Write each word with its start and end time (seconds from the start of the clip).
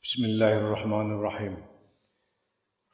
Bismillahirrahmanirrahim. 0.00 1.60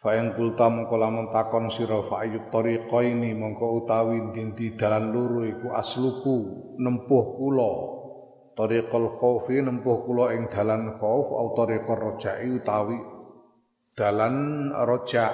Fa 0.03 0.19
in 0.19 0.35
qulta 0.35 0.67
mongko 0.67 0.99
lamun 0.99 1.31
takon 1.31 1.71
sira 1.71 2.03
fa 2.03 2.27
ayyut 2.27 2.51
tariqaini 2.51 3.31
mongko 3.31 3.79
utawi 3.79 4.35
dinti 4.35 4.75
dalan 4.75 5.15
loro 5.15 5.47
iku 5.47 5.71
asluku 5.71 6.37
nempuh 6.83 7.39
kula 7.39 7.73
tariqal 8.59 9.15
khaufi 9.23 9.63
nempuh 9.63 10.03
kula 10.03 10.35
ing 10.35 10.51
dalan 10.51 10.99
khauf 10.99 11.31
au 11.31 11.55
tariqar 11.55 11.95
roja'i 11.95 12.59
utawi 12.59 12.99
dalan 13.95 14.35
roja. 14.75 15.31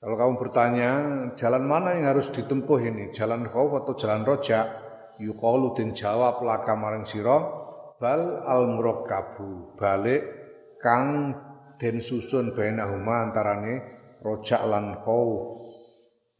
Kalau 0.00 0.16
kamu 0.16 0.34
bertanya, 0.40 0.90
jalan 1.36 1.68
mana 1.68 2.00
yang 2.00 2.16
harus 2.16 2.32
ditempuh 2.32 2.80
ini? 2.80 3.12
Jalan 3.12 3.44
khauf 3.44 3.76
atau 3.84 3.92
jalan 3.92 4.24
roja? 4.24 4.72
Yuqalu 5.20 5.76
den 5.76 5.92
jawab 5.92 6.40
laka 6.40 6.72
maring 6.80 7.04
sira 7.04 7.59
bal 8.00 8.48
al 8.48 8.80
murakkabu 8.80 9.76
balik 9.76 10.24
kang 10.80 11.36
den 11.76 12.00
susun 12.00 12.56
bainahuma 12.56 13.28
antarane 13.28 13.84
rojak 14.24 14.64
lan 14.64 15.04
khauf. 15.04 15.44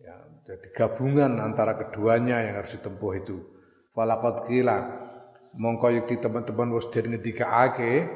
Ya 0.00 0.16
jadi 0.48 0.66
gabungan 0.72 1.36
antara 1.36 1.76
keduanya 1.76 2.40
yang 2.40 2.64
harus 2.64 2.80
ditempuh 2.80 3.12
itu. 3.20 3.36
Falaqad 3.92 4.48
qila 4.48 4.78
mongko 5.60 5.92
yukti 6.00 6.16
teman-teman 6.16 6.72
wis 6.72 6.88
den 6.88 7.12
ngendikaake 7.12 8.08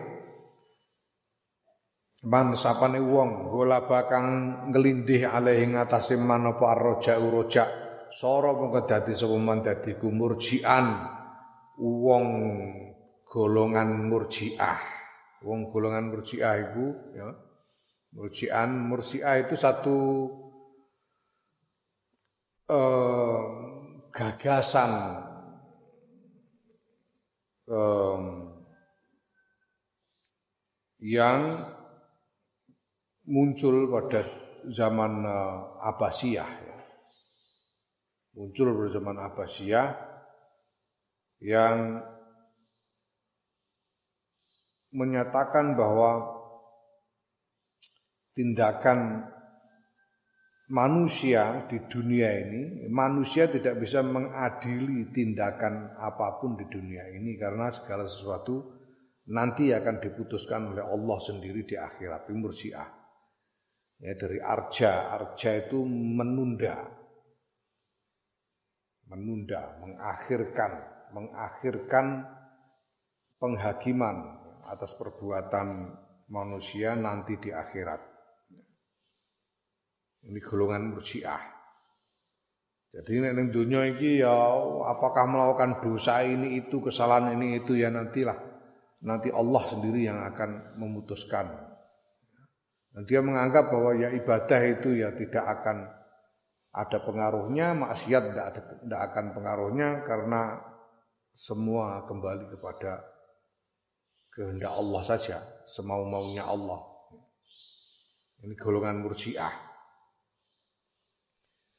man 2.24 2.56
sapane 2.56 3.02
wong 3.04 3.52
gola 3.52 3.84
bakang 3.84 4.28
ngelindih 4.72 5.28
alaihi 5.28 5.76
ngatasé 5.76 6.16
man 6.16 6.48
apa 6.48 6.64
arroja 6.72 7.20
urojak 7.20 7.68
soro 8.08 8.56
mongko 8.56 8.88
dadi 8.88 9.12
sapa 9.12 9.36
man 9.36 9.60
dadi 9.60 9.98
kumurjian 10.00 10.86
wong 11.82 12.24
golongan 13.34 14.06
murjiah. 14.06 14.78
Wong 15.42 15.74
golongan 15.74 16.14
murjiah 16.14 16.54
itu 16.70 16.86
ya. 17.18 17.34
Murjian, 18.14 18.70
murjiah 18.86 19.42
itu 19.42 19.58
satu 19.58 19.98
eh, 22.70 23.42
gagasan 24.14 24.90
eh, 27.66 28.18
yang 31.02 31.38
muncul 33.26 33.90
pada 33.90 34.22
zaman 34.70 35.12
eh, 35.26 35.58
Abbasiyah 35.90 36.50
ya. 36.70 36.78
Muncul 38.38 38.78
pada 38.78 38.90
zaman 38.94 39.16
Abbasiyah 39.18 39.90
yang 41.42 41.98
menyatakan 44.94 45.74
bahwa 45.74 46.22
tindakan 48.30 49.26
manusia 50.70 51.66
di 51.66 51.82
dunia 51.90 52.30
ini, 52.46 52.86
manusia 52.88 53.50
tidak 53.50 53.82
bisa 53.82 54.00
mengadili 54.00 55.10
tindakan 55.10 55.98
apa 55.98 56.38
pun 56.38 56.54
di 56.54 56.64
dunia 56.70 57.10
ini 57.10 57.34
karena 57.34 57.68
segala 57.74 58.06
sesuatu 58.06 58.74
nanti 59.34 59.74
akan 59.74 59.98
diputuskan 59.98 60.72
oleh 60.72 60.84
Allah 60.86 61.18
sendiri 61.20 61.66
di 61.66 61.74
akhirat. 61.74 62.30
Murjiah. 62.30 62.88
Ya, 64.02 64.12
dari 64.18 64.42
arja, 64.42 65.14
arja 65.16 65.64
itu 65.64 65.86
menunda, 65.86 66.82
menunda, 69.06 69.78
mengakhirkan, 69.80 70.72
mengakhirkan 71.14 72.26
penghakiman 73.38 74.43
atas 74.68 74.96
perbuatan 74.96 75.68
manusia 76.30 76.96
nanti 76.96 77.36
di 77.36 77.50
akhirat. 77.52 78.00
Ini 80.24 80.40
golongan 80.40 80.96
murjiah. 80.96 81.54
Jadi 82.94 83.18
nek 83.18 83.50
dunia 83.50 83.90
ini 83.90 84.22
ya 84.22 84.30
apakah 84.86 85.26
melakukan 85.26 85.82
dosa 85.82 86.22
ini 86.22 86.62
itu 86.62 86.78
kesalahan 86.78 87.34
ini 87.34 87.58
itu 87.58 87.74
ya 87.74 87.90
nantilah 87.90 88.38
nanti 89.02 89.34
Allah 89.34 89.62
sendiri 89.66 90.06
yang 90.06 90.22
akan 90.22 90.78
memutuskan. 90.78 91.50
Dan 92.94 93.02
dia 93.10 93.18
menganggap 93.18 93.74
bahwa 93.74 93.98
ya 93.98 94.14
ibadah 94.14 94.60
itu 94.70 94.94
ya 94.94 95.10
tidak 95.18 95.42
akan 95.42 95.90
ada 96.74 96.98
pengaruhnya, 97.02 97.74
maksiat 97.74 98.22
tidak 98.86 99.00
akan 99.10 99.34
pengaruhnya 99.34 100.06
karena 100.06 100.62
semua 101.34 102.06
kembali 102.06 102.54
kepada 102.54 103.13
kehendak 104.34 104.74
Allah 104.74 105.02
saja, 105.06 105.38
semau-maunya 105.70 106.42
Allah. 106.42 106.82
Ini 108.42 108.58
golongan 108.58 109.00
murjiah. 109.00 109.54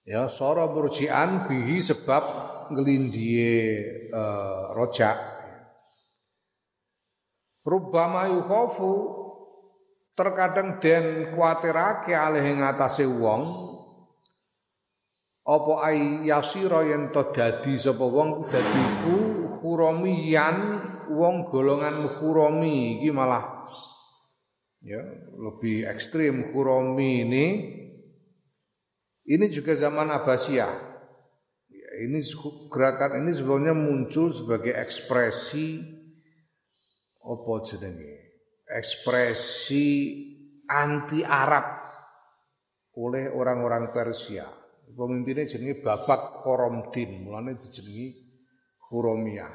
Ya, 0.08 0.32
sora 0.32 0.66
murjian 0.72 1.46
bihi 1.46 1.84
sebab 1.84 2.24
ngelindie 2.72 3.84
uh, 4.10 4.74
rojak. 4.74 5.18
Rubbama 7.66 8.30
yukhafu 8.30 8.94
terkadang 10.16 10.80
den 10.80 11.36
kuatirake 11.36 12.14
alih 12.16 12.46
ngatasé 12.62 13.04
wong 13.04 13.44
apa 15.46 15.74
ai 15.86 16.26
yasira 16.26 16.86
yen 16.86 17.10
to 17.10 17.22
dadi 17.34 17.76
sapa 17.78 18.02
wong 18.02 18.48
dadi 18.50 18.84
huromiyan 19.66 20.58
wong 21.10 21.50
golongan 21.50 22.22
huromi 22.22 23.02
iki 23.02 23.10
malah 23.10 23.66
ya 24.86 25.02
lebih 25.34 25.90
ekstrim 25.90 26.54
huromi 26.54 27.26
ini. 27.26 27.48
Ini 29.26 29.50
juga 29.50 29.74
zaman 29.74 30.14
Abbasiyah. 30.14 30.74
Ya, 31.66 31.90
ini 32.06 32.22
gerakan 32.70 33.26
ini 33.26 33.34
sebenarnya 33.34 33.74
muncul 33.74 34.30
sebagai 34.30 34.78
ekspresi 34.78 35.82
apa 37.26 37.54
jenenge? 37.66 38.46
Ekspresi 38.70 39.86
anti 40.70 41.26
Arab 41.26 41.66
oleh 43.02 43.34
orang-orang 43.34 43.90
Persia. 43.90 44.46
Pemimpinnya 44.94 45.50
jenenge 45.50 45.82
Babak 45.82 46.46
Khoromdin 46.46 47.26
mulane 47.26 47.58
dijenengi 47.58 48.25
Huromiyah. 48.90 49.54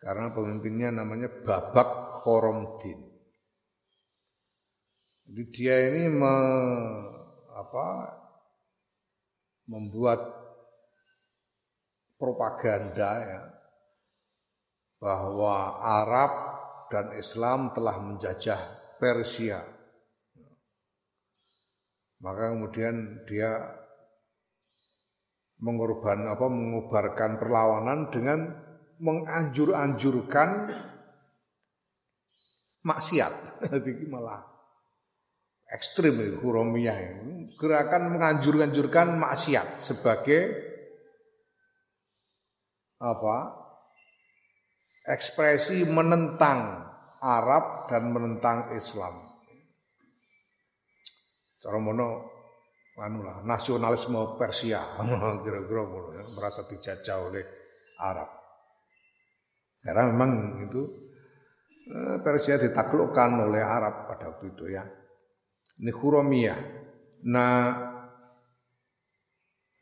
Karena 0.00 0.32
pemimpinnya 0.32 0.90
namanya 0.96 1.28
Babak 1.28 2.22
Khoromdin. 2.24 3.10
Jadi 5.30 5.42
dia 5.54 5.76
ini 5.92 6.08
me, 6.10 6.36
apa, 7.52 7.86
membuat 9.70 10.18
propaganda 12.18 13.10
ya 13.22 13.42
bahwa 15.00 15.80
Arab 15.80 16.32
dan 16.92 17.16
Islam 17.16 17.72
telah 17.72 17.96
menjajah 18.02 18.60
Persia. 19.00 19.64
Maka 22.20 22.52
kemudian 22.52 23.24
dia 23.24 23.79
mengorban 25.60 26.24
apa 26.24 26.46
mengubarkan 26.48 27.36
perlawanan 27.36 28.08
dengan 28.08 28.40
menganjur-anjurkan 29.00 30.72
maksiat. 32.84 33.32
Jadi 33.72 34.04
malah 34.08 34.40
ekstrim 35.72 36.16
itu 36.20 36.40
huromiyah. 36.40 36.96
Gerakan 37.60 38.16
menganjur-anjurkan 38.16 39.20
maksiat 39.20 39.76
sebagai 39.76 40.42
apa? 43.00 43.60
Ekspresi 45.04 45.88
menentang 45.88 46.88
Arab 47.20 47.88
dan 47.88 48.12
menentang 48.12 48.72
Islam. 48.76 49.28
Cara 51.60 51.76
mono 51.76 52.39
anu 53.00 53.24
lah, 53.24 53.40
nasionalisme 53.42 54.36
Persia 54.36 54.84
kira-kira 55.44 55.82
ya, 56.20 56.22
merasa 56.36 56.68
dijajah 56.68 57.16
oleh 57.24 57.44
Arab. 58.00 58.28
Karena 59.80 60.12
memang 60.12 60.60
itu 60.68 60.82
eh, 61.88 62.16
Persia 62.20 62.60
ditaklukkan 62.60 63.30
oleh 63.48 63.64
Arab 63.64 64.12
pada 64.12 64.36
waktu 64.36 64.52
itu 64.52 64.64
ya. 64.68 64.84
Ini 65.80 65.92
Khuromiyah. 65.96 66.60
Nah, 67.32 67.56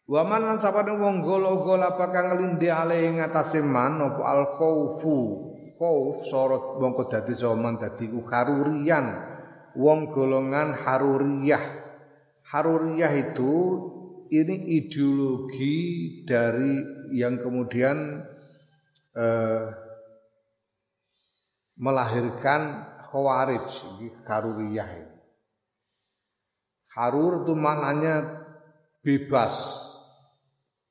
Waman 0.09 0.41
lan 0.41 0.57
sapane 0.57 0.97
wong 0.97 1.21
golo-golo 1.21 1.85
bakal 2.01 2.33
nglindi 2.33 2.73
ale 2.73 3.05
ing 3.05 3.21
atase 3.21 3.61
man 3.61 4.01
apa 4.01 4.25
al 4.25 4.57
khaufu. 4.57 5.53
Khauf 5.77 6.25
sorot 6.25 6.81
mongko 6.81 7.13
dadi 7.13 7.37
zaman 7.37 7.77
dadi 7.77 8.09
ku 8.09 8.25
harurian. 8.25 9.05
Wong 9.77 10.09
golongan 10.09 10.81
haruriyah 10.81 11.88
Haruriyah 12.49 13.13
itu 13.13 13.55
ini 14.33 14.81
ideologi 14.81 15.77
dari 16.25 16.81
yang 17.13 17.41
kemudian 17.41 18.25
eh, 19.17 19.67
melahirkan 21.79 22.89
khawarij, 23.09 23.69
ini 23.97 24.09
haruriyah 24.27 24.91
ini. 24.97 25.17
Harur 26.93 27.45
itu 27.45 27.53
maknanya 27.55 28.45
bebas. 29.05 29.55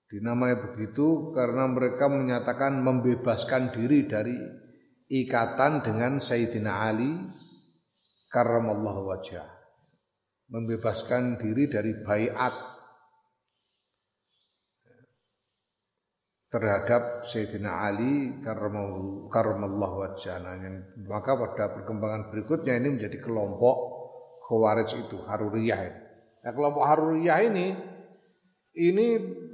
Dinamai 0.08 0.56
begitu 0.56 1.36
karena 1.36 1.68
mereka 1.68 2.08
menyatakan 2.08 2.80
membebaskan 2.80 3.76
diri 3.76 4.08
dari 4.08 4.40
ikatan 5.12 5.84
dengan 5.84 6.24
Sayyidina 6.24 6.72
Ali 6.88 7.12
karramallahu 8.32 9.12
wajah. 9.12 9.57
Membebaskan 10.48 11.36
diri 11.36 11.68
dari 11.68 11.92
bayat 12.08 12.56
terhadap 16.48 17.28
Sayyidina 17.28 17.84
Ali 17.84 18.40
karramallahu 19.28 19.96
wajah. 20.08 20.40
Nah, 20.40 20.56
maka 21.12 21.36
pada 21.36 21.76
perkembangan 21.76 22.32
berikutnya 22.32 22.80
ini 22.80 22.96
menjadi 22.96 23.20
kelompok 23.20 23.76
Khawarij 24.48 24.92
itu, 24.96 25.20
Haruriyah. 25.28 25.80
Nah, 26.48 26.52
kelompok 26.56 26.84
Haruriyah 26.88 27.40
ini 27.44 27.76
ini 28.78 29.08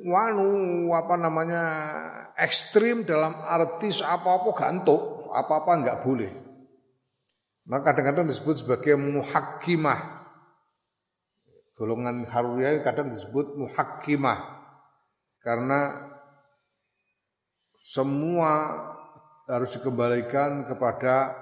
wanu 0.06 0.92
apa 0.94 1.16
namanya 1.18 1.64
ekstrim 2.38 3.02
dalam 3.02 3.34
arti 3.42 3.90
apa-apa 4.04 4.54
gantuk, 4.54 5.34
apa-apa 5.34 5.72
enggak 5.74 6.00
boleh. 6.06 6.32
Maka 7.66 7.90
kadang-kadang 7.90 8.30
disebut 8.30 8.62
sebagai 8.62 9.00
muhakkimah. 9.00 10.23
Golongan 11.74 12.30
Haruriyah 12.30 12.86
kadang 12.86 13.10
disebut 13.10 13.58
muhakkimah 13.58 14.40
karena 15.42 16.14
semua 17.74 18.52
harus 19.50 19.74
dikembalikan 19.76 20.70
kepada 20.70 21.34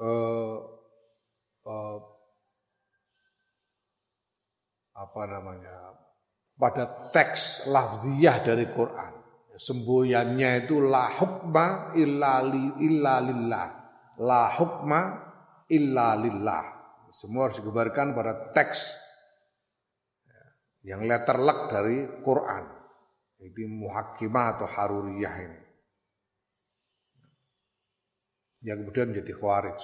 uh, 0.00 0.56
uh, 1.68 1.98
apa 4.96 5.22
namanya 5.28 5.76
pada 6.56 7.12
teks 7.12 7.68
lafziyah 7.68 8.44
dari 8.44 8.68
Quran. 8.72 9.12
Semboyannya 9.60 10.64
itu 10.64 10.80
la 10.80 11.12
hukma 11.20 11.92
illa, 11.92 12.40
li, 12.40 12.80
illa 12.80 13.20
lillah. 13.20 13.66
La 14.20 14.48
hukma 14.56 15.00
illa 15.68 16.16
lillah. 16.16 16.64
Semua 17.12 17.48
harus 17.48 17.60
digambarkan 17.60 18.16
pada 18.16 18.32
teks 18.56 19.09
yang 20.84 21.04
letterlek 21.04 21.68
dari 21.68 21.96
Quran. 22.24 22.64
Ini 23.40 23.64
muhakimah 23.68 24.46
atau 24.56 24.68
haruriyah 24.68 25.34
ini. 25.40 25.60
Yang 28.60 28.76
kemudian 28.84 29.08
menjadi 29.12 29.32
khawarij. 29.32 29.80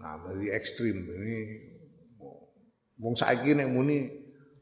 Nah, 0.00 0.16
dari 0.26 0.48
ekstrim 0.50 0.96
ini 0.96 1.38
wong 2.98 3.14
saiki 3.14 3.52
nek 3.52 3.68
muni 3.68 4.10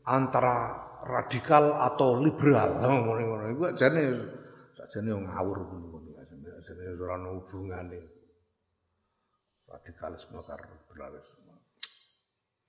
antara 0.05 0.77
radikal 1.07 1.79
atau 1.79 2.19
liberal. 2.21 2.77
Ngono-ngono 2.83 3.45
iku 3.55 3.65
jane 3.79 4.13
sakjane 4.77 5.15
ngawur 5.15 5.59
ngono. 5.63 6.11
Jane 6.61 6.83
ora 7.01 7.17
ono 7.17 7.41
hubungane. 7.49 8.18
Radikalisme 9.69 10.41
liberalisme. 10.41 11.53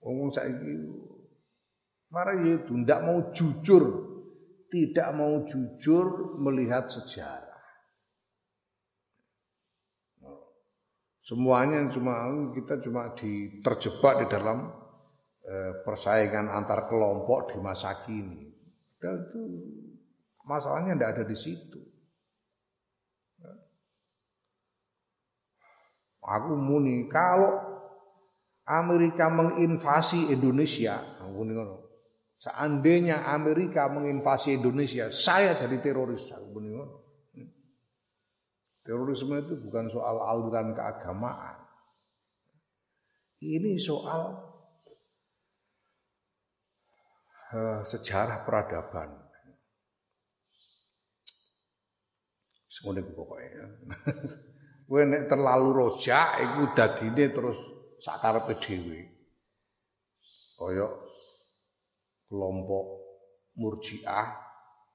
Wong 0.04 0.32
saiki 0.32 0.74
marah 2.12 2.36
itu 2.40 2.72
ndak 2.76 3.04
mau 3.04 3.20
jujur, 3.32 3.84
tidak 4.72 5.10
mau 5.16 5.44
jujur 5.48 6.36
melihat 6.40 6.88
sejarah. 6.92 7.50
Semuanya 11.24 11.86
cuma 11.94 12.26
kita 12.58 12.82
cuma 12.82 13.14
diterjebak 13.14 14.26
di 14.26 14.28
dalam 14.34 14.66
eh, 15.46 15.74
persaingan 15.86 16.50
antar 16.50 16.90
kelompok 16.90 17.54
di 17.54 17.58
masa 17.62 18.02
kini. 18.02 18.50
Dan 18.98 19.30
itu 19.30 19.42
masalahnya 20.42 20.98
tidak 20.98 21.12
ada 21.14 21.24
di 21.30 21.38
situ. 21.38 21.89
Aku 26.30 26.54
muni 26.54 27.10
kalau 27.10 27.58
Amerika 28.70 29.34
menginvasi 29.34 30.30
Indonesia, 30.30 31.02
aku 31.18 31.42
muni 31.42 31.58
Seandainya 32.40 33.28
Amerika 33.34 33.90
menginvasi 33.90 34.62
Indonesia, 34.62 35.10
saya 35.10 35.58
jadi 35.58 35.82
teroris. 35.82 36.30
Aku 36.32 36.54
muni 36.54 36.78
Terorisme 38.86 39.42
itu 39.42 39.60
bukan 39.60 39.92
soal 39.92 40.18
aliran 40.24 40.72
keagamaan. 40.74 41.62
Ini 43.44 43.76
soal 43.78 44.40
uh, 47.54 47.82
sejarah 47.86 48.48
peradaban. 48.48 49.14
Semuanya 52.70 53.04
pokoknya. 53.14 53.66
Kowe 54.90 55.06
nek 55.06 55.30
terlalu 55.30 55.70
rojak 55.70 56.42
iku 56.42 56.74
dadine 56.74 57.26
terus 57.30 57.60
sakarepe 58.02 58.58
dhewe. 58.58 59.06
Kaya 60.58 60.90
kelompok 62.26 62.86
Murji'ah 63.54 64.28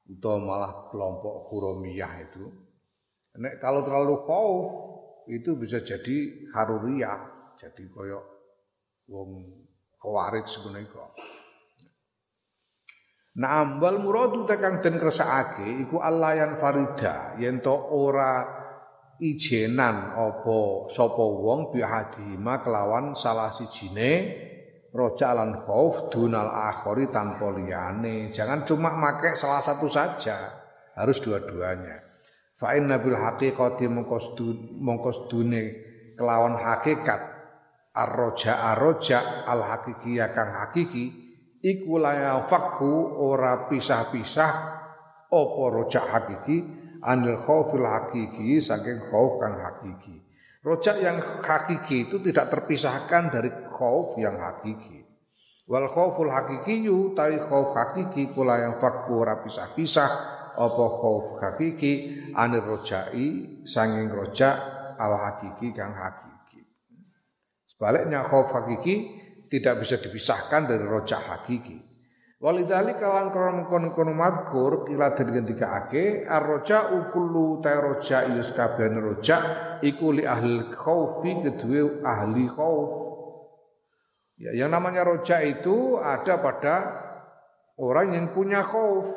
atau 0.05 0.37
malah 0.43 0.91
kelompok 0.91 1.49
Huromiyah 1.49 2.13
itu 2.27 2.45
Nek 3.35 3.59
kalau 3.59 3.83
terlalu 3.83 4.15
khauf 4.31 4.69
itu 5.27 5.59
bisa 5.59 5.83
jadi 5.83 6.47
haruriyah, 6.55 7.51
jadi 7.59 7.83
koyok 7.91 8.25
wong 9.11 9.31
kawarit 9.99 10.47
kok. 10.47 11.11
Nah, 13.35 13.67
ambal 13.67 13.99
muradu 13.99 14.47
tekang 14.47 14.79
den 14.79 15.03
kersakake 15.03 15.67
iku 15.83 15.99
Allah 15.99 16.39
yang 16.39 16.53
farida 16.55 17.35
yen 17.43 17.59
to 17.59 17.75
ora 17.75 18.54
ijenan 19.23 20.15
apa 20.15 20.91
sapa 20.91 21.25
wong 21.25 21.71
bihadima 21.71 22.63
kelawan 22.63 23.15
salah 23.15 23.55
sijine 23.55 24.13
roja 24.95 25.35
lan 25.35 25.67
khauf 25.67 26.09
dunal 26.09 26.49
akhori 26.49 27.11
tanpa 27.11 27.51
liyane. 27.51 28.31
Jangan 28.31 28.63
cuma 28.63 28.95
make 28.95 29.35
salah 29.35 29.59
satu 29.59 29.91
saja, 29.91 30.55
harus 30.95 31.19
dua-duanya. 31.19 31.99
Fa 32.55 32.79
inna 32.79 33.03
bil 33.03 33.19
haqiqati 33.19 33.91
mongkosdune 34.79 35.63
kelawan 36.15 36.55
hakikat 36.55 37.35
arroja 37.91 38.71
arroja 38.71 39.43
al 39.43 39.67
hakikiyah 39.67 40.31
kang 40.31 40.55
hakiki 40.63 41.11
iku 41.59 41.99
la 41.99 42.39
fakhu 42.47 43.19
ora 43.19 43.67
pisah-pisah 43.67 44.53
apa 45.35 45.63
roja 45.75 46.01
hakiki 46.07 46.84
anil 47.05 47.37
khaufil 47.37 47.85
hakiki 47.85 48.57
saking 48.59 48.99
khauf 49.13 49.37
kang 49.39 49.61
hakiki. 49.61 50.25
Rojak 50.65 50.97
yang 51.05 51.21
hakiki 51.21 52.09
itu 52.09 52.17
tidak 52.25 52.49
terpisahkan 52.49 53.29
dari 53.29 53.53
khauf 53.69 54.17
yang 54.17 54.41
hakiki. 54.41 55.05
Wal 55.69 55.89
khauful 55.89 56.29
hakikiyu 56.29 57.17
tai 57.17 57.41
khauf 57.41 57.77
hakiki 57.77 58.33
kula 58.33 58.61
yang 58.61 58.75
fakku 58.81 59.21
ora 59.21 59.41
pisah-pisah 59.41 60.11
apa 60.57 60.85
khauf 61.01 61.41
hakiki 61.41 61.93
anir 62.37 62.65
rojai 62.65 63.65
sanging 63.65 64.13
roja 64.13 64.57
al 64.97 65.13
hakiki 65.21 65.73
kang 65.73 65.97
hakiki. 65.97 66.65
Sebaliknya 67.65 68.25
khauf 68.29 68.53
hakiki 68.53 69.21
tidak 69.49 69.85
bisa 69.85 70.01
dipisahkan 70.01 70.69
dari 70.69 70.85
roja 70.85 71.21
hakiki. 71.21 71.94
Walidali 72.45 72.93
kawan 73.01 73.33
krono 73.33 73.65
kono 73.97 74.13
madkur 74.13 74.85
kila 74.85 75.17
dari 75.17 75.41
ketika 75.41 75.81
ake 75.81 76.29
arroja 76.29 76.93
ukulu 76.93 77.65
roja 77.65 78.29
ius 78.37 78.53
kabian 78.53 79.01
roja 79.01 79.37
iku 79.81 80.13
li 80.13 80.29
ahli 80.29 80.69
khaufi 80.69 81.41
kedua 81.41 82.05
ahli 82.05 82.45
khauf. 82.53 82.93
Ya, 84.37 84.53
yang 84.53 84.77
namanya 84.77 85.09
roja 85.09 85.41
itu 85.41 85.97
ada 85.97 86.37
pada 86.45 86.77
orang 87.81 88.13
yang 88.13 88.37
punya 88.37 88.61
khauf. 88.61 89.09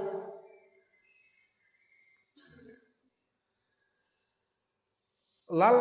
lal 5.47 5.77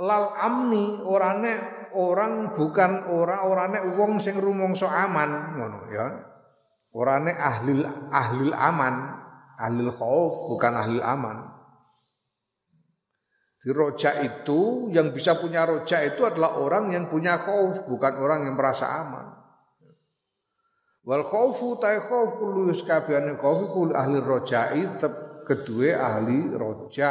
lal 0.00 0.26
amni 0.40 1.04
orane 1.04 1.75
orang 1.96 2.52
bukan 2.52 3.08
ora 3.08 3.48
orane 3.48 3.96
wong 3.96 4.20
sing 4.20 4.36
rumangsa 4.36 4.86
aman 4.86 5.56
ngono 5.56 5.80
ya. 5.88 6.06
Orane 6.92 7.32
ahli 7.32 7.80
ahli 8.12 8.52
aman 8.52 8.94
ahli 9.56 9.88
khauf 9.88 10.52
bukan 10.52 10.72
ahli 10.76 11.00
aman. 11.00 11.56
Di 13.56 13.74
roja 13.74 14.22
itu 14.22 14.92
yang 14.94 15.10
bisa 15.10 15.40
punya 15.40 15.66
roja 15.66 16.04
itu 16.04 16.22
adalah 16.22 16.60
orang 16.60 16.92
yang 16.94 17.08
punya 17.10 17.42
khauf 17.42 17.88
bukan 17.88 18.14
orang 18.20 18.46
yang 18.46 18.54
merasa 18.54 18.86
aman. 19.02 19.26
Wal 21.02 21.26
khaufu 21.26 21.80
ta 21.82 21.96
khauf 21.98 22.38
kullu 22.38 22.70
kabehane 22.70 23.34
khauf 23.40 23.58
iku 23.66 23.90
ahli 23.90 24.22
rojai 24.22 24.82
kedua 25.46 25.90
ahli 25.98 26.50
roja 26.54 27.10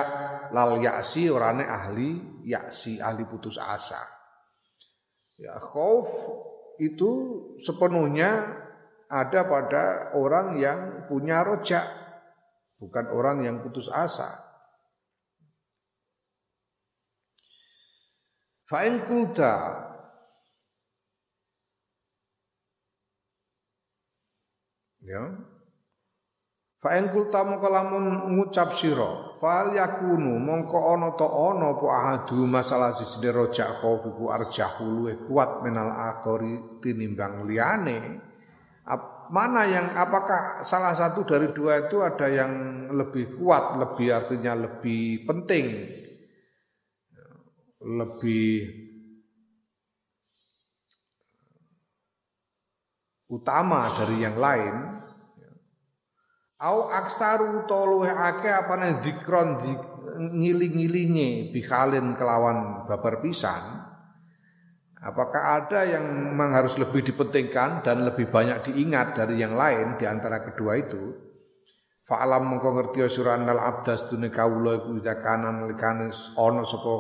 lal 0.52 0.80
yaksi 0.80 1.32
orane 1.32 1.64
ahli 1.64 2.44
yaksi 2.44 3.00
ahli 3.00 3.24
putus 3.28 3.56
asa. 3.56 4.16
Ya 5.36 5.60
khauf 5.60 6.08
itu 6.80 7.12
sepenuhnya 7.64 8.62
ada 9.12 9.46
pada 9.46 10.16
orang 10.16 10.58
yang 10.60 11.08
punya 11.08 11.44
roja, 11.44 11.86
bukan 12.80 13.06
orang 13.12 13.44
yang 13.44 13.60
putus 13.62 13.92
asa. 13.92 14.42
Fa'in 18.66 19.06
kulta 19.06 19.86
Ya. 25.06 25.22
Fa 26.82 26.98
in 26.98 27.14
kulta 27.14 27.46
mongko 27.46 27.70
lamun 27.70 28.06
ngucap 28.36 28.74
sira, 28.74 29.25
fal 29.38 29.76
yakunu 29.76 30.40
mongko 30.40 30.78
ana 30.96 31.14
ta 31.16 31.28
ana 31.28 31.76
apa 31.76 31.88
ahadu 31.88 32.48
masalah 32.48 32.96
siji 32.96 33.30
rojak 33.32 33.84
khaufiku 33.84 34.32
arjahu 34.32 34.84
luwe 34.88 35.14
kuat 35.28 35.62
menal 35.64 35.92
akori 35.92 36.82
tinimbang 36.82 37.44
liyane. 37.48 38.00
Mana 39.26 39.66
yang 39.66 39.90
apakah 39.98 40.62
salah 40.62 40.94
satu 40.94 41.26
dari 41.26 41.50
dua 41.50 41.90
itu 41.90 41.98
ada 41.98 42.30
yang 42.30 42.86
lebih 42.94 43.42
kuat, 43.42 43.74
lebih 43.82 44.14
artinya 44.14 44.54
lebih 44.54 45.26
penting, 45.26 45.66
lebih 47.82 48.70
utama 53.34 53.90
dari 53.98 54.22
yang 54.22 54.38
lain 54.38 54.95
au 56.62 56.88
aksaru 56.88 57.68
to 57.68 57.80
luweh 57.84 58.12
akeh 58.12 58.54
apane 58.54 59.04
dikron 59.04 59.60
di, 59.60 59.72
ngiling-ngilinge 60.16 61.52
bikhalin 61.52 62.16
kelawan 62.16 62.88
babar 62.88 63.20
pisan 63.20 63.86
apakah 65.06 65.62
ada 65.62 65.86
yang 65.86 66.06
memang 66.34 66.56
harus 66.58 66.80
lebih 66.82 67.06
dipentingkan 67.06 67.86
dan 67.86 68.08
lebih 68.08 68.32
banyak 68.32 68.72
diingat 68.72 69.14
dari 69.20 69.38
yang 69.38 69.54
lain 69.54 70.02
di 70.02 70.10
antara 70.10 70.42
kedua 70.42 70.82
itu? 70.82 71.26
Fa'alam 72.06 72.54
mengko 72.54 72.70
ngerti 72.70 73.02
sira 73.10 73.34
annal 73.34 73.58
abdas 73.58 74.06
dune 74.06 74.30
kawula 74.30 74.78
iku 74.78 75.02
kanan 75.02 75.66
likane 75.66 76.14
ana 76.38 76.62
sapa 76.62 76.96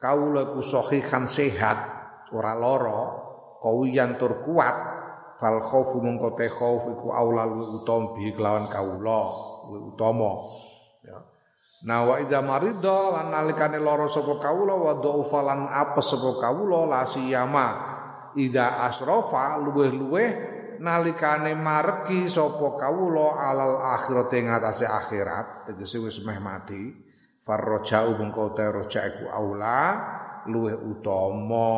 kawula 0.00 0.48
iku 0.48 0.64
sahihan 0.64 1.28
sehat 1.28 1.76
ora 2.32 2.56
lara 2.56 3.20
kawiyan 3.60 4.16
tur 4.16 4.40
kuat 4.40 4.76
fal 5.40 5.56
khaufu 5.56 6.04
mongko 6.04 6.36
te 6.36 6.52
khauf 6.52 6.84
iku 6.92 7.16
luwih 7.48 7.80
utama 7.80 8.12
bi 8.12 8.28
kelawan 8.36 8.68
luwih 9.72 9.96
utama 9.96 10.30
ya. 11.00 11.16
Nah 11.80 12.04
wa 12.04 12.20
idza 12.20 12.44
marida 12.44 13.08
lan 13.08 13.32
nalikane 13.32 13.80
lara 13.80 14.04
sapa 14.04 14.36
kawula 14.36 14.76
wa 14.76 14.92
dhaufa 15.00 15.40
lan 15.40 15.64
apes 15.64 16.12
sapa 16.12 16.30
kawula 16.36 16.84
la 16.84 17.08
siyama. 17.08 17.68
Idza 18.36 18.84
asrafa 18.84 19.58
luweh-luweh 19.64 20.28
nalikane 20.76 21.56
mareki 21.56 22.28
sapa 22.28 22.76
kawula 22.76 23.40
alal 23.40 23.80
akhirat 23.96 24.32
ing 24.36 24.52
atase 24.52 24.84
akhirat 24.84 25.72
tegese 25.72 26.04
wis 26.04 26.20
meh 26.20 26.36
mati 26.36 26.92
farroja'u 27.48 28.12
mengko 28.20 28.52
te 28.52 28.64
roja 28.68 29.00
iku 29.08 29.32
aula 29.32 29.80
luweh 30.52 30.76
utama 30.76 31.72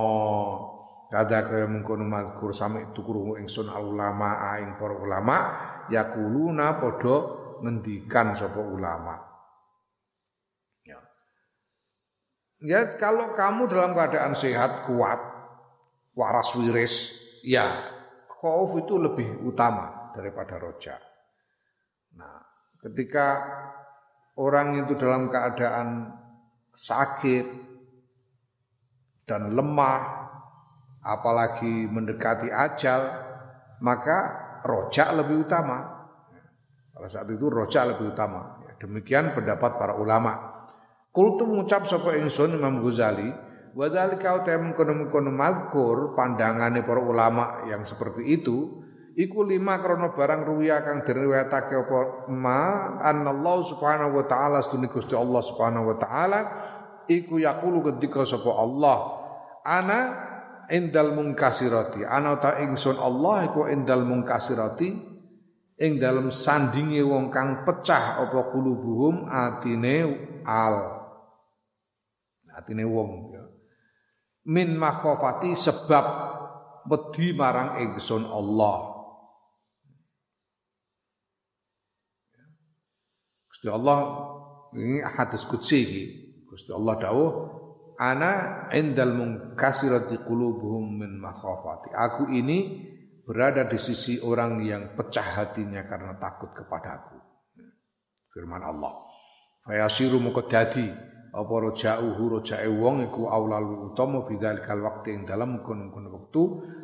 Kada 1.12 1.44
kaya 1.44 1.68
mengkono 1.68 2.08
mazkur 2.08 2.56
sami 2.56 2.88
tukurungu 2.96 3.36
ingsun 3.36 3.68
ulama 3.68 4.56
ing 4.56 4.80
para 4.80 4.96
ulama 4.96 5.36
yakuluna 5.92 6.80
padha 6.80 7.16
ngendikan 7.60 8.32
sapa 8.32 8.56
ulama. 8.56 9.20
Ya. 10.88 10.96
ya 12.64 12.96
kalau 12.96 13.36
kamu 13.36 13.68
dalam 13.68 13.92
keadaan 13.92 14.32
sehat 14.32 14.88
kuat 14.88 15.20
waras 16.16 16.56
wiris 16.56 17.12
ya 17.44 17.92
khauf 18.32 18.72
itu 18.80 18.96
lebih 18.96 19.44
utama 19.44 20.16
daripada 20.16 20.56
roja. 20.56 20.96
Nah, 22.16 22.40
ketika 22.88 23.36
orang 24.40 24.80
itu 24.80 24.96
dalam 24.96 25.28
keadaan 25.28 26.08
sakit 26.72 27.46
dan 29.28 29.52
lemah 29.52 30.22
apalagi 31.02 31.90
mendekati 31.90 32.48
ajal, 32.48 33.02
maka 33.82 34.18
rojak 34.62 35.10
lebih 35.18 35.44
utama. 35.44 36.08
Pada 36.94 37.08
saat 37.10 37.26
itu 37.28 37.50
rojak 37.50 37.94
lebih 37.94 38.14
utama. 38.14 38.62
Ya, 38.62 38.78
demikian 38.78 39.34
pendapat 39.34 39.76
para 39.76 39.98
ulama. 39.98 40.64
Kultu 41.12 41.44
mengucap 41.44 41.84
sapa 41.84 42.16
ingsun 42.16 42.56
Imam 42.56 42.80
Ghazali, 42.80 43.28
wa 43.72 43.86
dzalika 43.88 44.44
utem 44.44 44.72
kono-kono 44.76 45.32
mazkur 45.32 46.12
pandangane 46.12 46.84
para 46.84 47.00
ulama 47.00 47.64
yang 47.68 47.84
seperti 47.88 48.40
itu 48.40 48.84
iku 49.16 49.44
lima 49.44 49.80
krono 49.80 50.12
barang 50.12 50.44
ruwiya 50.44 50.84
kang 50.84 51.04
diriwayatake 51.04 51.74
apa 51.76 52.28
ma 52.32 52.96
annallahu 53.00 53.64
subhanahu 53.64 54.20
wa 54.20 54.24
taala 54.28 54.60
sedune 54.64 54.88
Gusti 54.88 55.16
Allah 55.16 55.40
subhanahu 55.40 55.92
wa 55.92 55.96
taala 55.96 56.40
iku 57.08 57.40
yaqulu 57.40 57.80
ketika 57.92 58.24
sapa 58.28 58.52
Allah 58.52 58.98
ana 59.64 60.00
indal 60.70 61.16
mungkasirati. 61.16 62.06
Ana 62.06 62.38
ta 62.38 62.60
ingsun 62.62 63.00
Allah 63.00 63.50
iku 63.50 63.66
indal 63.66 64.06
mungkasirati 64.06 64.88
ing 65.82 65.92
dalem 65.98 66.30
sandinge 66.30 67.02
wong 67.02 67.32
kang 67.32 67.66
pecah 67.66 68.22
apa 68.22 68.52
kulubuhum 68.52 69.26
atine 69.26 69.96
al. 70.46 70.76
Atine 72.52 72.84
wong 72.84 73.10
ya. 73.32 73.44
min 74.52 74.76
makhofati 74.76 75.56
sebab 75.56 76.04
wedi 76.86 77.34
marang 77.34 77.80
ingsun 77.80 78.28
Allah. 78.28 78.92
Gusti 83.48 83.66
Allah 83.70 83.98
ini 84.74 84.98
hadis 85.06 85.46
qudsi 85.46 85.80
Gusti 86.50 86.74
Allah 86.74 86.98
dawuh 86.98 87.30
ana 88.02 88.66
indal 88.74 89.14
munkasirati 89.14 90.26
qulubuhum 90.26 90.98
min 90.98 91.22
makhafati. 91.22 91.94
Aku 91.94 92.26
ini 92.34 92.90
berada 93.22 93.62
di 93.70 93.78
sisi 93.78 94.18
orang 94.18 94.58
yang 94.66 94.98
pecah 94.98 95.38
hatinya 95.38 95.86
karena 95.86 96.18
takut 96.18 96.50
kepadaku. 96.50 97.22
Firman 98.34 98.66
Allah. 98.66 98.90
Fayasiru 99.62 100.18
muka 100.18 100.42
dadi 100.50 100.90
apa 101.32 101.48
roja'uhu 101.48 102.22
roja'e 102.28 102.68
wong 102.68 103.08
iku 103.08 103.24
aulal 103.24 103.88
utama 103.88 104.20
fi 104.28 104.36
dzalikal 104.36 104.84
waqti 104.84 105.16
ing 105.16 105.22
dalam 105.24 105.64
kono-kono 105.64 106.12
wektu 106.12 106.42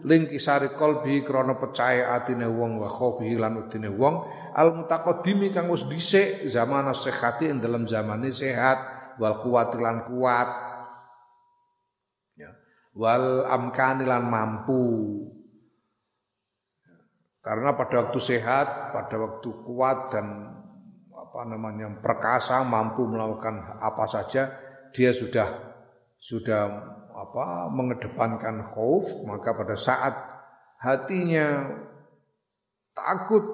ling 0.09 0.25
kisari 0.33 0.73
qalbi 0.73 1.21
krana 1.21 1.61
pecahe 1.61 2.01
atine 2.01 2.49
wong 2.49 2.81
wa 2.81 2.89
khaufihi 2.89 3.37
lan 3.37 3.61
utine 3.61 3.93
wong 3.93 4.25
al 4.57 4.73
mutaqaddimi 4.73 5.53
kang 5.53 5.69
wis 5.69 5.85
dhisik 5.85 6.49
zaman 6.49 6.89
sehati 6.97 7.53
ing 7.53 7.61
dalam 7.61 7.85
zamane 7.85 8.33
sehat 8.33 8.81
wal 9.21 9.37
kuat 9.45 9.77
lan 9.77 10.09
kuat 10.09 10.49
wal 12.99 13.47
amkanilan 13.47 14.27
mampu. 14.27 14.83
Karena 17.39 17.73
pada 17.79 18.05
waktu 18.05 18.19
sehat, 18.19 18.93
pada 18.93 19.15
waktu 19.17 19.49
kuat 19.63 20.11
dan 20.11 20.27
apa 21.15 21.41
namanya 21.47 21.87
perkasa 22.03 22.67
mampu 22.67 23.07
melakukan 23.07 23.79
apa 23.79 24.05
saja, 24.11 24.51
dia 24.91 25.15
sudah 25.15 25.47
sudah 26.19 26.67
apa 27.15 27.71
mengedepankan 27.71 28.67
khauf, 28.75 29.07
maka 29.23 29.55
pada 29.55 29.79
saat 29.79 30.13
hatinya 30.83 31.79
takut 32.93 33.47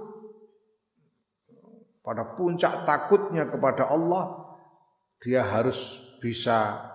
pada 2.01 2.37
puncak 2.37 2.85
takutnya 2.85 3.49
kepada 3.49 3.89
Allah, 3.89 4.57
dia 5.25 5.41
harus 5.41 6.03
bisa 6.21 6.93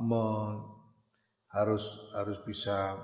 me, 0.00 0.24
harus 1.52 1.84
harus 2.16 2.38
bisa 2.46 2.96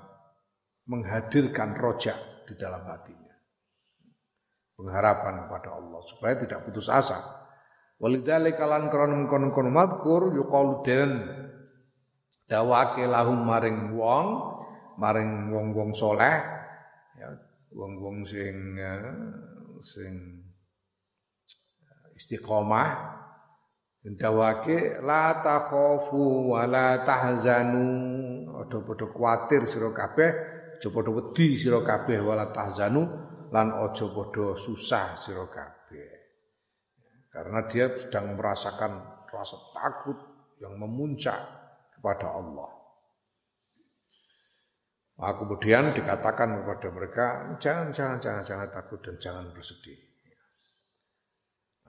menghadirkan 0.89 1.77
rojak 1.77 2.17
di 2.49 2.57
dalam 2.57 2.81
hatinya. 2.89 3.35
Pengharapan 4.73 5.45
kepada 5.45 5.69
Allah 5.77 6.01
supaya 6.09 6.33
tidak 6.41 6.65
putus 6.65 6.89
asa. 6.89 7.19
Walidzalika 7.99 8.63
lan 8.63 8.87
krono 8.87 9.27
kono 9.27 9.69
madkur 9.69 10.31
yuqalu 10.33 10.73
den 10.87 11.11
dawake 12.49 13.05
lahum 13.05 13.43
maring 13.43 13.93
wong 13.93 14.27
maring 14.97 15.53
wong-wong 15.53 15.91
soleh 15.93 16.41
ya 17.19 17.29
wong-wong 17.75 18.25
sing 18.25 18.79
eh, 18.79 19.03
sing 19.83 20.13
istiqomah 22.17 22.89
Dawake 23.99 25.03
la 25.03 25.43
takhafu 25.43 26.55
wa 26.55 26.63
la 26.63 27.03
tahzanu. 27.03 27.87
Ada 28.63 28.79
padha 28.83 29.05
kuwatir 29.11 29.67
sira 29.67 29.91
kabeh 29.91 30.31
aja 30.79 30.87
padha 30.87 31.11
wedi 31.11 31.59
sira 31.59 31.83
kabeh 31.83 32.23
tahzanu 32.55 33.03
lan 33.51 33.67
aja 33.75 34.05
padha 34.07 34.55
susah 34.55 35.19
sira 35.19 35.43
kabeh. 35.51 36.11
Karena 37.27 37.67
dia 37.67 37.91
sedang 37.91 38.39
merasakan 38.39 39.23
rasa 39.27 39.57
takut 39.75 40.17
yang 40.63 40.79
memuncak 40.79 41.39
kepada 41.99 42.31
Allah. 42.31 42.79
Nah, 45.19 45.35
kemudian 45.35 45.91
dikatakan 45.91 46.63
kepada 46.63 46.87
mereka, 46.95 47.25
jangan, 47.59 47.91
jangan, 47.91 48.17
jangan, 48.23 48.43
jangan 48.47 48.69
takut 48.71 49.03
dan 49.03 49.19
jangan 49.19 49.51
bersedih. 49.51 49.99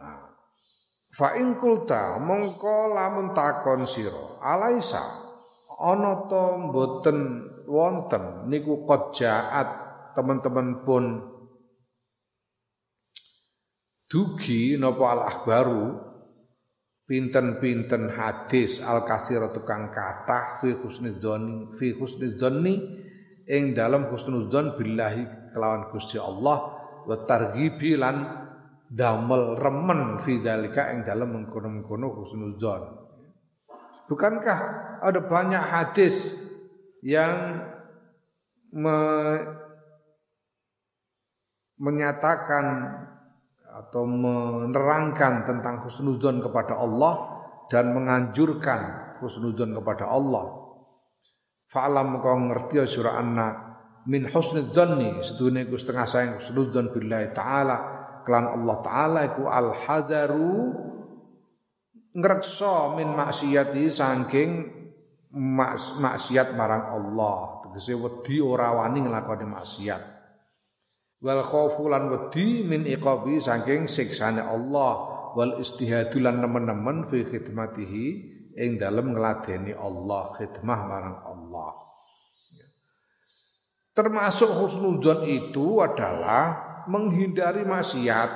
Nah, 0.03 0.40
Fa 1.11 1.35
in 1.35 1.59
kulta 1.59 2.23
mongko 2.23 2.95
lamun 2.95 3.35
takon 3.35 3.83
sira 3.87 4.39
alaisa? 4.39 5.03
Ana 5.81 6.29
to 6.29 6.45
mboten 6.69 7.41
wonten 7.67 8.53
niku 8.53 8.85
jaat 9.17 9.69
teman-teman 10.13 10.85
pun 10.85 11.25
dugi 14.11 14.77
napa 14.77 15.05
al 15.17 15.21
akhbaru 15.25 15.85
pinten-pinten 17.09 18.13
hadis 18.13 18.85
al 18.85 19.09
kasira 19.09 19.49
tukang 19.55 19.89
kathah 19.89 20.61
fi 20.61 20.75
husnudzon 20.79 21.75
fi 21.81 21.97
husnudzonni 21.97 22.75
ing 23.49 23.75
dalam 23.75 24.11
husnudzon 24.13 24.77
billahi 24.77 25.55
kelawan 25.55 25.91
Gusti 25.91 26.21
Allah 26.21 26.59
wa 27.07 27.17
targhibi 27.27 27.99
lan 27.99 28.40
damel 28.91 29.55
remen 29.55 30.19
fidzalika 30.19 30.91
yang 30.91 31.07
dalam 31.07 31.31
mengkono-mengkono 31.39 32.11
husnuzon. 32.19 32.83
Bukankah 34.11 34.59
ada 34.99 35.21
banyak 35.23 35.63
hadis 35.71 36.35
yang 37.07 37.63
me, 38.75 38.99
menyatakan 41.79 42.67
atau 43.71 44.03
menerangkan 44.03 45.47
tentang 45.47 45.87
husnuzon 45.87 46.43
kepada 46.43 46.75
Allah 46.75 47.47
dan 47.71 47.95
menganjurkan 47.95 49.15
husnuzon 49.23 49.79
kepada 49.79 50.11
Allah. 50.11 50.59
Fa'alam 51.71 52.19
kau 52.19 52.35
ngerti 52.35 52.83
ya 52.83 52.85
surah 52.91 53.15
anna 53.23 53.49
min 54.11 54.27
husnudzonni 54.27 55.23
sedune 55.23 55.71
ku 55.71 55.79
setengah 55.79 56.07
sayang 56.11 56.33
husnudzon 56.43 56.91
billahi 56.91 57.31
ta'ala 57.31 58.00
kelan 58.27 58.47
Allah 58.49 58.77
taala 58.85 59.21
iku 59.27 59.49
al 59.49 59.73
hadaru 59.73 60.55
ngrekso 62.15 62.99
min 62.99 63.15
maksiati 63.15 63.87
saking 63.87 64.51
maks 65.37 65.99
maksiat 65.99 66.59
marang 66.59 66.91
Allah. 66.91 67.63
Tegese 67.67 67.95
wedi 67.95 68.43
ora 68.43 68.75
wani 68.75 69.07
nglakoni 69.07 69.47
maksiat. 69.47 70.03
Wal 71.21 71.45
khaufu 71.45 71.87
lan 71.87 72.11
wedi 72.11 72.67
min 72.67 72.89
iqabi 72.89 73.39
saking 73.39 73.87
siksane 73.87 74.43
Allah. 74.43 75.09
Wal 75.31 75.63
istihadu 75.63 76.19
lan 76.19 76.43
nemen-nemen 76.43 77.07
fi 77.07 77.23
khidmatihi 77.23 78.07
ing 78.59 78.83
dalem 78.83 79.15
ngladeni 79.15 79.71
Allah 79.71 80.35
khidmah 80.35 80.81
marang 80.91 81.19
Allah. 81.23 81.71
Termasuk 83.95 84.51
husnudzon 84.51 85.27
itu 85.27 85.79
adalah 85.83 86.70
menghindari 86.89 87.67
maksiat, 87.67 88.31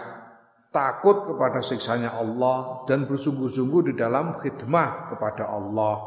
takut 0.75 1.31
kepada 1.31 1.63
siksanya 1.63 2.19
Allah 2.19 2.83
dan 2.91 3.07
bersungguh-sungguh 3.07 3.89
di 3.89 3.95
dalam 3.95 4.35
khidmah 4.43 5.15
kepada 5.15 5.47
Allah. 5.47 6.03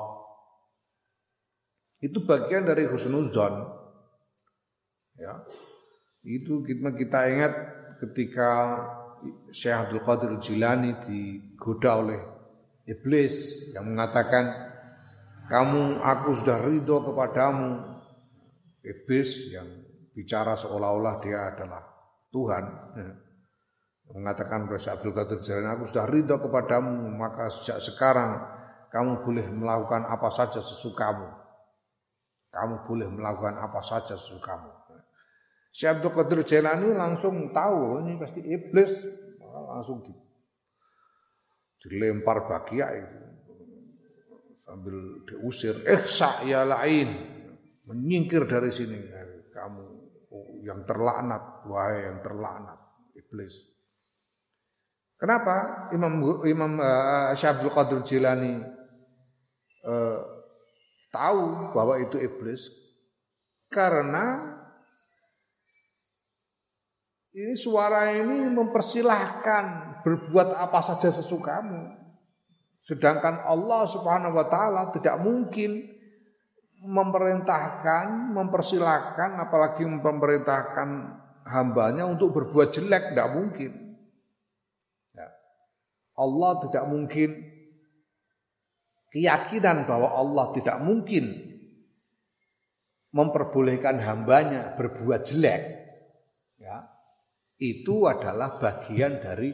Itu 2.04 2.28
bagian 2.28 2.68
dari 2.68 2.86
husnuzon. 2.86 3.54
Ya. 5.18 5.42
Itu 6.28 6.62
kita, 6.68 6.94
kita 6.94 7.20
ingat 7.32 7.54
ketika 8.04 8.50
Syekh 9.50 9.74
Abdul 9.88 10.04
Qadir 10.06 10.32
Jilani 10.44 10.94
digoda 11.08 12.04
oleh 12.04 12.22
iblis 12.86 13.66
yang 13.74 13.90
mengatakan 13.90 14.46
kamu 15.48 16.04
aku 16.04 16.30
sudah 16.44 16.60
ridho 16.62 17.02
kepadamu 17.02 17.82
iblis 18.84 19.50
yang 19.50 19.66
bicara 20.14 20.54
seolah-olah 20.60 21.18
dia 21.24 21.56
adalah 21.56 21.97
Tuhan. 22.32 22.64
Ya. 22.98 23.12
mengatakan 24.08 24.72
kepada 24.72 24.96
Abdul 24.96 25.12
Qadir 25.12 25.40
Jailani 25.44 25.68
aku 25.76 25.84
sudah 25.92 26.08
ridho 26.08 26.40
kepadamu 26.40 27.12
maka 27.12 27.52
sejak 27.52 27.84
sekarang 27.84 28.40
kamu 28.88 29.20
boleh 29.20 29.46
melakukan 29.52 30.08
apa 30.08 30.32
saja 30.32 30.64
sesukamu. 30.64 31.28
Kamu 32.48 32.88
boleh 32.88 33.08
melakukan 33.12 33.60
apa 33.60 33.84
saja 33.84 34.16
sesukamu. 34.16 34.72
Syekh 35.76 36.00
Abdul 36.00 36.16
Qadir 36.16 36.40
Jailani 36.48 36.96
langsung 36.96 37.52
tahu 37.52 38.02
ini 38.02 38.16
pasti 38.18 38.40
iblis. 38.42 38.92
Langsung 39.68 40.02
di, 40.02 40.14
dilempar 41.84 42.48
bagia 42.48 42.88
itu. 42.96 43.20
Sambil 44.64 44.96
diusir 45.28 45.84
eh 45.84 46.02
ya 46.48 46.64
lain. 46.64 47.10
Menyingkir 47.86 48.48
dari 48.48 48.72
sini. 48.72 48.98
Kamu 49.52 49.97
yang 50.68 50.84
terlaknat, 50.84 51.64
wahai 51.64 52.12
yang 52.12 52.20
terlaknat, 52.20 52.76
iblis. 53.16 53.56
Kenapa 55.16 55.88
Imam 55.96 56.44
Imam 56.46 56.78
uh, 56.78 57.34
Qadir 57.74 58.04
Jilani 58.06 58.62
uh, 59.88 60.20
tahu 61.10 61.74
bahwa 61.74 61.98
itu 62.04 62.20
iblis? 62.20 62.68
Karena 63.72 64.54
ini 67.34 67.56
suara 67.58 68.14
ini 68.14 68.46
mempersilahkan 68.52 69.66
berbuat 70.06 70.54
apa 70.54 70.80
saja 70.86 71.10
sesukamu. 71.10 71.98
Sedangkan 72.86 73.42
Allah 73.42 73.90
Subhanahu 73.90 74.38
wa 74.38 74.46
taala 74.48 74.94
tidak 74.94 75.18
mungkin 75.18 75.97
memerintahkan, 76.84 78.34
mempersilahkan, 78.38 79.42
apalagi 79.42 79.86
memerintahkan 79.86 80.90
hambanya 81.50 82.06
untuk 82.06 82.38
berbuat 82.38 82.70
jelek, 82.70 83.14
tidak 83.16 83.30
mungkin. 83.34 83.72
Ya. 85.16 85.28
Allah 86.20 86.52
tidak 86.68 86.86
mungkin 86.86 87.30
keyakinan 89.10 89.90
bahwa 89.90 90.14
Allah 90.14 90.46
tidak 90.54 90.78
mungkin 90.84 91.26
memperbolehkan 93.10 93.98
hambanya 94.04 94.78
berbuat 94.78 95.26
jelek. 95.26 95.62
Ya. 96.62 96.86
Itu 97.58 98.06
adalah 98.06 98.62
bagian 98.62 99.18
dari 99.18 99.50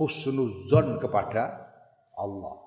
husnuzon 0.00 0.96
kepada 0.96 1.68
Allah 2.16 2.62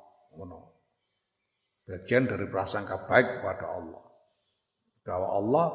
bagian 1.86 2.26
dari 2.26 2.50
prasangka 2.50 3.06
baik 3.06 3.40
kepada 3.40 3.66
Allah. 3.70 4.04
Bahwa 5.06 5.30
Allah 5.38 5.68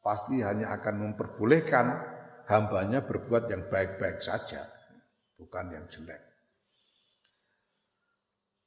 pasti 0.00 0.38
hanya 0.38 0.70
akan 0.78 1.10
memperbolehkan 1.10 1.86
hambanya 2.46 3.02
berbuat 3.02 3.50
yang 3.50 3.66
baik-baik 3.66 4.22
saja, 4.22 4.62
bukan 5.34 5.74
yang 5.74 5.84
jelek. 5.90 6.22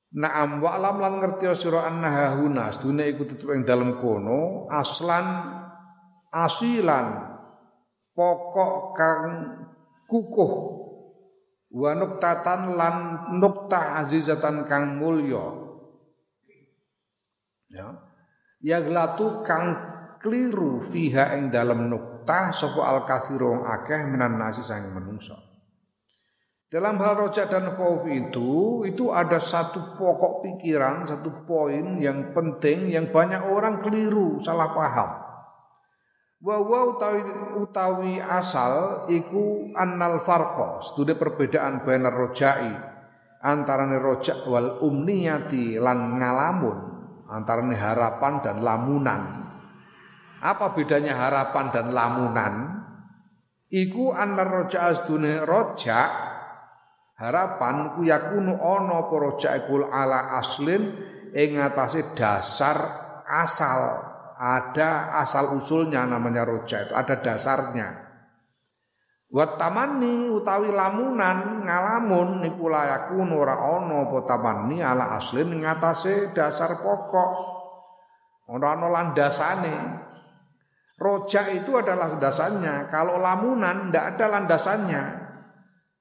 Naam 0.09 0.57
wa 0.59 0.73
alam 0.73 0.97
lan 0.99 1.13
ngerti 1.21 1.45
sira 1.53 1.85
annaha 1.85 2.33
huna 2.41 2.73
sedune 2.73 3.05
iku 3.13 3.29
tutup 3.29 3.53
ing 3.53 3.61
dalem 3.61 4.01
kono 4.01 4.65
aslan 4.73 5.53
asilan 6.33 7.29
pokok 8.17 8.97
kang 8.97 9.53
kukuh 10.09 10.53
wa 11.77 11.93
nuktatan 11.93 12.73
lan 12.73 12.95
nukta 13.37 14.01
azizatan 14.01 14.65
kang 14.65 14.97
mulya 14.97 15.68
ya. 17.71 17.95
Ya 18.59 18.83
glatu 18.83 19.45
kang 19.47 19.77
kliru 20.19 20.83
fiha 20.83 21.39
ing 21.39 21.47
dalam 21.47 21.87
nuktah 21.87 22.51
sapa 22.51 22.81
al 22.83 23.07
kathirung 23.07 23.63
akeh 23.63 24.03
menan 24.09 24.35
nasi 24.35 24.59
sang 24.59 24.91
menungso 24.91 25.49
dalam 26.69 27.01
hal 27.01 27.17
rojak 27.17 27.49
dan 27.49 27.73
khauf 27.73 28.05
itu 28.05 28.85
itu 28.85 29.09
ada 29.09 29.41
satu 29.41 29.97
pokok 29.97 30.45
pikiran 30.45 31.01
satu 31.01 31.41
poin 31.49 31.97
yang 31.97 32.29
penting 32.29 32.93
yang 32.93 33.09
banyak 33.09 33.41
orang 33.41 33.81
keliru 33.81 34.37
salah 34.37 34.69
paham. 34.69 35.09
Wawa 36.39 36.95
utawi, 36.95 37.21
utawi 37.57 38.13
asal 38.21 39.03
iku 39.09 39.73
annal 39.75 40.21
farqa 40.21 40.79
studi 40.85 41.17
perbedaan 41.17 41.81
benar 41.81 42.13
rojai 42.13 42.69
antarane 43.41 43.97
rojak 43.97 44.45
wal 44.45 44.77
umniyati 44.85 45.81
lan 45.81 46.21
ngalamun 46.21 46.77
antara 47.29 47.61
harapan 47.61 48.33
dan 48.41 48.57
lamunan. 48.65 49.21
Apa 50.39 50.73
bedanya 50.73 51.13
harapan 51.15 51.65
dan 51.69 51.87
lamunan? 51.93 52.53
Iku 53.69 54.09
anar 54.17 54.49
roja 54.49 54.89
asdune 54.89 55.45
roja 55.45 56.09
harapan 57.19 57.93
ku 57.93 58.01
yakunu 58.01 58.57
ono 58.57 59.05
apa 59.05 59.37
ikul 59.61 59.85
ala 59.85 60.41
aslin 60.41 60.89
ing 61.35 61.61
atase 61.61 62.17
dasar 62.17 62.77
asal 63.29 64.09
ada 64.39 65.13
asal 65.21 65.53
usulnya 65.53 66.07
namanya 66.07 66.49
roja 66.49 66.87
itu 66.87 66.97
ada 66.97 67.21
dasarnya 67.21 68.08
Wat 69.29 69.61
tamani 69.61 70.25
utawi 70.25 70.73
lamunan 70.73 71.61
ngalamun 71.61 72.41
niku 72.41 72.65
layakun 72.65 73.29
ora 73.29 73.61
ana 73.61 74.09
apa 74.09 74.25
tamani 74.25 74.81
ala 74.81 75.21
aslin 75.21 75.53
ngatasé 75.53 76.33
dasar 76.33 76.81
pokok. 76.81 77.31
Ora 78.49 78.73
ana 78.73 78.89
landasane. 78.89 79.77
Rojak 80.97 81.61
itu 81.61 81.77
adalah 81.77 82.09
dasarnya. 82.17 82.89
Kalau 82.89 83.21
lamunan 83.21 83.93
ndak 83.93 84.17
ada 84.17 84.25
landasannya. 84.33 85.03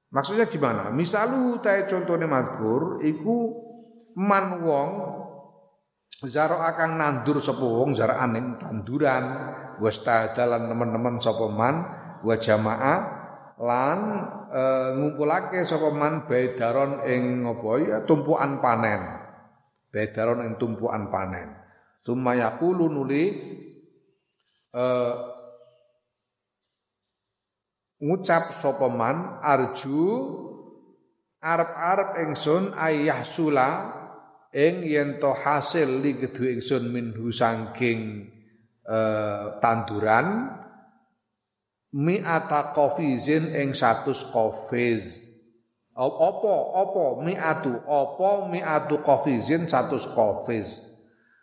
Maksudnya 0.08 0.48
gimana? 0.48 0.88
Misalu 0.88 1.60
tae 1.60 1.84
contohnya 1.84 2.24
mazkur 2.24 3.04
iku 3.04 3.52
man 4.16 4.64
wong 4.64 4.90
zaro 6.24 6.64
akan 6.64 6.96
nandur 6.96 7.44
sapa 7.44 7.60
wong 7.60 7.92
zaraan 7.92 8.56
tanduran 8.56 9.24
wis 9.84 10.00
dalan 10.02 10.66
teman-teman 10.66 11.20
sapa 11.20 11.46
man 11.46 11.76
wa 12.24 12.34
jamaah 12.34 13.17
lan 13.58 13.98
e, 14.48 14.62
ngumpulake 14.94 15.66
sapa 15.66 15.90
man 15.90 16.26
bedaron 16.30 17.02
ing 17.06 17.42
apa 17.42 17.70
ya 17.82 17.96
tumpukan 18.06 18.62
panen. 18.62 19.00
Bedaron 19.90 20.46
ing 20.46 20.54
tumpukan 20.56 21.10
panen. 21.10 21.58
Summa 22.06 22.32
yaqulu 22.38 22.88
nuli 22.88 23.24
e, 24.70 24.84
ngucap 27.98 28.54
sapa 28.54 28.88
man 28.88 29.42
arju 29.42 30.06
arep-arep 31.42 32.10
ingsun 32.26 32.72
ayah 32.78 33.22
sula 33.26 33.70
ing 34.54 34.86
yen 34.86 35.18
to 35.18 35.34
hasil 35.34 36.00
li 36.00 36.14
kedue 36.16 36.62
ingsun 36.62 36.88
minhu 36.94 37.34
saking 37.34 38.30
e, 38.86 38.98
tanduran 39.58 40.58
mi'ata 41.94 42.76
qafizin 42.76 43.52
ing 43.54 43.72
100 43.72 44.32
qafiz. 44.32 45.28
Apa 45.98 46.54
apa 46.78 47.04
mi'atu 47.26 47.82
apa 47.82 48.46
mi'atu 48.46 49.02
qafizin 49.02 49.66
100 49.66 50.14
qafiz. 50.14 50.88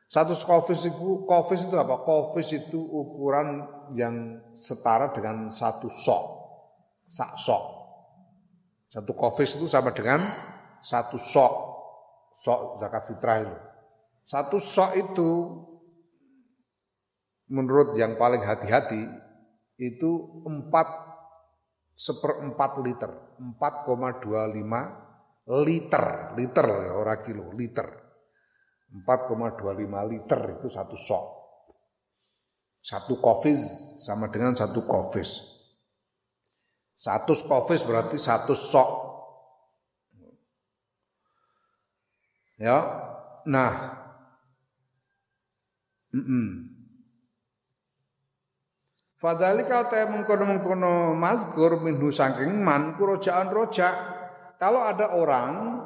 100 0.08 0.48
qafiz 0.48 0.80
itu 0.86 1.26
qafiz 1.26 1.66
itu 1.66 1.76
apa? 1.76 2.06
Qafiz 2.06 2.54
itu 2.56 2.78
ukuran 2.78 3.66
yang 3.98 4.40
setara 4.56 5.12
dengan 5.12 5.50
satu 5.50 5.90
sok. 5.90 6.24
Sak 7.10 7.36
sok. 7.36 7.64
Satu 8.88 9.12
qafiz 9.18 9.58
itu 9.60 9.66
sama 9.68 9.92
dengan 9.92 10.22
satu 10.86 11.18
sok. 11.18 11.54
Sok 12.40 12.80
zakat 12.80 13.04
fitrah 13.10 13.38
itu. 13.44 13.58
Satu 14.26 14.58
sok 14.62 14.92
itu 14.94 15.30
menurut 17.50 17.98
yang 17.98 18.18
paling 18.18 18.42
hati-hati 18.42 19.25
itu 19.76 20.12
4 20.48 20.72
seperempat 21.96 22.84
liter, 22.84 23.40
4,25 23.40 25.56
liter, 25.64 26.36
liter 26.36 26.68
ya 26.68 26.92
orang 26.96 27.20
kilo, 27.24 27.52
liter. 27.56 28.06
4,25 28.96 30.12
liter 30.12 30.40
itu 30.56 30.68
satu 30.72 30.96
sok. 30.96 31.26
Satu 32.80 33.20
kofis 33.20 33.60
sama 34.00 34.32
dengan 34.32 34.56
satu 34.56 34.88
kofis. 34.88 35.44
Satu 36.96 37.36
kofis 37.36 37.84
berarti 37.84 38.16
satu 38.16 38.56
sok. 38.56 39.04
Ya, 42.56 42.80
nah, 43.44 44.00
mm 46.16 46.24
-mm. 46.24 46.75
Fadhalika 49.26 49.90
ta 49.90 50.06
mengkono-mengkono 50.06 51.18
mazkur 51.18 51.82
minhu 51.82 52.14
saking 52.14 52.62
man 52.62 52.94
kurojaan 52.94 53.50
rojak. 53.50 53.90
Kalau 54.62 54.86
ada 54.86 55.18
orang 55.18 55.82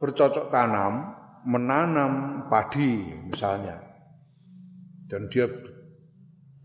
bercocok 0.00 0.48
tanam, 0.48 1.12
menanam 1.44 2.12
padi 2.48 3.04
misalnya. 3.28 3.76
Dan 5.12 5.28
dia 5.28 5.44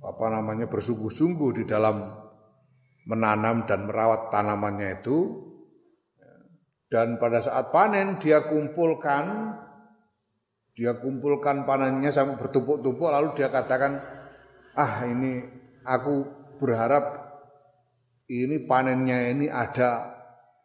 apa 0.07 0.25
namanya 0.31 0.71
bersungguh-sungguh 0.71 1.51
di 1.59 1.63
dalam 1.67 1.99
menanam 3.03 3.67
dan 3.67 3.83
merawat 3.83 4.31
tanamannya 4.31 5.03
itu 5.03 5.17
dan 6.87 7.19
pada 7.19 7.43
saat 7.43 7.75
panen 7.75 8.23
dia 8.23 8.47
kumpulkan 8.47 9.51
dia 10.71 10.95
kumpulkan 10.95 11.67
panennya 11.67 12.07
sampai 12.11 12.39
bertumpuk-tumpuk 12.39 13.11
lalu 13.11 13.35
dia 13.35 13.51
katakan 13.51 13.99
ah 14.79 15.03
ini 15.07 15.62
aku 15.83 16.25
berharap 16.59 17.23
ini 18.31 18.63
panennya 18.63 19.35
ini 19.35 19.51
ada 19.51 20.15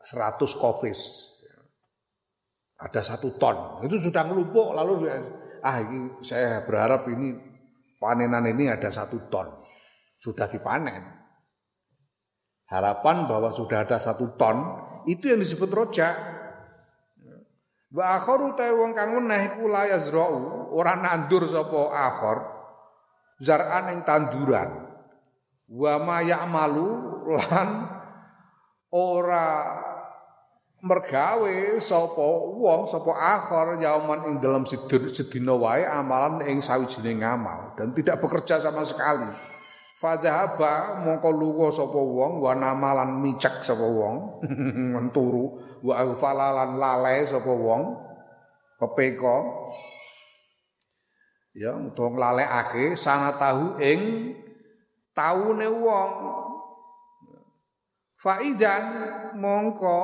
100 0.03 0.39
kofis. 0.57 1.27
Ada 2.79 3.03
satu 3.03 3.35
ton. 3.35 3.83
Itu 3.83 3.99
sudah 3.99 4.23
ngelumpuk 4.23 4.71
lalu 4.71 5.11
ah 5.59 5.77
ini 5.83 6.23
saya 6.23 6.63
berharap 6.63 7.11
ini 7.11 7.35
panenan 7.99 8.47
ini 8.47 8.71
ada 8.71 8.87
satu 8.95 9.27
ton. 9.27 9.51
Sudah 10.23 10.47
dipanen. 10.47 11.03
Harapan 12.71 13.27
bahwa 13.27 13.51
sudah 13.51 13.83
ada 13.83 13.99
satu 13.99 14.39
ton 14.39 14.63
itu 15.11 15.27
yang 15.27 15.43
disebut 15.43 15.67
rojak. 15.67 16.15
Wa 17.91 18.21
akharu 18.21 18.55
ta 18.55 18.71
wong 18.71 18.93
kang 18.93 19.17
meneh 19.17 19.57
iku 19.57 19.65
la 19.65 19.89
yazra'u, 19.89 20.69
ora 20.77 20.93
nandur 21.01 21.49
sapa 21.49 21.89
akhir 21.89 22.39
zar'an 23.41 23.97
ing 23.97 24.05
tanduran 24.05 24.88
wa 25.69 25.95
ma 26.01 26.25
ya'malu 26.25 26.89
lan 27.29 27.69
ora 28.89 29.49
mergawe 30.79 31.77
sapa 31.83 32.27
wong 32.57 32.87
sapa 32.89 33.13
akhir 33.13 33.83
yauman 33.83 34.31
ing 34.31 34.35
dalam 34.41 34.65
sedina 34.65 35.53
wae 35.53 35.85
amalan 35.85 36.41
ing 36.47 36.63
sawijining 36.63 37.21
amal 37.21 37.75
dan 37.77 37.93
tidak 37.93 38.23
bekerja 38.23 38.63
sama 38.63 38.87
sekali. 38.87 39.29
Fadhaba 39.99 41.03
mongko 41.03 41.29
lunga 41.35 41.69
sapa 41.75 41.99
wong 41.99 42.39
wa 42.39 42.55
namalan 42.55 43.19
micek 43.19 43.67
sapa 43.67 43.83
wong 43.83 44.47
menturu 44.95 45.59
wa 45.83 46.15
falalan 46.15 46.79
lale 46.79 47.27
sapa 47.27 47.51
wong 47.51 47.99
kepeka 48.79 49.37
ya 51.59 51.75
utawa 51.75 52.15
nglalekake 52.15 52.95
sana 52.95 53.35
tahu 53.35 53.83
ing 53.83 54.31
taune 55.19 55.67
wong. 55.67 56.13
Faidan 58.19 58.85
mongko 59.39 59.99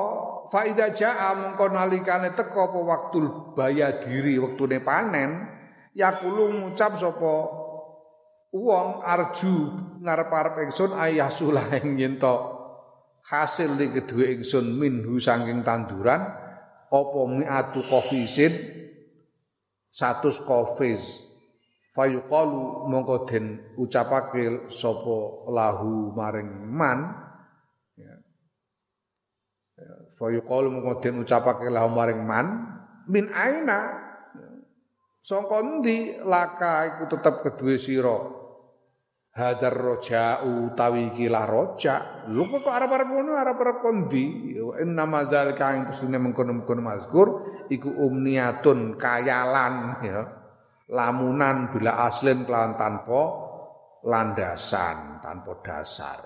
faida 0.51 0.91
jaa 0.91 1.35
mongko 1.35 1.71
nalikane 1.71 2.35
teko 2.35 2.71
apa 2.71 2.79
waktul 2.79 3.25
bayadiri 3.55 4.39
wektune 4.39 4.79
panen 4.79 5.51
yakulu 5.95 6.47
ngucap 6.51 6.95
sapa 6.95 7.35
wong 8.55 9.03
arju 9.03 9.55
ngarep-arep 9.99 10.67
ingsun 10.67 10.95
ayah 10.95 11.27
sulah 11.27 11.67
yen 11.83 12.15
hasil 13.25 13.75
li 13.75 13.91
kedue 13.91 14.31
ingsun 14.39 14.79
minhu 14.79 15.19
saking 15.19 15.65
tanduran 15.65 16.23
apa 16.87 17.19
miatu 17.27 17.83
kofisin? 17.87 18.53
Satu 19.95 20.27
kofis 20.43 21.24
fayuqalu 21.95 22.91
mongko 22.91 23.23
den 23.25 23.63
ucapake 23.79 24.67
sapa 24.67 25.17
lahu 25.47 26.11
maring 26.11 26.51
man. 26.67 26.99
Ya, 27.95 28.13
ya 29.79 29.93
fayuqalu 30.19 30.67
mongko 30.75 30.93
den 30.99 31.23
ucapake 31.23 31.71
lahu 31.71 31.89
maring 31.95 32.21
man. 32.21 32.45
Min 33.07 33.31
aina? 33.31 34.03
Sangka 35.25 35.57
ndi 35.57 36.21
laka 36.21 36.85
iku 36.85 37.09
tetep 37.09 37.41
kedue 37.41 37.81
sira. 37.81 38.35
Hadar 39.35 39.75
roja'u 39.75 40.71
utawi 40.71 41.11
iki 41.11 41.27
roja. 41.27 42.23
Lho 42.31 42.45
kok 42.47 42.71
arep-arep 42.71 43.09
ngono? 43.09 43.35
Arep-arep 43.35 43.83
kondi 43.83 44.55
inna 44.79 45.03
madzalika 45.03 45.75
ing 45.75 45.91
pestune 45.91 46.15
mengkono-mengkono 46.21 46.79
mazkur 46.79 47.27
iku 47.67 47.89
umniatun 47.89 48.95
kayalan 48.95 49.99
ya 50.07 50.44
lamunan 50.89 51.73
bila 51.73 52.05
aslin 52.05 52.45
kelawan 52.45 52.77
tanpa 52.77 53.21
landasan, 54.05 55.19
tanpa 55.21 55.51
dasar. 55.65 56.19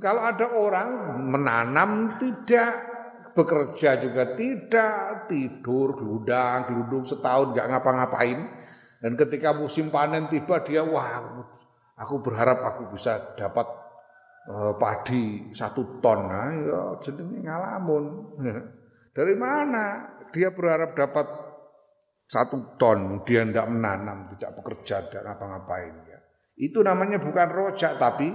Kalau 0.00 0.22
ada 0.24 0.56
orang 0.56 1.20
menanam 1.28 2.16
tidak, 2.16 2.72
bekerja 3.36 4.00
juga 4.00 4.32
tidak, 4.32 5.28
tidur, 5.28 6.00
geludang, 6.00 6.64
geludung 6.64 7.04
setahun 7.04 7.52
nggak 7.52 7.68
ngapa-ngapain, 7.68 8.40
dan 9.04 9.12
ketika 9.20 9.52
musim 9.52 9.92
panen 9.92 10.32
tiba 10.32 10.64
dia 10.64 10.80
wah, 10.80 11.44
aku 12.00 12.24
berharap 12.24 12.64
aku 12.64 12.96
bisa 12.96 13.36
dapat 13.36 13.68
uh, 14.48 14.72
padi 14.80 15.52
satu 15.52 16.00
ton, 16.00 16.24
nah, 16.24 16.48
ya 16.56 16.80
jenenge 17.04 17.44
ngalamun. 17.44 18.04
Dari 19.16 19.36
mana 19.36 20.16
dia 20.32 20.52
berharap 20.52 20.96
dapat 20.96 21.45
satu 22.26 22.74
ton 22.74 23.22
dia 23.22 23.46
tidak 23.46 23.70
menanam, 23.70 24.26
tidak 24.34 24.58
bekerja, 24.58 25.06
tidak 25.06 25.22
ngapa-ngapain 25.30 25.94
ya. 26.10 26.18
Itu 26.58 26.82
namanya 26.82 27.22
bukan 27.22 27.48
rojak 27.54 28.02
tapi 28.02 28.34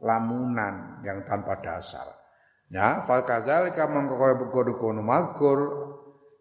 lamunan 0.00 1.04
yang 1.04 1.20
tanpa 1.28 1.60
dasar. 1.60 2.16
Ya, 2.66 3.06
fal 3.06 3.22
kadzalika 3.22 3.86
mangko 3.86 4.18
kaya 4.18 4.34
kono 4.74 4.98
mazkur 5.04 5.58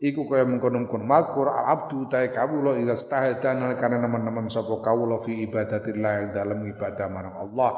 iku 0.01 0.27
kaya 0.27 0.43
mengkono-mengkono 0.43 1.05
mazkur 1.05 1.47
al 1.47 1.65
abdu 1.71 2.09
ta 2.09 2.25
kawula 2.27 2.75
ila 2.81 2.97
stahadana 2.97 3.77
karena 3.77 4.03
teman-teman 4.03 4.49
sapa 4.51 4.73
kawula 4.81 5.21
fi 5.21 5.45
ibadatillah 5.45 6.11
yang 6.19 6.29
dalam 6.33 6.59
ibadah 6.65 7.07
marang 7.07 7.35
Allah 7.37 7.71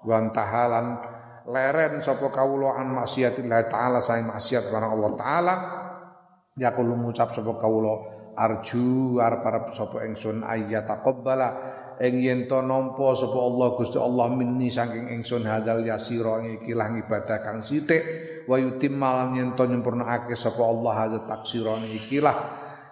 wa 0.00 0.18
tahalan 0.32 0.86
leren 1.46 2.00
sapa 2.00 2.26
kawula 2.32 2.80
an 2.80 2.90
maksiatillah 2.96 3.70
taala 3.70 4.00
saing 4.02 4.26
maksiat 4.26 4.72
marang 4.72 4.96
Allah 4.96 5.10
taala 5.14 5.54
ya 6.58 6.74
kulo 6.74 6.96
ngucap 6.98 7.36
sapa 7.36 7.52
kawula 7.54 8.19
arju 8.40 9.20
arep-arep 9.20 9.68
sapa 9.76 10.08
ingsun 10.08 10.40
ayyataqabbala 10.40 11.48
ing 12.00 12.24
yen 12.24 12.40
to 12.48 12.64
nampa 12.64 13.12
sapa 13.12 13.36
Allah 13.36 13.76
Gusti 13.76 14.00
Allah 14.00 14.32
minni 14.32 14.72
saking 14.72 15.12
ingsun 15.12 15.44
hadzal 15.44 15.84
yasira 15.84 16.40
ing 16.40 16.64
iki 16.64 16.72
lah 16.72 16.88
ibadah 16.88 17.44
kang 17.44 17.60
sithik. 17.60 18.02
Wa 18.48 18.56
yutimmal 18.56 19.36
yen 19.36 19.52
to 19.52 19.68
nyempurnakake 19.68 20.32
sapa 20.32 20.64
Allah 20.64 20.92
hadzal 21.04 21.28
taksira 21.28 21.76
ikilah 21.84 22.36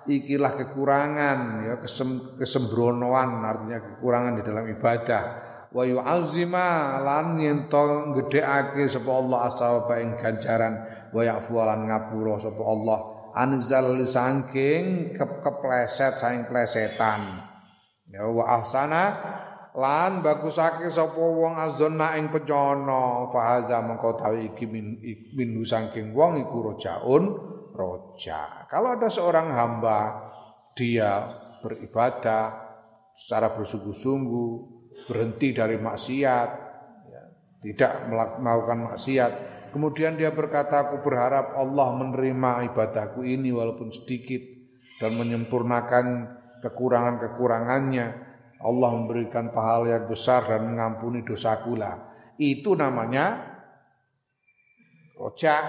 ikilah 0.05 0.53
kekurangan 0.57 1.39
ya 1.65 1.75
kesem, 1.81 2.37
kesembronoan 2.37 3.41
artinya 3.41 3.81
kekurangan 3.81 4.33
di 4.37 4.43
dalam 4.45 4.65
ibadah. 4.69 5.23
Wa 5.73 5.85
yu'azzima 5.85 7.01
lan 7.01 7.41
yen 7.41 7.73
to 7.73 8.13
gedhekake 8.21 8.85
sapa 8.93 9.09
Allah 9.09 9.39
asawaba 9.49 9.97
ing 10.05 10.21
ganjaran. 10.21 10.85
Wa 11.17 11.25
ya'fu 11.25 11.57
lan 11.57 11.89
ngapura 11.89 12.37
sapa 12.37 12.61
Allah 12.61 13.18
anzal 13.35 14.01
saking 14.07 15.17
kepleset 15.17 16.17
saing 16.21 16.49
plesetan 16.49 17.49
Ya 18.09 18.25
wa 18.25 18.45
ahsana 18.57 19.05
lan 19.77 20.25
bagusake 20.25 20.89
sapa 20.89 21.21
wong 21.21 21.61
azonna 21.61 22.17
ing 22.17 22.33
pejono 22.33 23.29
fahaza 23.29 23.85
mengko 23.85 24.17
tawi 24.17 24.49
iki 24.57 24.65
min, 24.65 24.97
min 25.37 25.61
saking 25.61 26.17
wong 26.17 26.41
iku 26.41 26.73
rojaun 26.73 27.37
roja. 27.77 28.65
Kalau 28.67 28.97
ada 28.97 29.13
seorang 29.13 29.53
hamba 29.53 30.25
dia 30.73 31.29
beribadah 31.61 32.65
secara 33.13 33.53
bersungguh-sungguh, 33.53 34.51
berhenti 35.11 35.53
dari 35.53 35.77
maksiat, 35.77 36.51
ya, 37.07 37.23
tidak 37.61 37.93
melakukan 38.41 38.95
maksiat, 38.95 39.33
kemudian 39.71 40.19
dia 40.19 40.33
berkata, 40.35 40.89
aku 40.89 41.05
berharap 41.05 41.57
Allah 41.57 41.89
menerima 41.97 42.71
ibadahku 42.73 43.25
ini 43.25 43.53
walaupun 43.55 43.89
sedikit 43.93 44.41
dan 44.99 45.15
menyempurnakan 45.15 46.07
kekurangan-kekurangannya. 46.63 48.29
Allah 48.59 48.91
memberikan 48.91 49.55
pahala 49.55 49.95
yang 49.95 50.11
besar 50.11 50.43
dan 50.51 50.67
mengampuni 50.67 51.23
dosaku 51.23 51.79
lah. 51.79 51.95
Itu 52.35 52.75
namanya 52.75 53.39
rojak. 55.15 55.65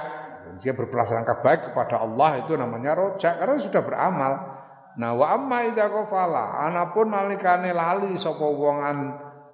Dia 0.57 0.73
berprasangka 0.73 1.45
baik 1.45 1.62
kepada 1.69 2.01
Allah 2.01 2.41
itu 2.41 2.57
namanya 2.57 2.97
rojak 2.97 3.38
karena 3.38 3.62
sudah 3.62 3.85
beramal. 3.85 4.33
Nah 4.97 5.13
wa 5.13 5.29
amma 5.29 5.69
idza 5.69 5.85
qafala 5.85 6.65
anapun 6.65 7.13
nalikane 7.13 7.69
lali 7.69 8.17
sapa 8.17 8.41
wong 8.41 8.81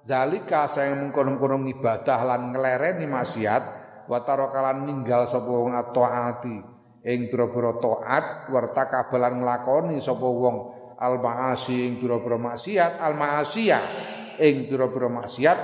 zalika 0.08 0.64
saya 0.64 0.96
mengkono-kono 0.96 1.60
ibadah 1.68 2.24
lan 2.24 2.56
nglereni 2.56 3.04
maksiat 3.04 3.85
wa 4.06 4.18
tarakalan 4.22 4.86
ninggal 4.86 5.26
sapa 5.26 5.50
wong 5.50 5.74
ati 5.74 6.56
ing 7.06 7.20
pira-pira 7.30 7.78
taat 7.78 8.50
warta 8.50 8.86
kabalan 8.90 9.42
nglakoni 9.42 10.02
sapa 10.02 10.26
wong 10.26 10.56
al 10.98 11.20
maasi 11.22 11.86
ing 11.86 12.00
pira-pira 12.00 12.38
maksiat 12.40 12.98
al 12.98 13.14
maasiyah 13.14 13.84
ing 14.42 14.66
pira-pira 14.70 15.06
maksiat 15.10 15.58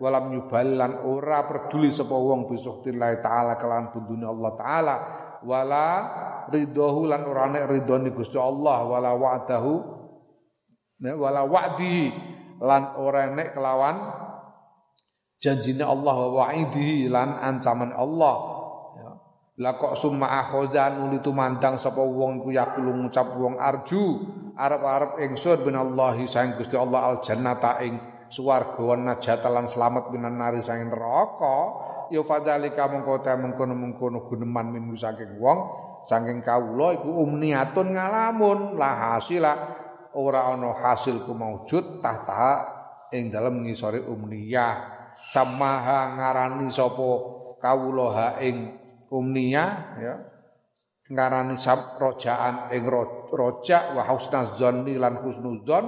walam 0.00 0.32
nyubalan 0.32 1.04
ora 1.04 1.44
peduli 1.44 1.92
sapa 1.92 2.16
wong 2.16 2.48
bisuktillah 2.48 3.20
taala 3.20 3.60
kelan 3.60 3.92
bundune 3.92 4.24
Allah 4.24 4.52
taala. 4.56 4.96
Wala 5.40 5.88
ridhohu 6.52 7.08
lan 7.08 7.24
ora 7.24 7.48
nek 7.48 7.64
ridhone 7.68 8.12
Gusti 8.12 8.36
Allah 8.36 8.84
wala 8.84 9.16
wa'dahu 9.16 9.72
wala 11.16 11.48
wa'di 11.48 12.12
lan 12.60 13.00
ora 13.00 13.24
nek 13.32 13.56
kelawan 13.56 13.96
janjine 15.40 15.82
Allah 15.82 16.14
wa 16.14 16.28
wa'idihi 16.44 17.08
lan 17.08 17.40
ancaman 17.40 17.96
Allah. 17.96 18.60
Lah 19.60 19.76
kok 19.76 19.92
summa 19.92 20.40
akhozan 20.40 21.04
nuli 21.04 21.20
tumandang 21.20 21.76
sapa 21.76 22.00
wong 22.00 22.40
iku 22.40 22.48
yakulu 22.48 22.96
ngucap 22.96 23.36
wong 23.36 23.60
arju? 23.60 24.04
Arep-arep 24.56 25.20
ingsun 25.20 25.64
binallahi 25.64 26.24
sang 26.24 26.56
Gusti 26.56 26.80
Allah 26.80 27.12
al 27.12 27.16
jannata 27.20 27.76
ing 27.84 28.00
swarga 28.32 28.80
wan 28.80 29.04
najat 29.04 29.44
lan 29.44 29.68
slamet 29.68 30.08
minan 30.12 30.40
nari 30.40 30.64
sang 30.64 30.80
neraka. 30.88 31.88
Ya 32.08 32.24
fadzalika 32.24 32.88
mengko 32.88 33.20
ta 33.20 33.36
mengkono-mengkono 33.36 34.24
guneman 34.32 34.72
min 34.72 34.96
saking 34.96 35.36
wong 35.36 35.58
saking 36.08 36.40
kawula 36.40 36.96
iku 36.96 37.20
umniatun 37.20 37.92
ngalamun. 37.92 38.80
La 38.80 39.12
hasila 39.12 39.52
ora 40.16 40.56
ana 40.56 40.72
hasil 40.72 41.28
ku 41.28 41.36
maujud 41.36 42.00
tahta 42.00 42.64
ing 43.12 43.28
dalem 43.28 43.60
ngisore 43.60 44.00
umniyah 44.08 44.99
samaha 45.28 46.16
ngarani 46.16 46.72
sapa 46.72 47.10
kawula 47.60 48.06
ha 48.16 48.28
ing 48.40 48.80
umniyah 49.12 49.72
ya. 50.00 50.14
Ngarani 51.10 51.58
sab 51.58 51.98
rojaan 51.98 52.70
ing 52.70 52.86
roja 53.34 53.98
wa 53.98 54.06
husnuzdzanni 54.06 54.94
lan 54.94 55.18
husnudzon 55.18 55.84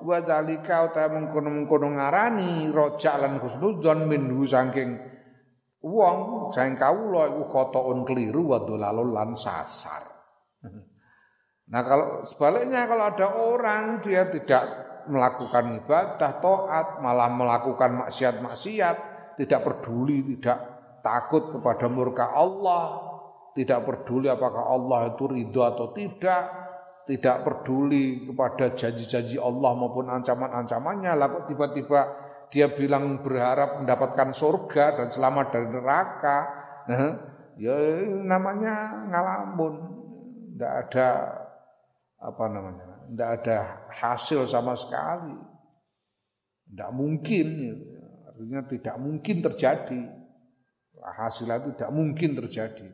wa 0.00 0.16
zalika 0.24 0.88
uta 0.88 1.12
mengkono-mengkono 1.12 1.92
ngarani 1.92 2.72
roja 2.72 3.20
lan 3.20 3.36
husnudzon 3.36 4.08
minhu 4.08 4.48
saking 4.48 4.96
wong 5.84 6.48
saking 6.56 6.80
kawula 6.80 7.28
iku 7.28 7.44
khotoun 7.52 8.08
keliru 8.08 8.56
wa 8.56 8.64
dolalul 8.64 9.12
lan 9.12 9.36
sasar. 9.36 10.08
Nah 11.72 11.80
kalau 11.88 12.20
sebaliknya 12.26 12.84
kalau 12.84 13.04
ada 13.16 13.28
orang 13.32 14.04
dia 14.04 14.28
tidak 14.28 14.81
melakukan 15.10 15.82
ibadah 15.82 16.38
taat 16.38 16.86
malah 17.02 17.30
melakukan 17.32 18.06
maksiat-maksiat 18.06 18.96
tidak 19.40 19.60
peduli 19.64 20.22
tidak 20.36 20.72
takut 21.02 21.50
kepada 21.52 21.90
murka 21.90 22.30
Allah, 22.32 23.02
tidak 23.52 23.84
peduli 23.84 24.30
apakah 24.30 24.70
Allah 24.70 25.12
itu 25.12 25.26
ridho 25.28 25.62
atau 25.66 25.90
tidak, 25.92 26.42
tidak 27.04 27.42
peduli 27.42 28.30
kepada 28.30 28.72
janji-janji 28.78 29.36
Allah 29.36 29.74
maupun 29.74 30.08
ancaman-ancamannya, 30.08 31.12
lalu 31.18 31.38
tiba-tiba 31.50 32.00
dia 32.48 32.70
bilang 32.72 33.20
berharap 33.20 33.82
mendapatkan 33.82 34.30
surga 34.32 35.02
dan 35.02 35.08
selamat 35.10 35.46
dari 35.50 35.68
neraka, 35.68 36.38
ya 37.58 37.76
namanya 38.22 39.04
ngalamun, 39.10 39.74
tidak 40.54 40.72
ada 40.86 41.08
apa 42.22 42.44
namanya, 42.46 42.91
tidak 43.12 43.44
ada 43.44 43.58
hasil 43.92 44.48
sama 44.48 44.72
sekali, 44.72 45.36
tidak 46.72 46.90
mungkin, 46.96 47.76
artinya 48.24 48.60
tidak 48.64 48.96
mungkin 48.96 49.36
terjadi 49.44 50.22
hasil 51.10 51.50
itu 51.50 51.70
tidak 51.74 51.92
mungkin 51.92 52.38
terjadi. 52.38 52.88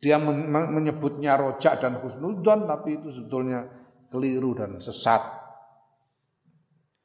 Dia 0.00 0.16
menyebutnya 0.48 1.36
rojak 1.36 1.84
dan 1.84 2.00
husnudon 2.00 2.64
tapi 2.64 2.96
itu 2.96 3.12
sebetulnya 3.12 3.68
keliru 4.08 4.56
dan 4.56 4.80
sesat. 4.80 5.20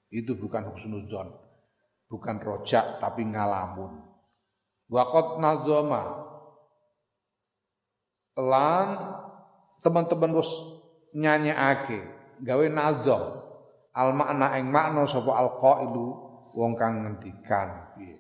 Itu 0.08 0.40
bukan 0.40 0.72
husnudon, 0.72 1.28
bukan 2.08 2.36
rojak 2.40 3.04
tapi 3.04 3.28
ngalamun. 3.28 4.00
Wakot 4.88 5.44
nazoma 5.44 6.24
lan 8.40 8.88
teman-teman 9.84 10.32
nyanyi 11.16 11.56
ake 11.56 12.00
gawe 12.44 12.66
nazom 12.68 13.40
al 13.96 14.12
makna 14.12 14.60
eng 14.60 14.68
makna 14.68 15.08
sapa 15.08 15.32
al 15.32 15.56
qailu 15.56 16.06
wong 16.52 16.76
kang 16.76 17.04
ngendikan 17.04 17.96
piye? 17.96 18.20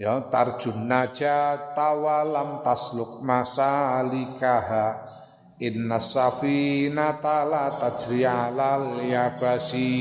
Ya 0.00 0.16
tarjun 0.32 0.88
naja 0.88 1.76
tawalam 1.76 2.64
tasluk 2.64 3.20
masalikaha. 3.20 5.12
Inna 5.60 6.00
safinata 6.00 7.44
la 7.44 7.76
tajri 7.76 8.24
alal 8.24 8.96
yabasi. 9.04 9.92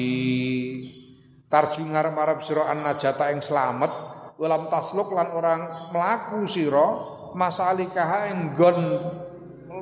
Tarjun 1.52 1.92
ngarep-arep 1.92 2.40
sira 2.48 2.72
an 2.72 2.80
najata 2.80 3.28
ing 3.36 3.44
slamet 3.44 3.92
walam 4.40 4.72
tasluk 4.72 5.12
lan 5.12 5.36
orang 5.36 5.62
melaku 5.92 6.48
sira 6.48 6.88
masalikaha 7.36 8.32
ing 8.32 8.56
gon 8.56 8.80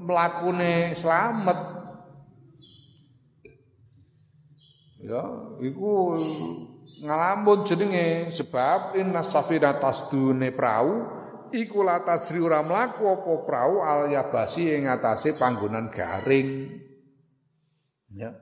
mlakune 0.02 0.98
slamet 0.98 1.60
ya 5.06 5.24
iku 5.62 6.17
ngalamun 7.06 7.60
jenenge 7.62 8.34
sebab 8.34 8.98
inna 8.98 9.22
safina 9.22 9.78
tasdune 9.78 10.50
prau 10.50 11.17
iku 11.54 11.86
latasri 11.86 12.41
ora 12.41 12.65
mlaku 12.65 13.06
apa 13.08 13.34
prau 13.46 13.86
al 13.86 14.10
yabasi 14.12 14.74
ing 14.74 14.89
atase 14.89 15.38
panggonan 15.38 15.93
garing. 15.93 16.82
Ya. 18.12 18.36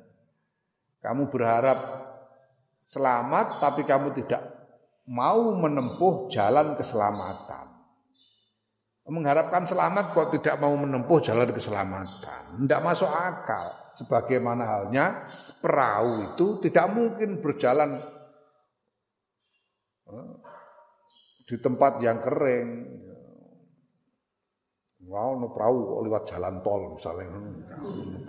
Kamu 1.04 1.30
berharap 1.30 1.78
selamat 2.90 3.62
tapi 3.62 3.86
kamu 3.86 4.16
tidak 4.24 4.55
mau 5.06 5.54
menempuh 5.54 6.30
jalan 6.30 6.74
keselamatan. 6.74 7.66
Mengharapkan 9.06 9.70
selamat 9.70 10.18
kok 10.18 10.34
tidak 10.34 10.58
mau 10.58 10.74
menempuh 10.74 11.22
jalan 11.22 11.54
keselamatan. 11.54 12.66
Tidak 12.66 12.82
masuk 12.82 13.06
akal. 13.06 13.94
Sebagaimana 13.94 14.66
halnya 14.66 15.30
perahu 15.62 16.34
itu 16.34 16.60
tidak 16.66 16.90
mungkin 16.90 17.40
berjalan 17.40 18.02
eh, 20.10 20.30
di 21.46 21.56
tempat 21.62 22.02
yang 22.02 22.18
kering. 22.20 22.70
Wow, 25.06 25.38
no 25.38 25.54
perahu 25.54 26.02
lewat 26.02 26.26
jalan 26.26 26.66
tol 26.66 26.98
misalnya, 26.98 27.30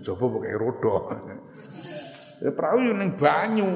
coba 0.04 0.24
pakai 0.28 0.54
roda. 0.60 0.96
Ya, 2.36 2.52
perahu 2.52 2.84
yang 2.84 3.16
banyu. 3.16 3.70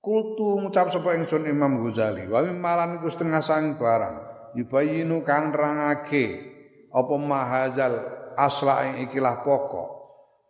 Kultu 0.00 0.56
ngucap 0.64 0.88
sapa 0.88 1.12
ingsun 1.12 1.44
Imam 1.44 1.84
Ghazali, 1.84 2.24
wa 2.24 2.40
malan 2.48 3.00
iku 3.00 3.12
setengah 3.12 3.44
sang 3.44 3.76
barang. 3.76 4.16
Yubayinu 4.56 5.20
kang 5.20 5.52
nerangake 5.52 6.50
apa 6.90 7.14
mahazal 7.20 7.94
asla 8.34 8.98
ikilah 8.98 9.46
pokok 9.46 10.00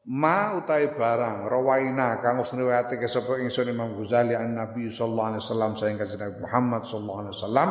ma 0.09 0.57
utai 0.57 0.97
barang 0.97 1.45
rawaina 1.45 2.19
kang 2.25 2.41
wis 2.41 2.57
riwayatake 2.57 3.05
sapa 3.05 3.37
ingsun 3.39 3.69
Imam 3.69 3.93
Ghazali 4.01 4.33
an 4.33 4.57
Nabi 4.57 4.89
sallallahu 4.89 5.29
alaihi 5.37 5.43
wasallam 5.45 5.73
saing 5.77 5.97
kanjeng 6.01 6.41
Muhammad 6.41 6.83
sallallahu 6.89 7.21
alaihi 7.21 7.35
wasallam 7.37 7.69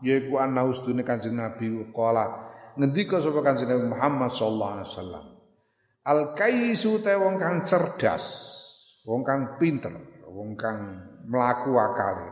yaiku 0.00 0.34
anna 0.40 0.62
ustune 0.64 1.04
kanjeng 1.04 1.36
Nabi 1.36 1.92
qala 1.92 2.48
ngendika 2.80 3.20
sapa 3.20 3.40
kanjeng 3.44 3.68
Muhammad 3.84 4.32
sallallahu 4.32 4.72
alaihi 4.80 4.88
wasallam 4.88 5.24
al 6.08 6.20
kaisu 6.32 7.04
te 7.04 7.12
wong 7.12 7.36
kang 7.36 7.56
cerdas 7.68 8.24
wong 9.04 9.20
kang 9.20 9.60
pinter 9.60 9.92
wong 10.24 10.56
kang 10.56 11.07
mlaku 11.28 11.76
akale. 11.76 12.28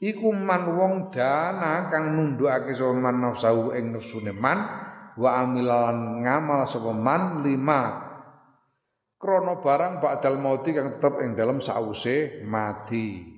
Iku 0.00 0.32
man 0.32 0.80
wong 0.80 1.12
dana 1.12 1.92
kang 1.92 2.16
nundukake 2.16 2.72
sapa 2.72 2.96
man 2.96 3.20
nafsu 3.20 3.76
ing 3.76 3.92
nafsune 3.92 4.32
man 4.32 4.58
wa 5.20 5.44
amilan 5.44 6.24
ngamal 6.24 6.64
sapa 6.64 6.94
man 6.96 7.44
lima. 7.44 8.08
Krono 9.20 9.60
barang 9.60 10.00
ba'dal 10.00 10.40
mauti 10.40 10.72
kang 10.72 10.96
tetep 10.96 11.20
ing 11.20 11.36
dalam 11.36 11.60
sause 11.60 12.40
mati. 12.48 13.28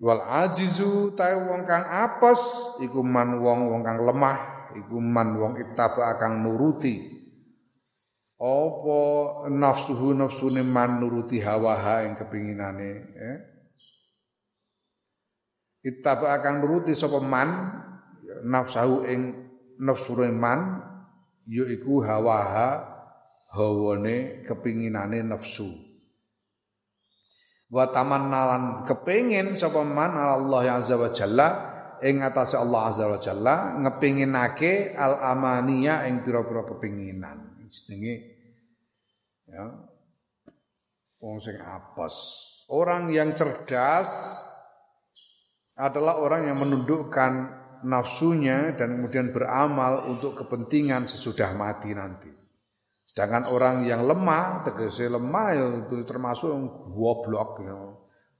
Wal 0.00 0.24
ajizu 0.24 1.12
ta 1.12 1.36
wong 1.36 1.68
kang 1.68 1.84
apes 1.84 2.40
iku 2.80 3.04
man 3.04 3.36
wong 3.36 3.68
wong 3.68 3.84
kang 3.84 4.00
lemah 4.00 4.72
iku 4.72 4.96
man 4.96 5.36
wong 5.36 5.60
ittaba 5.60 6.16
kang 6.16 6.40
nuruti. 6.40 7.12
Apa 8.40 9.00
nafsuhu 9.52 10.16
nafsune 10.16 10.64
man 10.64 10.96
nuruti 10.96 11.44
hawaha 11.44 12.08
ing 12.08 12.16
kepinginane 12.16 12.90
eh? 13.16 13.55
Ittaba 15.86 16.42
kang 16.42 16.58
nuruti 16.58 16.98
sapa 16.98 17.22
man 17.22 17.70
nafsahu 18.42 19.06
ing 19.06 19.20
nafsune 19.78 20.34
man 20.34 20.82
yaiku 21.46 22.02
hawaha 22.02 22.82
hawane 23.54 24.42
kepinginane 24.42 25.22
nafsu. 25.22 25.70
Wa 27.70 27.90
tamannalan 27.94 28.82
kepingin 28.86 29.54
sapa 29.58 29.86
man 29.86 30.18
Allah 30.18 30.82
azza 30.82 30.98
wa 30.98 31.10
jalla 31.14 31.48
ing 32.02 32.22
atase 32.22 32.58
Allah 32.58 32.90
azza 32.90 33.06
wa 33.06 33.18
jalla 33.22 33.78
ngepinginake 33.78 34.94
al 34.98 35.22
amaniya 35.22 36.10
ing 36.10 36.26
pira-pira 36.26 36.66
kepinginan. 36.66 37.62
Jenenge 37.66 38.14
ya 39.46 39.66
wong 41.22 41.38
sing 41.42 41.58
apes. 41.62 42.14
Orang 42.66 43.14
yang 43.14 43.34
cerdas 43.38 44.10
adalah 45.76 46.16
orang 46.16 46.48
yang 46.48 46.58
menundukkan 46.58 47.32
nafsunya 47.84 48.72
dan 48.74 48.96
kemudian 48.96 49.30
beramal 49.30 50.08
untuk 50.08 50.40
kepentingan 50.40 51.04
sesudah 51.04 51.52
mati 51.52 51.92
nanti. 51.92 52.32
Sedangkan 53.12 53.48
orang 53.48 53.84
yang 53.84 54.04
lemah, 54.04 54.64
tegese 54.64 55.08
lemah 55.08 55.48
ya 55.52 55.66
termasuk 56.04 56.52
yang 56.52 56.64
goblok 56.92 57.60
ya, 57.64 57.76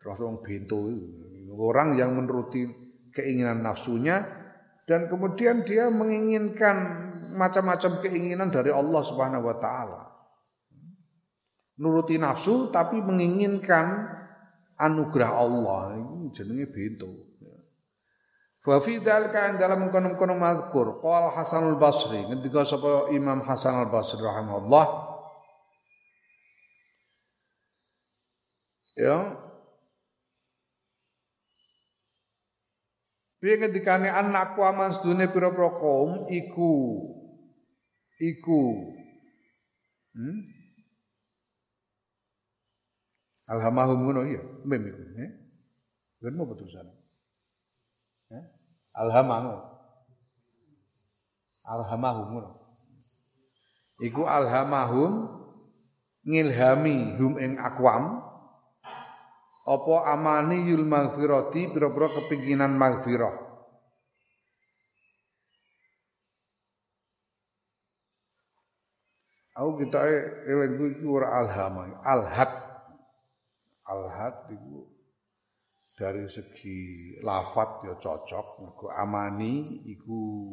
termasuk 0.01 0.25
yang 0.25 0.39
bento. 0.41 0.79
Orang 1.57 1.97
yang 1.97 2.13
menuruti 2.13 2.69
keinginan 3.13 3.65
nafsunya 3.65 4.21
dan 4.85 5.09
kemudian 5.09 5.65
dia 5.65 5.89
menginginkan 5.89 6.77
macam-macam 7.37 8.05
keinginan 8.05 8.53
dari 8.53 8.69
Allah 8.69 9.01
Subhanahu 9.05 9.45
wa 9.45 9.57
taala. 9.57 10.01
Nuruti 11.77 12.17
nafsu 12.17 12.73
tapi 12.73 13.01
menginginkan 13.01 14.09
anugerah 14.81 15.33
Allah. 15.37 15.81
Jenenge 16.33 16.69
bento. 16.69 17.26
Wa 18.67 18.83
fi 18.83 18.99
dzalika 18.99 19.55
dalam 19.55 19.95
kono-kono 19.95 20.35
mazkur 20.35 20.99
qala 20.99 21.31
Hasan 21.39 21.71
al-Basri 21.71 22.27
ketika 22.27 22.67
sapa 22.67 23.15
Imam 23.15 23.47
Hasan 23.47 23.87
al-Basri 23.87 24.19
rahimahullah 24.19 24.87
ya 28.99 29.39
Piye 33.39 33.63
ngendikane 33.63 34.11
anak 34.11 34.59
kuaman 34.59 34.91
sedune 34.91 35.31
pira-pira 35.31 35.71
kaum 35.79 36.27
iku 36.27 36.75
iku 38.19 38.63
hmm? 40.19 40.57
Alhamahum 43.47 44.03
ngono 44.03 44.27
iya, 44.27 44.43
mem 44.67 44.83
iku, 44.91 45.03
eh? 45.23 45.31
Mau 46.35 46.51
betusan. 46.51 46.96
Eh? 48.97 49.05
alhamahum 51.69 52.49
iku 54.01 54.25
alhamahum 54.25 55.29
ngilhami 56.25 57.21
hum 57.21 57.37
ing 57.37 57.61
akwam 57.61 58.25
apa 59.67 59.95
amani 60.17 60.65
yul 60.65 60.89
maghfirati 60.89 61.77
pira-pira 61.77 62.09
kepinginan 62.17 62.73
maghfirah 62.73 63.47
Aku 69.57 69.81
kita 69.81 70.05
eling 70.53 71.01
iku 71.01 71.17
ora 71.17 71.33
alhama, 71.33 71.89
alhat. 72.05 72.53
Alhat 73.89 74.53
iku 74.53 74.85
dari 75.97 76.29
segi 76.29 77.17
lafat 77.25 77.89
ya 77.89 77.97
cocok 77.97 78.47
mergo 78.61 78.89
amani 78.93 79.81
iku 79.89 80.53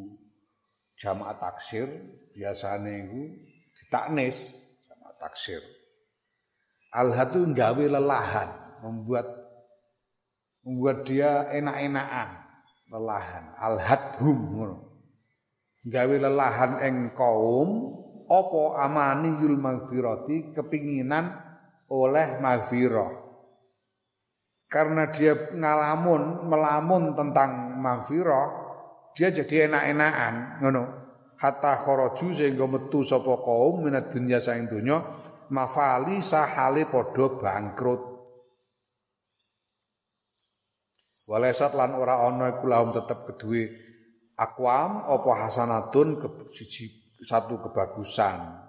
jamaah 0.96 1.36
taksir 1.36 1.84
biasane 2.32 2.92
iku 3.04 3.22
ditaknis 3.76 4.56
jamaah 4.88 5.14
taksir. 5.20 5.60
Alhatu 6.96 7.44
nggawe 7.44 7.84
lelahan 7.84 8.50
membuat 8.88 9.28
membuat 10.64 11.04
dia 11.04 11.44
enak-enakan 11.52 12.28
lelahan. 12.88 13.44
Alhathum 13.60 14.38
ngono. 14.56 14.78
Gawe 15.84 16.16
lelahan 16.16 16.80
eng 16.80 16.96
kaum 17.12 17.92
apa 18.24 18.88
amani 18.88 19.36
yul 19.44 19.60
magfirati 19.60 20.56
kepinginan 20.56 21.36
oleh 21.92 22.40
magfirah 22.40 23.23
karena 24.66 25.08
dia 25.12 25.52
ngalamun 25.54 26.48
melamun 26.50 27.14
tentang 27.14 27.78
maghfirah 27.78 28.64
dia 29.14 29.30
jadi 29.30 29.70
enak-enakan 29.70 30.34
ngono. 30.60 30.84
Hatta 31.38 31.76
kharaju 31.76 32.32
sehingga 32.32 32.64
metu 32.64 33.04
sapa 33.04 33.36
kaum 33.44 33.84
minat 33.84 34.08
dunya 34.08 34.40
saing 34.40 34.64
donya 34.64 35.02
mafali 35.52 36.24
sahale 36.24 36.88
padha 36.88 37.26
bangkrut. 37.36 38.02
Walesat 41.28 41.76
lan 41.76 41.96
ora 41.96 42.24
ana 42.24 42.58
iku 42.58 42.64
lahum 42.68 42.92
tetep 42.96 43.28
kedue 43.28 43.64
akwam 44.36 45.08
apa 45.08 45.30
hasanatun 45.46 46.20
ke, 46.20 46.28
siji 46.52 46.90
satu 47.22 47.60
kebagusan 47.64 48.63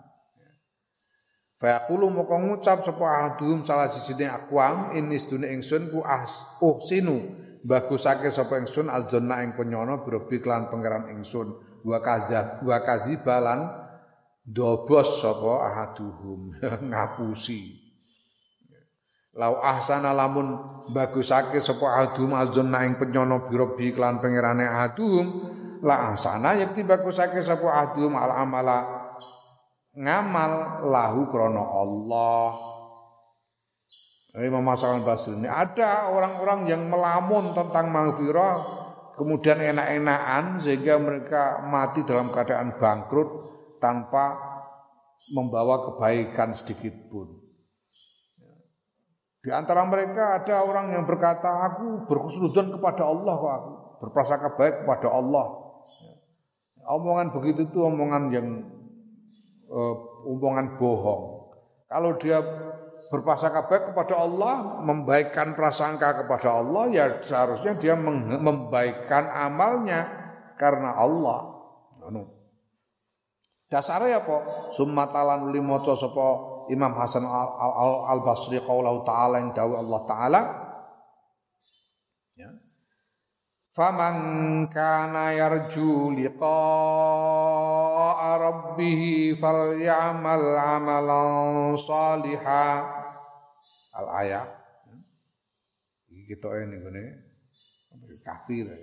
Fayaqulu 1.56 2.12
moko 2.12 2.36
ngucap 2.36 2.84
sapa 2.84 3.06
ahadum 3.08 3.64
salah 3.64 3.88
sijine 3.88 4.28
akwam 4.28 4.92
ini 4.92 5.16
sedune 5.16 5.48
ingsun 5.56 5.88
ku 5.88 6.04
as 6.04 6.44
uhsinu 6.60 7.32
bagusake 7.64 8.28
sapa 8.28 8.60
ingsun 8.60 8.92
aljanna 8.92 9.40
ing 9.40 9.56
penyono 9.56 10.04
birobi 10.04 10.44
klan 10.44 10.68
pangeran 10.68 11.16
ingsun. 11.16 11.56
Wa 11.86 12.04
kadzab 12.04 12.66
wa 12.66 12.78
kadzibalan 12.84 13.62
dobos 14.44 15.24
sapa 15.24 15.54
ahaduhum 15.72 16.60
ngapusi. 16.92 17.86
Lau 19.36 19.60
ahsana 19.60 20.16
lamun 20.16 20.48
bagusake 20.96 21.60
sapa 21.60 22.04
adum 22.08 22.32
azun 22.40 22.72
ing 22.72 22.96
penyono 22.96 23.52
birobi 23.52 23.92
kelan 23.92 24.24
pangerane 24.24 24.64
adum 24.64 25.52
la 25.84 26.16
ahsana 26.16 26.56
yakti 26.56 26.88
bagusake 26.88 27.44
sapa 27.44 27.68
adum 27.68 28.16
al 28.16 28.32
amala 28.32 28.95
ngamal 29.96 30.84
lahu 30.84 31.32
krono 31.32 31.64
Allah 31.64 32.48
Imam 34.36 34.68
Hasan 34.68 35.08
Basri 35.08 35.40
ini 35.40 35.48
ada 35.48 36.12
orang-orang 36.12 36.68
yang 36.68 36.92
melamun 36.92 37.56
tentang 37.56 37.88
maghfirah 37.88 38.56
kemudian 39.16 39.64
enak-enakan 39.64 40.60
sehingga 40.60 41.00
mereka 41.00 41.64
mati 41.64 42.04
dalam 42.04 42.28
keadaan 42.36 42.76
bangkrut 42.76 43.30
tanpa 43.80 44.36
membawa 45.32 45.88
kebaikan 45.90 46.52
sedikit 46.54 46.94
pun. 47.10 47.42
Di 49.46 49.54
antara 49.54 49.86
mereka 49.86 50.42
ada 50.42 50.66
orang 50.66 50.90
yang 50.90 51.06
berkata, 51.06 51.70
aku 51.70 52.10
berkhusnudon 52.10 52.74
kepada 52.78 53.06
Allah 53.06 53.34
kok 53.38 53.54
aku. 53.54 53.74
Berprasangka 54.06 54.58
baik 54.58 54.76
kepada 54.84 55.08
Allah. 55.14 55.46
Omongan 56.86 57.34
begitu 57.34 57.70
itu 57.70 57.80
omongan 57.82 58.34
yang 58.34 58.48
uh, 59.70 60.70
bohong. 60.78 61.24
Kalau 61.86 62.12
dia 62.18 62.42
berprasangka 63.14 63.70
baik 63.70 63.84
kepada 63.94 64.16
Allah, 64.18 64.82
membaikkan 64.82 65.54
prasangka 65.54 66.26
kepada 66.26 66.60
Allah, 66.60 66.90
ya 66.90 67.06
seharusnya 67.22 67.78
dia 67.78 67.94
membaikkan 67.96 69.30
amalnya 69.30 70.10
karena 70.58 70.98
Allah. 70.98 71.56
Dasarnya 73.70 74.22
apa? 74.22 74.70
Summatalan 74.78 75.50
uli 75.50 75.62
maca 75.62 75.98
sapa 75.98 76.28
Imam 76.70 76.94
Hasan 76.98 77.26
Al 77.26 78.22
Basri 78.26 78.62
qaulahu 78.62 79.06
taala 79.06 79.42
yang 79.42 79.54
dawuh 79.54 79.78
Allah 79.82 80.02
taala 80.06 80.42
ya. 82.38 82.50
Faman 83.76 84.72
kana 84.72 85.36
yarju 85.36 86.16
liqa'a 86.16 86.40
rabbih 88.40 89.36
falyamal 89.36 90.56
amalan 90.56 91.76
salihah. 91.76 93.04
Al 93.92 94.08
ayat. 94.24 94.48
Iki 96.08 96.24
kita 96.24 96.56
ini. 96.64 96.80
Kafir 98.24 98.64
ya. 98.64 98.80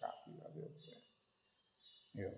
Kafir. 0.00 0.40
Ya. 2.16 2.32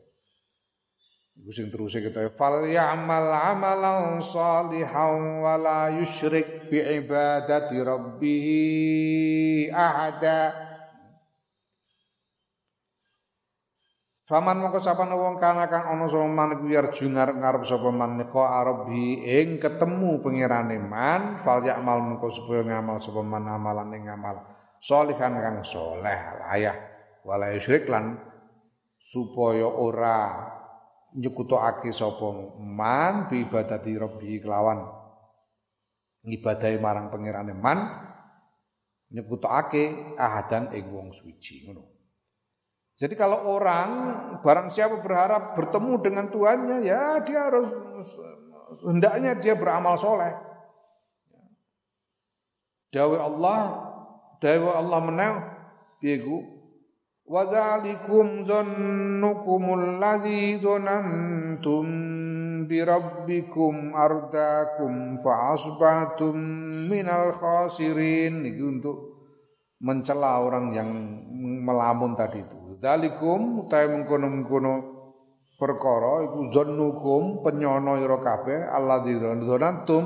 Iku 1.39 1.55
sing 1.55 1.71
terus 1.71 1.95
kita 1.95 2.35
fal 2.35 2.67
ya'mal 2.67 3.31
amalan 3.31 4.19
salihan 4.27 5.39
wa 5.39 5.55
la 5.55 5.95
yusyrik 6.03 6.67
bi 6.67 6.83
ibadati 6.83 7.79
rabbih 7.79 9.71
ahada. 9.71 10.66
Faman 14.27 14.59
mongko 14.59 14.83
sapan 14.83 15.15
wong 15.15 15.39
kana 15.39 15.71
kang 15.71 15.87
ana 15.87 16.11
sapa 16.11 16.27
man 16.27 16.59
iku 16.59 16.67
yarju 16.67 17.07
ngarep 17.15 17.63
sapa 17.63 17.95
man 17.95 18.19
nika 18.19 18.43
arabi 18.59 19.23
ing 19.23 19.63
ketemu 19.63 20.19
pangerane 20.19 20.83
man 20.83 21.39
fal 21.47 21.63
ya'mal 21.63 22.03
mongko 22.03 22.35
supaya 22.35 22.67
ngamal 22.67 22.99
sapa 22.99 23.23
man 23.23 23.47
amalan 23.47 23.95
ing 23.95 24.11
ngamal 24.11 24.43
salihan 24.83 25.31
kang 25.31 25.63
saleh 25.63 26.43
ayah 26.51 26.75
wala 27.23 27.55
yusyrik 27.55 27.87
lan 27.87 28.19
supaya 28.99 29.63
ora 29.63 30.43
nyekutokake 31.15 31.95
sapa 31.95 32.27
man 32.59 33.31
bi 33.31 33.47
ibadati 33.47 33.95
rabbi 33.95 34.43
kelawan. 34.43 34.91
Ngibadahi 36.27 36.83
marang 36.83 37.15
pangerane 37.15 37.55
man 37.55 37.79
nyekutokake 39.15 40.19
ahadan 40.19 40.75
ing 40.75 40.91
wong 40.91 41.15
suci 41.15 41.63
ngono 41.71 41.96
jadi 42.97 43.13
kalau 43.13 43.45
orang 43.61 43.89
barang 44.41 44.73
siapa 44.73 45.05
berharap 45.05 45.53
bertemu 45.53 46.01
dengan 46.01 46.27
Tuhannya, 46.33 46.81
ya 46.81 47.21
dia 47.21 47.53
harus 47.53 47.69
hendaknya 48.89 49.37
dia 49.37 49.53
beramal 49.53 50.01
soleh. 50.01 50.33
Dawe 52.97 53.17
Allah, 53.21 53.61
dawe 54.41 54.71
Allah 54.81 55.01
menang, 55.05 55.35
piegu. 56.01 56.41
Wadalikum 57.27 58.49
zannukumul 58.49 60.01
ladzi 60.01 60.57
dzanantum 60.57 61.85
bi 62.65 62.81
rabbikum 62.81 63.93
ardakum 63.93 65.21
fa 65.21 65.53
asbahtum 65.53 66.33
minal 66.89 67.35
khasirin. 67.37 68.41
Ini 68.41 68.63
untuk 68.63 69.21
mencela 69.85 70.41
orang 70.41 70.73
yang 70.73 70.89
melamun 71.61 72.17
tadi 72.17 72.41
itu. 72.41 72.56
Dalikum 72.77 73.65
utahe 73.65 73.89
mengkono-mengkono 73.89 74.75
perkara 75.57 76.29
iku 76.29 76.53
zannukum 76.53 77.41
penyono 77.41 77.97
ira 77.97 78.21
kabeh 78.21 78.69
alladzi 78.69 79.17
dzanantum 79.17 80.03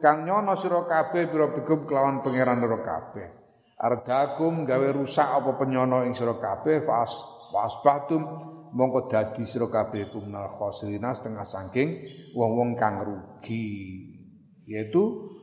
kang 0.00 0.24
nyono 0.24 0.56
sira 0.56 0.88
kabeh 0.88 1.28
pira 1.28 1.52
bikum 1.52 1.84
kelawan 1.84 2.24
pangeran 2.24 2.64
ira 2.64 2.80
kabeh. 2.80 3.28
Ardakum 3.76 4.64
gawe 4.64 4.88
rusak 4.96 5.28
apa 5.28 5.60
penyono 5.60 6.08
ing 6.08 6.16
sira 6.16 6.40
kabeh 6.40 6.88
fas 6.88 7.12
wasbatum 7.52 8.22
mongko 8.72 9.12
dadi 9.12 9.44
sira 9.44 9.68
kabeh 9.68 10.08
kumnal 10.08 10.48
khosirina 10.48 11.12
setengah 11.12 11.44
saking 11.44 12.00
wong-wong 12.32 12.80
kang 12.80 13.04
rugi 13.04 13.68
yaitu 14.64 15.33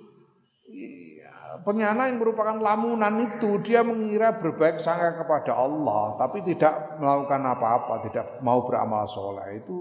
penyana 1.62 2.10
yang 2.10 2.22
merupakan 2.22 2.58
lamunan 2.58 3.16
itu 3.22 3.62
dia 3.62 3.86
mengira 3.86 4.38
berbaik 4.38 4.82
sangka 4.82 5.22
kepada 5.22 5.58
Allah 5.58 6.18
tapi 6.18 6.42
tidak 6.46 6.98
melakukan 6.98 7.42
apa-apa, 7.46 7.94
tidak 8.10 8.26
mau 8.42 8.66
beramal 8.66 9.06
soleh 9.06 9.62
itu 9.62 9.78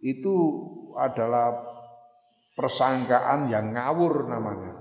itu 0.00 0.34
adalah 0.96 1.60
persangkaan 2.56 3.48
yang 3.48 3.72
ngawur 3.72 4.28
namanya, 4.28 4.74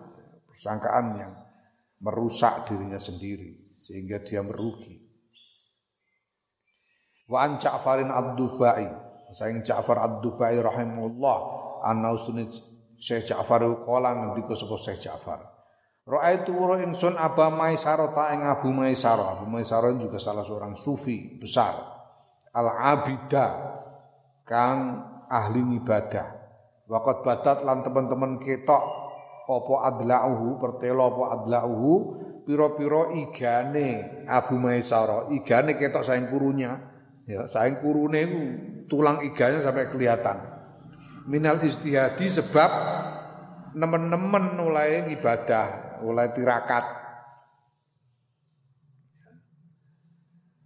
persangkaan 0.49 1.05
yang 1.15 1.33
merusak 2.03 2.67
dirinya 2.67 2.99
sendiri 2.99 3.75
sehingga 3.79 4.23
dia 4.23 4.43
merugi. 4.43 4.99
Wa 7.29 7.45
an 7.45 7.61
Ja'farin 7.61 8.09
Ad-Dubai, 8.09 8.89
saing 9.37 9.61
Ja'far 9.61 10.01
Ad-Dubai 10.01 10.57
rahimahullah, 10.59 11.37
anna 11.85 12.09
ustunit 12.11 12.51
Syekh 12.97 13.29
Ja'far 13.31 13.63
qala 13.85 14.17
ngendika 14.17 14.57
sapa 14.57 14.75
Syekh 14.75 14.99
Ja'far. 15.07 15.58
Ra'aitu 16.09 16.57
wuro 16.57 16.81
ingsun 16.81 17.13
Aba 17.13 17.53
Maisaro 17.53 18.09
ta 18.17 18.33
ing 18.33 18.41
Abu 18.41 18.73
Maisaro. 18.73 19.29
Abu 19.29 19.45
Maisaro 19.45 19.93
juga 19.93 20.17
salah 20.17 20.41
seorang 20.41 20.73
sufi 20.73 21.37
besar. 21.37 21.77
Al-abida 22.49 23.77
kang 24.41 25.05
ahli 25.29 25.77
ibadah. 25.77 26.27
Waqat 26.89 27.21
batat 27.21 27.57
lan 27.61 27.85
teman-teman 27.85 28.41
ketok 28.41 28.83
apa 29.45 29.75
adlauhu 29.85 30.57
pertelo 30.57 31.13
apa 31.13 31.23
adlauhu 31.37 31.93
piro-piro 32.41 33.13
igane 33.13 34.25
Abu 34.25 34.57
Maisaro. 34.57 35.29
Igane 35.29 35.77
ketok 35.77 36.01
saing 36.01 36.25
kurunya. 36.33 36.73
Ya, 37.29 37.45
saing 37.45 37.77
kurune 37.85 38.25
tulang 38.89 39.21
iganya 39.21 39.61
sampai 39.61 39.93
kelihatan. 39.93 40.41
Minal 41.29 41.61
istihadi 41.61 42.25
sebab 42.25 42.71
nemen-nemen 43.77 44.57
mulai 44.57 45.05
ibadah 45.13 45.88
oleh 46.03 46.31
tirakat. 46.31 47.09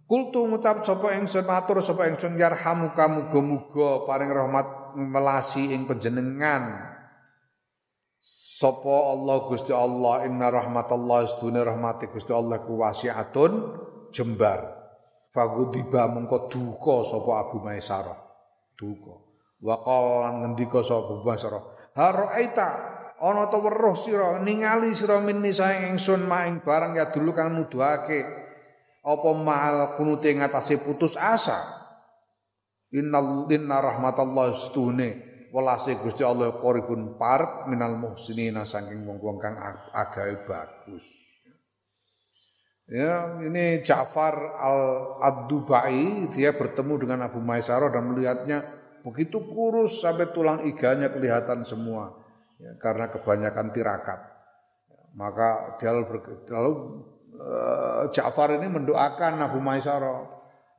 Kultu 0.04 0.44
ngucap 0.44 0.84
sapa 0.84 1.16
ingsun 1.16 1.48
matur 1.48 1.80
sapa 1.80 2.06
ingsun 2.12 2.36
yarhamuka 2.36 3.08
muga-muga 3.08 4.04
paring 4.04 4.30
rahmat 4.30 4.94
melasi 5.00 5.72
ing 5.72 5.88
panjenengan. 5.88 6.92
Sapa 8.54 8.94
Allah 9.10 9.50
Gusti 9.50 9.72
Allah 9.74 10.28
inna 10.28 10.52
rahmatallah 10.52 11.26
istune 11.26 11.58
rahmati 11.64 12.12
Gusti 12.12 12.30
Allah 12.30 12.62
ku 12.62 12.78
wasiatun 12.78 13.52
jembar. 14.14 14.62
Fagudiba 15.34 16.06
mengko 16.06 16.46
duka 16.46 17.10
sapa 17.10 17.50
Abu 17.50 17.58
Maisarah. 17.64 18.14
Duka. 18.78 19.18
Wa 19.58 19.82
qala 19.82 20.30
ngendika 20.44 20.84
sapa 20.84 21.10
Abu 21.10 21.26
Maisarah, 21.26 21.64
"Haraita 21.96 22.93
ana 23.24 23.48
ta 23.48 23.56
weruh 23.56 23.96
sira 23.96 24.36
ningali 24.44 24.92
sira 24.92 25.16
minni 25.24 25.48
saing 25.48 25.96
ingsun 25.96 26.28
maing 26.28 26.60
barang 26.60 26.92
ya 27.00 27.08
dulu 27.08 27.32
kang 27.32 27.56
nuduhake. 27.56 28.44
Apa 29.04 29.30
mal 29.36 30.00
kunute 30.00 30.32
ngatasé 30.32 30.80
putus 30.80 31.16
asa? 31.16 31.60
Innal 32.92 33.48
inna 33.52 33.80
rahmatallah 33.80 34.56
stune 34.56 35.08
welase 35.52 36.00
Gusti 36.00 36.24
Allah 36.24 36.56
qaribun 36.56 37.20
parep 37.20 37.68
minal 37.68 38.00
muhsinina 38.00 38.64
saking 38.64 39.04
wong-wong 39.04 39.36
kang 39.40 39.60
agawe 39.92 40.34
bagus. 40.48 41.04
Ya, 42.84 43.40
ini 43.40 43.80
Ja'far 43.80 44.60
al-Ad-Dubai 44.60 46.28
dia 46.36 46.52
bertemu 46.52 47.00
dengan 47.00 47.24
Abu 47.24 47.40
Maisarah 47.40 47.88
dan 47.88 48.12
melihatnya 48.12 48.60
begitu 49.00 49.40
kurus 49.40 50.04
sampai 50.04 50.32
tulang 50.36 50.68
iganya 50.68 51.08
kelihatan 51.08 51.64
semua 51.64 52.23
ya, 52.58 52.72
karena 52.78 53.10
kebanyakan 53.10 53.70
tirakat. 53.74 54.20
Maka 55.14 55.78
dia 55.78 55.94
lalu, 55.94 57.06
uh, 57.38 58.10
Ja'far 58.10 58.58
ini 58.58 58.66
mendoakan 58.66 59.46
Abu 59.46 59.62
Maisarah. 59.62 60.34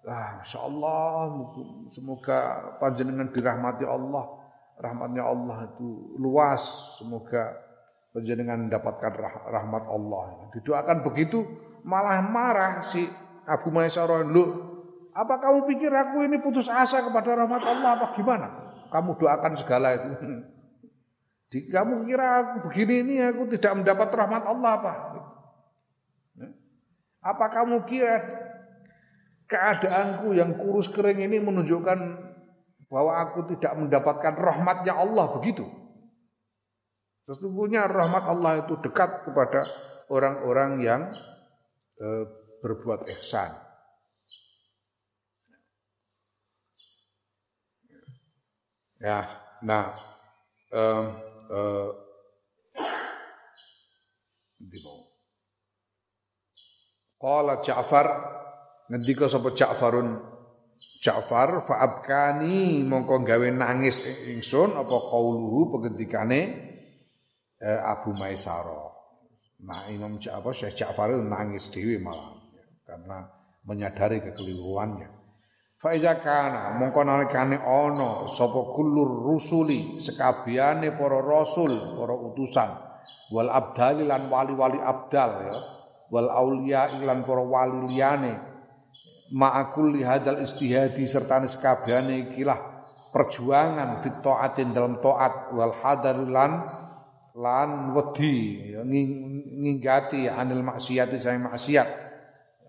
Ah, 0.05 0.37
Masya 0.37 0.59
Allah, 0.61 1.49
semoga 1.89 2.39
panjenengan 2.77 3.31
dirahmati 3.33 3.87
Allah. 3.89 4.37
Rahmatnya 4.75 5.23
Allah 5.23 5.71
itu 5.71 6.19
luas, 6.19 6.61
semoga 6.99 7.57
panjenengan 8.13 8.69
mendapatkan 8.69 9.11
rahmat 9.49 9.83
Allah. 9.87 10.51
Didoakan 10.53 11.01
begitu, 11.01 11.41
malah 11.81 12.21
marah 12.21 12.83
si 12.85 13.07
Abu 13.49 13.73
Maisarah. 13.73 14.21
Lu, 14.21 14.43
apa 15.15 15.39
kamu 15.39 15.63
pikir 15.73 15.89
aku 15.89 16.27
ini 16.27 16.37
putus 16.43 16.67
asa 16.67 16.99
kepada 17.01 17.39
rahmat 17.47 17.63
Allah 17.63 17.89
apa 17.95 18.05
gimana? 18.13 18.47
Kamu 18.91 19.15
doakan 19.15 19.53
segala 19.57 19.95
itu. 19.95 20.11
Kamu 21.53 22.09
kira 22.09 22.25
aku 22.41 22.55
begini 22.69 22.93
ini 23.05 23.15
aku 23.21 23.47
tidak 23.55 23.83
mendapat 23.83 24.09
rahmat 24.11 24.43
Allah 24.43 24.71
apa? 24.81 24.93
Apa 27.25 27.45
kamu 27.53 27.85
kira 27.89 28.21
keadaanku 29.45 30.33
yang 30.37 30.57
kurus 30.57 30.89
kering 30.89 31.21
ini 31.21 31.41
menunjukkan 31.41 31.99
bahwa 32.89 33.13
aku 33.21 33.55
tidak 33.55 33.73
mendapatkan 33.77 34.33
rahmatnya 34.37 34.93
Allah 34.93 35.25
begitu? 35.37 35.65
Sesungguhnya 37.25 37.89
rahmat 37.89 38.25
Allah 38.29 38.61
itu 38.61 38.77
dekat 38.85 39.25
kepada 39.25 39.65
orang-orang 40.13 40.71
yang 40.85 41.01
e, 41.97 42.07
berbuat 42.61 43.09
ihsan. 43.17 43.65
Ya, 49.01 49.27
nah, 49.61 49.93
um, 50.73 51.34
uh, 51.51 51.89
Qala 57.25 57.57
Ja'far 57.63 58.07
ngendika 58.91 59.25
sapa 59.25 59.49
Ja'farun 59.49 60.13
Ja'far 61.01 61.65
fa'abkani 61.65 62.85
mongko 62.85 63.25
gawe 63.25 63.49
nangis 63.49 64.03
ingsun 64.05 64.77
apa 64.77 64.93
qauluhu 65.09 65.73
pengendikane 65.73 66.41
eh, 67.57 67.79
Abu 67.81 68.13
Maisara. 68.13 68.93
Nah 69.65 69.89
Imam 69.89 70.21
Ja'far 70.21 70.53
Syekh 70.53 70.85
Ja'far 70.85 71.17
nangis 71.17 71.73
dhewe 71.73 71.97
malah 71.97 72.35
karena 72.85 73.25
menyadari 73.65 74.21
kekeliruannya. 74.21 75.24
Faiza 75.85 76.17
kana 76.17 76.73
mongko 76.81 77.05
nalikane 77.05 77.61
ana 77.61 78.25
sapa 78.25 78.73
kulur 78.73 79.21
rusuli 79.21 80.01
sekabiane 80.01 80.97
para 80.97 81.21
rasul, 81.21 81.77
para 81.93 82.09
utusan. 82.09 82.73
Wal 83.29 83.53
abdal 83.53 84.01
lan 84.01 84.25
wali-wali 84.33 84.81
abdal 84.81 85.45
ya. 85.45 85.57
Wal 86.09 86.33
aulia 86.33 86.89
lan 86.89 87.21
para 87.21 87.45
wali 87.45 87.85
liyane. 87.85 88.33
Ma'akul 89.29 90.01
hadal 90.01 90.41
istihadi 90.41 91.05
serta 91.05 91.45
sekabiane 91.45 92.33
ikilah 92.33 92.89
perjuangan 93.13 94.01
fit 94.01 94.25
taatin 94.25 94.73
dalam 94.73 94.97
taat. 94.97 95.53
Wal 95.53 95.85
hadar 95.85 96.17
lan 96.17 96.65
lan 97.37 97.93
wedi 97.93 98.73
ya, 98.73 98.81
nginggati 98.81 100.33
anil 100.33 100.65
maksiati 100.65 101.21
saya 101.21 101.37
maksiat. 101.45 101.89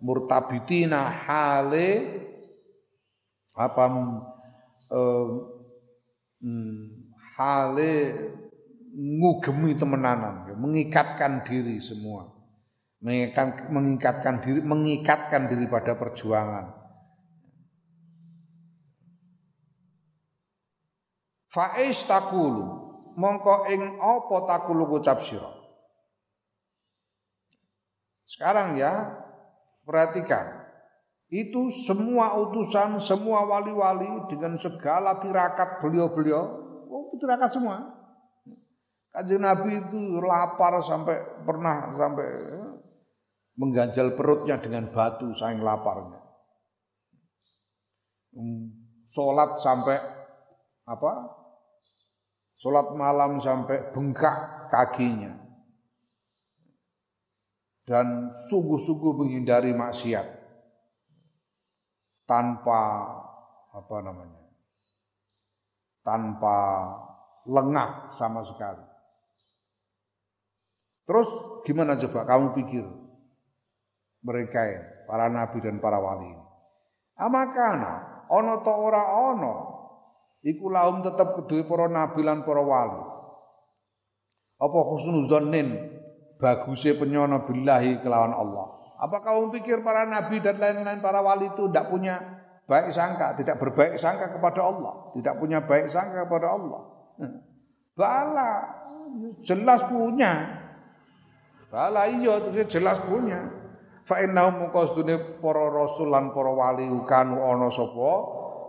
Murtabitina 0.04 1.08
hale 1.08 1.88
apa 3.57 3.84
um, 4.92 5.30
hale 7.36 7.92
ngugemi 8.96 9.76
temenanan, 9.76 10.48
mengikatkan 10.57 11.44
diri 11.44 11.80
semua, 11.80 12.32
mengikatkan, 13.00 13.72
mengikatkan 13.72 14.34
diri, 14.44 14.61
mengikatkan 14.61 15.42
diri 15.48 15.66
pada 15.68 15.96
perjuangan. 15.96 16.76
Faiz 21.52 22.04
takulu 22.04 22.86
mongko 23.16 23.72
ing 23.72 23.96
apa 23.96 24.36
takulu 24.44 25.00
sira. 25.00 25.52
Sekarang 28.28 28.76
ya 28.76 29.16
perhatikan 29.88 30.55
itu 31.26 31.74
semua 31.90 32.38
utusan, 32.38 33.02
semua 33.02 33.42
wali-wali 33.42 34.06
dengan 34.30 34.54
segala 34.62 35.18
tirakat 35.18 35.82
beliau-beliau, 35.82 36.42
oh 36.86 37.18
tirakat 37.18 37.50
semua. 37.50 37.82
Kanjeng 39.10 39.42
Nabi 39.42 39.80
itu 39.82 40.22
lapar 40.22 40.78
sampai 40.84 41.18
pernah 41.42 41.90
sampai 41.96 42.28
eh, 42.36 42.70
mengganjal 43.58 44.14
perutnya 44.14 44.60
dengan 44.62 44.92
batu 44.92 45.32
saking 45.34 45.64
laparnya. 45.64 46.20
Hmm, 48.36 48.70
sholat 49.08 49.58
sampai 49.64 49.96
apa? 50.86 51.12
Sholat 52.60 52.94
malam 52.94 53.40
sampai 53.42 53.90
bengkak 53.90 54.68
kakinya. 54.70 55.32
Dan 57.88 58.28
sungguh-sungguh 58.50 59.12
menghindari 59.16 59.72
maksiat 59.72 60.36
tanpa 62.26 62.82
apa 63.70 63.96
namanya 64.02 64.46
tanpa 66.06 66.58
lengah 67.46 68.14
sama 68.14 68.46
sekali. 68.46 68.82
Terus 71.06 71.26
gimana 71.66 71.98
coba 71.98 72.26
kamu 72.26 72.46
pikir 72.58 72.86
mereka 74.26 74.62
para 75.06 75.30
nabi 75.30 75.58
dan 75.62 75.78
para 75.78 76.02
wali 76.02 76.30
ini? 76.30 76.44
Amakana 77.18 78.26
ono 78.26 78.54
to 78.62 78.72
ora 78.74 79.02
ono 79.30 79.54
iku 80.42 80.66
laum 80.70 81.06
tetep 81.06 81.38
kedue 81.42 81.62
para 81.66 81.86
nabi 81.86 82.22
lan 82.26 82.42
para 82.42 82.62
wali. 82.62 83.02
Apa 84.56 84.78
husnuzannin 84.94 85.94
bagusnya 86.42 86.98
penyono 86.98 87.46
billahi 87.46 88.02
kelawan 88.02 88.34
Allah. 88.34 88.75
Apa 88.97 89.20
kamu 89.20 89.53
pikir 89.61 89.84
para 89.84 90.09
nabi 90.09 90.40
dan 90.40 90.57
lain-lain 90.57 91.05
para 91.05 91.20
wali 91.20 91.53
itu 91.53 91.68
tidak 91.68 91.92
punya 91.92 92.16
baik 92.64 92.88
sangka, 92.90 93.36
tidak 93.36 93.61
berbaik 93.61 94.01
sangka 94.01 94.32
kepada 94.32 94.64
Allah, 94.64 95.12
tidak 95.12 95.34
punya 95.36 95.61
baik 95.61 95.86
sangka 95.92 96.24
kepada 96.24 96.49
Allah? 96.57 96.82
Bala, 97.99 98.53
jelas 99.40 99.80
punya. 99.88 100.64
Bala 101.72 102.09
iya 102.09 102.40
jelas 102.68 103.01
punya. 103.05 103.40
Fa 104.07 104.22
innahum 104.22 104.70
muqasdune 104.70 105.40
para 105.42 105.66
rasul 105.66 106.14
lan 106.14 106.30
para 106.30 106.53
wali 106.55 106.86
kanu 107.09 107.42
ana 107.42 107.66
sapa 107.74 108.12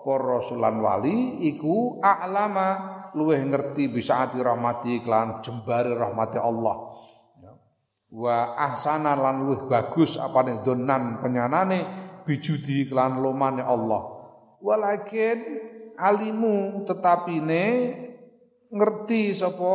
para 0.02 0.42
rasul 0.42 0.58
lan 0.58 0.82
wali 0.82 1.46
iku 1.46 2.02
a'lama 2.02 2.98
luweh 3.14 3.38
ngerti 3.46 3.94
bisa 3.94 4.26
ati 4.26 4.42
rahmati 4.42 5.06
klan 5.06 5.46
jembare 5.46 5.94
rahmati 5.94 6.42
Allah 6.42 6.76
wa 8.12 8.56
ahsana 8.56 9.20
lan 9.20 9.44
luwih 9.44 9.68
bagus 9.68 10.16
apane 10.16 10.64
donan 10.64 11.20
penyanane 11.20 11.84
bijudi 12.24 12.88
kelan 12.88 13.20
lomane 13.20 13.64
Allah. 13.64 14.16
Walakin 14.64 15.40
alimu 16.00 16.88
tetapi 16.88 17.36
ne 17.44 17.66
ngerti 18.72 19.36
sapa 19.36 19.74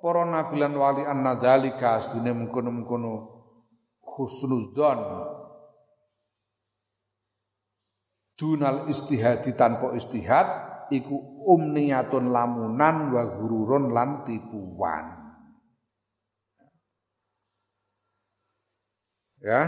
para 0.00 0.24
nabi 0.24 0.60
lan 0.60 0.74
wali 0.76 1.02
annadzalika 1.04 2.00
sedune 2.00 2.32
mengkono-mengkono 2.32 3.12
husnudzon 4.00 5.00
dunal 8.40 8.88
istihadi 8.88 9.52
tanpa 9.52 9.92
istihad 9.96 10.48
iku 10.88 11.44
umniyatun 11.44 12.32
lamunan 12.32 13.12
wa 13.12 13.22
gururun 13.36 13.92
lan 13.92 14.24
tipuan 14.24 15.19
Ya, 19.40 19.60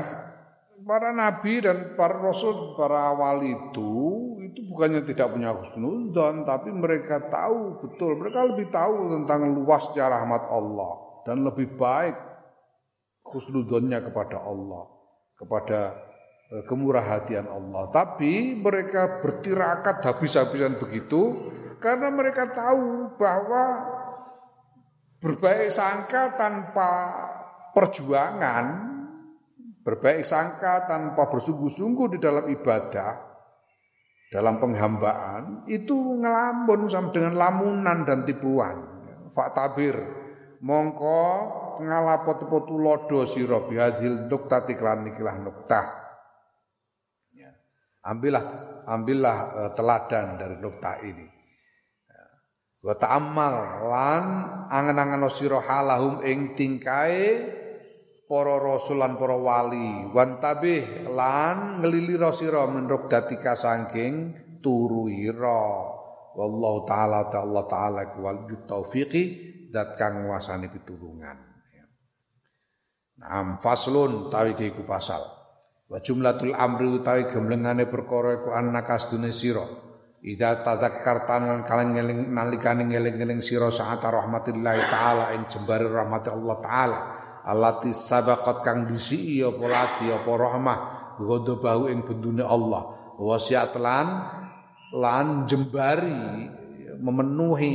para 0.85 1.16
nabi 1.16 1.64
dan 1.64 1.97
para 1.97 2.20
rasul, 2.20 2.77
para 2.77 3.16
wali 3.16 3.57
itu 3.57 3.93
itu 4.53 4.68
bukannya 4.68 5.09
tidak 5.09 5.33
punya 5.33 5.57
husnudzon, 5.57 6.45
tapi 6.45 6.68
mereka 6.68 7.25
tahu 7.33 7.81
betul, 7.81 8.20
mereka 8.20 8.45
lebih 8.45 8.68
tahu 8.68 9.16
tentang 9.16 9.49
luasnya 9.57 10.12
rahmat 10.12 10.45
Allah 10.53 10.93
dan 11.25 11.41
lebih 11.41 11.73
baik 11.81 12.12
husnudzonnya 13.25 14.05
kepada 14.05 14.45
Allah, 14.45 14.93
kepada 15.41 15.81
e, 16.53 16.55
kemurah 16.68 17.01
hatian 17.01 17.49
Allah. 17.49 17.89
Tapi 17.89 18.61
mereka 18.61 19.25
bertirakat 19.25 20.05
habis-habisan 20.05 20.77
begitu 20.77 21.49
karena 21.81 22.12
mereka 22.12 22.53
tahu 22.53 23.16
bahwa 23.16 23.64
berbaik 25.23 25.73
sangka 25.73 26.37
tanpa 26.37 26.91
perjuangan 27.73 28.93
Berbaik 29.83 30.22
sangka 30.22 30.87
tanpa 30.87 31.26
bersungguh-sungguh 31.26 32.14
di 32.14 32.18
dalam 32.22 32.47
ibadah, 32.47 33.18
dalam 34.30 34.62
penghambaan, 34.62 35.66
itu 35.66 35.93
ngelamun 35.93 36.87
sama 36.87 37.11
dengan 37.11 37.35
lamunan 37.35 38.07
dan 38.07 38.22
tipuan. 38.22 38.78
Faktabir, 39.35 39.99
mongko 40.62 41.22
ngalapot-pot 41.83 42.62
tulodo 42.70 43.26
sira 43.26 43.59
bihadil 43.66 44.30
nuktati 44.30 44.78
klan 44.78 45.11
ikilah 45.11 45.37
nuktah. 45.43 45.87
Ya. 47.35 47.51
Ambillah 48.07 48.45
ambillah 48.87 49.37
uh, 49.51 49.70
teladan 49.74 50.39
dari 50.39 50.57
nuktah 50.62 51.03
ini. 51.03 51.26
Ya. 52.07 52.24
Wa 52.87 52.95
ta'ammal 52.95 53.57
lan 53.91 54.24
angen-angen 54.70 55.26
sira 55.35 55.59
halahum 55.59 56.22
ing 56.22 56.55
tingkae 56.55 57.62
para 58.33 58.57
rasul 58.57 58.97
lan 58.97 59.20
para 59.20 59.37
wali 59.37 60.09
wan 60.09 60.41
tabih 60.41 61.05
lan 61.12 61.85
ngelilira 61.85 62.33
sira 62.33 62.64
menruk 62.64 63.12
datika 63.12 63.53
saking 63.53 64.33
turu 64.64 65.12
ira 65.12 65.68
wallahu 66.33 66.89
taala 66.89 67.28
ta 67.28 67.45
Allah 67.45 67.68
taala 67.68 68.01
wal 68.16 68.49
taufiqi 68.49 69.53
dat 69.68 70.01
kang 70.01 70.24
nguasani 70.24 70.72
pitulungan. 70.72 71.53
Naam 73.20 73.61
faslun 73.61 74.33
tawi 74.33 74.57
iku 74.57 74.89
pasal. 74.89 75.20
Wa 75.93 76.01
jumlatul 76.01 76.57
amri 76.57 76.89
utawi 76.89 77.28
gemlengane 77.28 77.85
perkara 77.85 78.41
iku 78.41 78.57
annakas 78.57 79.12
dune 79.12 79.28
sira. 79.28 79.64
Ida 80.22 80.64
tadzakkartan 80.64 81.66
kalian 81.66 81.99
ngeling 81.99 82.20
nalikane 82.30 82.87
ngeling-eling 82.87 83.45
sira 83.45 83.68
saat 83.68 84.01
rahmatillah 84.01 84.76
taala 84.89 85.24
ing 85.37 85.45
jembare 85.53 85.85
rahmat 85.85 86.33
Allah 86.33 86.57
taala. 86.62 87.22
Allati 87.43 87.90
sabaqat 87.90 88.62
kang 88.62 88.86
disi 88.86 89.43
apa 89.43 89.64
lati 89.66 90.07
apa 90.11 90.30
rahmah 90.30 90.78
ghadabahu 91.18 91.90
ing 91.90 92.07
bendune 92.07 92.47
Allah. 92.47 93.14
Wasiat 93.18 93.74
lan 93.78 94.07
lan 94.95 95.49
jembari 95.51 96.49
memenuhi 97.03 97.74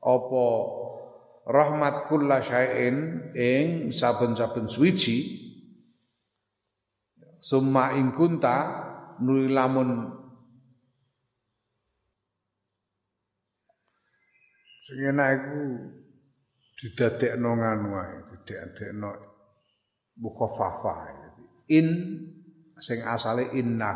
apa 0.00 0.44
rahmat 1.44 2.08
kulla 2.08 2.40
syai'in 2.40 3.28
ing 3.36 3.92
saben-saben 3.92 4.68
suwiji 4.68 5.44
summa 7.44 7.92
ing 8.00 8.16
kunta 8.16 8.56
nuli 9.20 9.52
lamun 9.52 10.08
sing 14.80 15.00
enak 15.12 15.44
didadekno 16.74 17.50
nganu 17.58 17.88
ae 17.98 18.16
didadekno 18.30 19.10
mukhaffafah 20.18 20.98
in 21.70 21.88
sing 22.78 23.00
asale 23.02 23.54
inna 23.54 23.92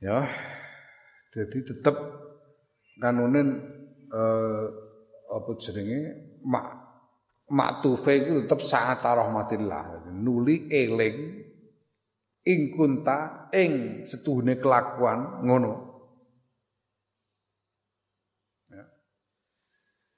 ya 0.00 0.24
jadi 1.36 1.58
tetap 1.68 1.96
kanunen 2.96 3.48
eh, 4.08 4.66
apa 5.28 5.50
jenenge? 5.60 6.00
Mak 6.46 6.66
maktufe 7.46 8.12
iku 8.18 8.32
tetep 8.46 8.60
saat 8.64 9.04
rahmatillah 9.04 10.10
nuli 10.16 10.66
eling 10.66 11.16
ing 12.46 12.60
kunta 12.74 13.50
ing 13.54 14.02
setuhune 14.02 14.58
kelakuan 14.58 15.46
ngono 15.46 15.72
ya. 18.70 18.82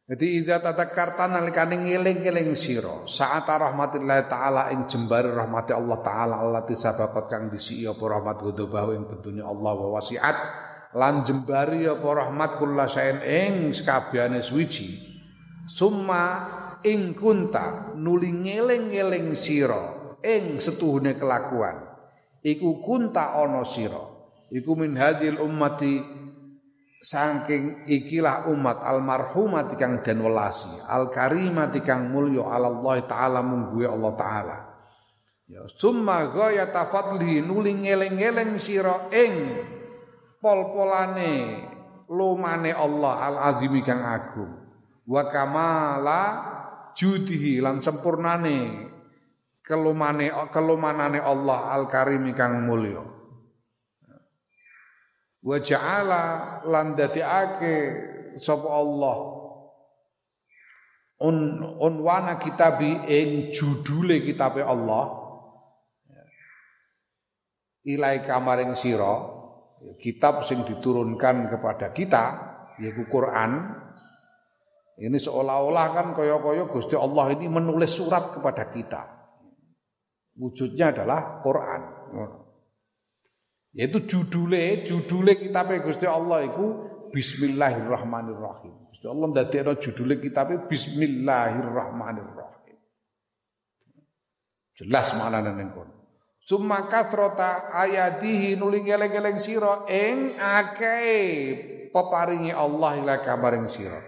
Jadi 0.09 0.41
idza 0.41 0.65
tadakkarta 0.65 1.29
nalikane 1.29 1.85
ngeling-eling 1.85 2.57
sira 2.57 3.05
saat 3.05 3.45
rahmatillah 3.45 4.25
taala 4.25 4.73
ing 4.73 4.89
jembar 4.89 5.29
rahmati 5.29 5.77
Allah 5.77 6.01
taala 6.01 6.41
allati 6.41 6.73
sabaqat 6.73 7.29
kang 7.29 7.53
disi 7.53 7.85
apa 7.85 8.01
rahmat 8.01 8.41
ghadabahu 8.41 8.97
ing 8.97 9.05
bentunya 9.05 9.45
Allah 9.45 9.77
wa 9.77 10.01
wasiat 10.01 10.37
lan 10.97 11.21
jembari 11.29 11.85
apa 11.85 12.09
rahmat 12.09 12.57
kullasain 12.57 13.21
ing 13.21 13.77
sekabehane 13.77 14.41
suwiji. 14.41 14.97
Summa 15.69 16.25
ing 16.81 17.13
kunta 17.13 17.93
nuli 17.93 18.33
ngeling-eling 18.33 19.37
sira 19.37 20.17
ing 20.25 20.57
setuhune 20.57 21.21
kelakuan. 21.21 21.85
Iku 22.41 22.81
kunta 22.81 23.37
ana 23.37 23.61
sira. 23.69 24.01
Iku 24.49 24.73
min 24.73 24.97
hadil 24.97 25.37
ummati 25.37 26.01
saking 26.99 27.87
ikilah 27.87 28.51
umat 28.51 28.83
almarhumati 28.83 29.79
kang 29.79 30.03
den 30.03 30.23
welasi. 30.23 30.71
Al 30.87 31.11
karimati 31.11 31.83
kang 31.83 32.11
mulya 32.11 32.47
Allah 32.47 32.97
taala 33.07 33.41
mungguwe 33.43 33.87
Allah 33.87 34.13
taala. 34.19 34.57
Ya 35.49 35.65
summa 35.65 36.29
ghayata 36.29 36.93
fadli 36.93 37.41
nuli 37.41 37.73
ngeling-eling 37.73 38.61
sira 38.61 39.09
ing 39.09 39.65
pol-polane 40.43 41.65
lumane 42.13 42.71
Allah 42.77 43.15
al 43.25 43.37
azimi 43.55 43.81
kang 43.81 44.05
agung. 44.05 44.53
Wa 45.09 45.33
kamala 45.33 46.23
judihi 46.93 47.65
lan 47.65 47.81
sempurnane 47.81 48.91
kelumane 49.65 50.29
kelumanane 50.53 51.21
Allah 51.21 51.73
al 51.73 51.89
karimi 51.89 52.37
kang 52.37 52.61
mulya 52.69 53.18
wa 55.43 55.57
ja'ala 55.63 56.23
lan 56.67 56.99
dadiake 56.99 57.75
sapa 58.39 58.69
Allah. 58.69 59.17
Un 61.19 61.59
unwana 61.83 62.39
kitabi 62.39 63.11
ing 63.11 63.51
judule 63.51 64.23
kitabe 64.23 64.63
Allah. 64.63 65.27
Ilai 67.89 68.23
kamaring 68.23 68.77
sira 68.79 69.39
kitab 70.03 70.45
sing 70.45 70.63
diturunkan 70.67 71.51
kepada 71.51 71.91
kita 71.91 72.25
yaitu 72.79 73.07
Quran. 73.11 73.75
Ini 74.99 75.15
seolah-olah 75.15 75.87
kan 75.95 76.07
koyo-koyo 76.11 76.67
Gusti 76.75 76.99
Allah 76.99 77.31
ini 77.31 77.47
menulis 77.47 77.95
surat 77.95 78.35
kepada 78.35 78.67
kita. 78.71 79.03
Wujudnya 80.39 80.91
adalah 80.95 81.43
Quran 81.43 81.83
yaitu 83.77 84.01
judule 84.09 84.85
judule 84.85 85.35
kitab 85.37 85.69
Gusti 85.85 86.07
Allah 86.07 86.45
itu 86.49 86.65
Bismillahirrahmanirrahim. 87.09 88.73
Gusti 88.93 89.09
Allah 89.09 89.27
ndadekno 89.33 89.73
judule 89.81 90.21
kitab 90.21 90.53
Bismillahirrahmanirrahim. 90.69 92.77
Jelas 94.79 95.11
maknane 95.17 95.53
ning 95.57 95.73
kono. 95.75 95.99
Summa 96.49 96.89
kasrota 96.89 97.69
ayatihi 97.77 98.57
nuli 98.57 98.81
geleng-geleng 98.81 99.37
sira 99.37 99.85
ing 99.85 100.41
akeh 100.41 101.93
peparingi 101.93 102.57
Allah 102.57 102.97
ila 103.05 103.15
kabaring 103.21 103.69
sira. 103.69 104.01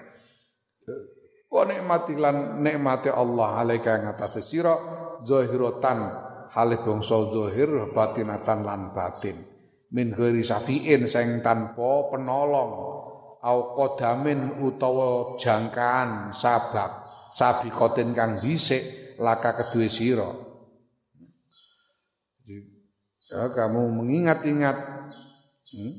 Wa 1.50 1.66
nikmati 1.66 2.14
lan 2.16 2.64
nikmati 2.64 3.12
Allah 3.12 3.60
alaika 3.60 4.00
ing 4.00 4.08
atase 4.08 4.40
sira 4.40 4.72
zahiratan 5.20 5.98
hale 6.50 6.82
bangsa 6.82 7.30
zahir 7.30 7.90
batinatan 7.94 8.66
lan 8.66 8.82
batin. 8.90 9.38
Min 9.90 10.14
ghairi 10.14 10.42
safiin 10.46 11.06
sing 11.10 11.42
tanpa 11.42 12.10
penolong. 12.10 12.72
Au 13.40 13.72
qadamin 13.72 14.60
utawa 14.60 15.40
jangkaan 15.40 16.28
sabak 16.28 17.08
sabikotin 17.32 18.12
kang 18.12 18.36
dhisik 18.36 19.16
laka 19.16 19.56
kedue 19.56 19.88
sira. 19.88 20.28
Ya, 23.30 23.46
kamu 23.54 23.94
mengingat-ingat 23.94 24.76
hmm, 25.70 25.92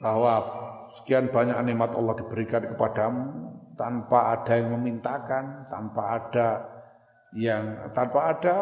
bahwa 0.00 0.34
sekian 0.96 1.28
banyak 1.28 1.52
nikmat 1.68 1.92
Allah 1.92 2.16
diberikan 2.16 2.64
kepadamu 2.64 3.24
tanpa 3.76 4.32
ada 4.32 4.56
yang 4.56 4.72
memintakan, 4.80 5.68
tanpa 5.68 6.02
ada 6.16 6.48
yang 7.34 7.90
tanpa 7.90 8.36
ada 8.36 8.54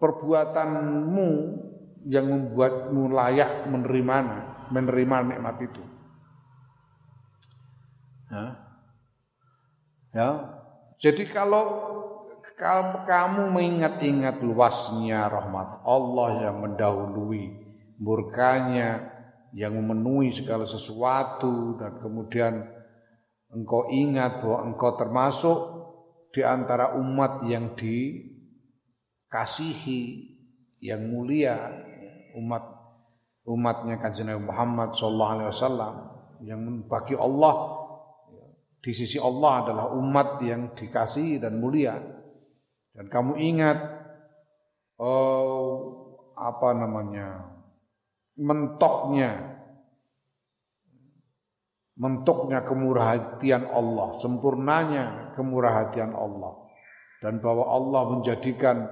perbuatanmu 0.00 1.28
yang 2.08 2.24
membuatmu 2.24 3.12
layak 3.12 3.68
menerima 3.68 4.16
menerima 4.72 5.16
nikmat 5.28 5.56
itu. 5.60 5.82
Ya. 8.30 8.46
ya. 10.14 10.30
Jadi 11.00 11.24
kalau 11.28 11.64
kamu 12.60 13.56
mengingat-ingat 13.56 14.44
luasnya 14.44 15.32
rahmat 15.32 15.80
Allah 15.84 16.48
yang 16.48 16.60
mendahului 16.60 17.56
murkanya 17.96 19.08
yang 19.56 19.76
memenuhi 19.80 20.28
segala 20.30 20.68
sesuatu 20.68 21.80
dan 21.80 21.98
kemudian 22.04 22.68
engkau 23.50 23.88
ingat 23.88 24.44
bahwa 24.44 24.58
engkau 24.68 24.92
termasuk 25.00 25.58
di 26.30 26.42
antara 26.46 26.94
umat 26.94 27.42
yang 27.46 27.74
dikasihi 27.74 28.82
yang 30.80 31.02
mulia 31.10 31.58
umat 32.38 32.62
umatnya 33.44 33.98
kanjeng 33.98 34.30
Muhammad 34.40 34.94
sallallahu 34.94 35.32
alaihi 35.34 35.50
wasallam 35.50 35.94
yang 36.40 36.60
bagi 36.86 37.18
Allah 37.18 37.80
di 38.80 38.92
sisi 38.96 39.20
Allah 39.20 39.52
adalah 39.64 39.86
umat 39.92 40.40
yang 40.40 40.72
dikasihi 40.72 41.36
dan 41.36 41.60
mulia. 41.60 42.00
Dan 42.96 43.12
kamu 43.12 43.36
ingat 43.36 43.78
oh, 44.96 45.68
apa 46.32 46.72
namanya 46.72 47.44
mentoknya 48.40 49.59
mentuknya 52.00 52.64
kemurahatian 52.64 53.68
Allah, 53.68 54.16
sempurnanya 54.24 55.36
kemurahatian 55.36 56.16
Allah. 56.16 56.64
Dan 57.20 57.44
bahwa 57.44 57.68
Allah 57.68 58.02
menjadikan 58.16 58.88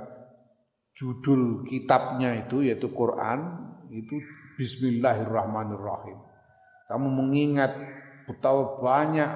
judul 0.92 1.64
kitabnya 1.64 2.36
itu 2.44 2.61
yaitu 2.61 2.92
Quran 2.92 3.64
itu 3.88 4.12
Bismillahirrahmanirrahim. 4.61 6.20
Kamu 6.92 7.09
mengingat 7.09 7.72
betapa 8.28 8.76
banyak 8.84 9.30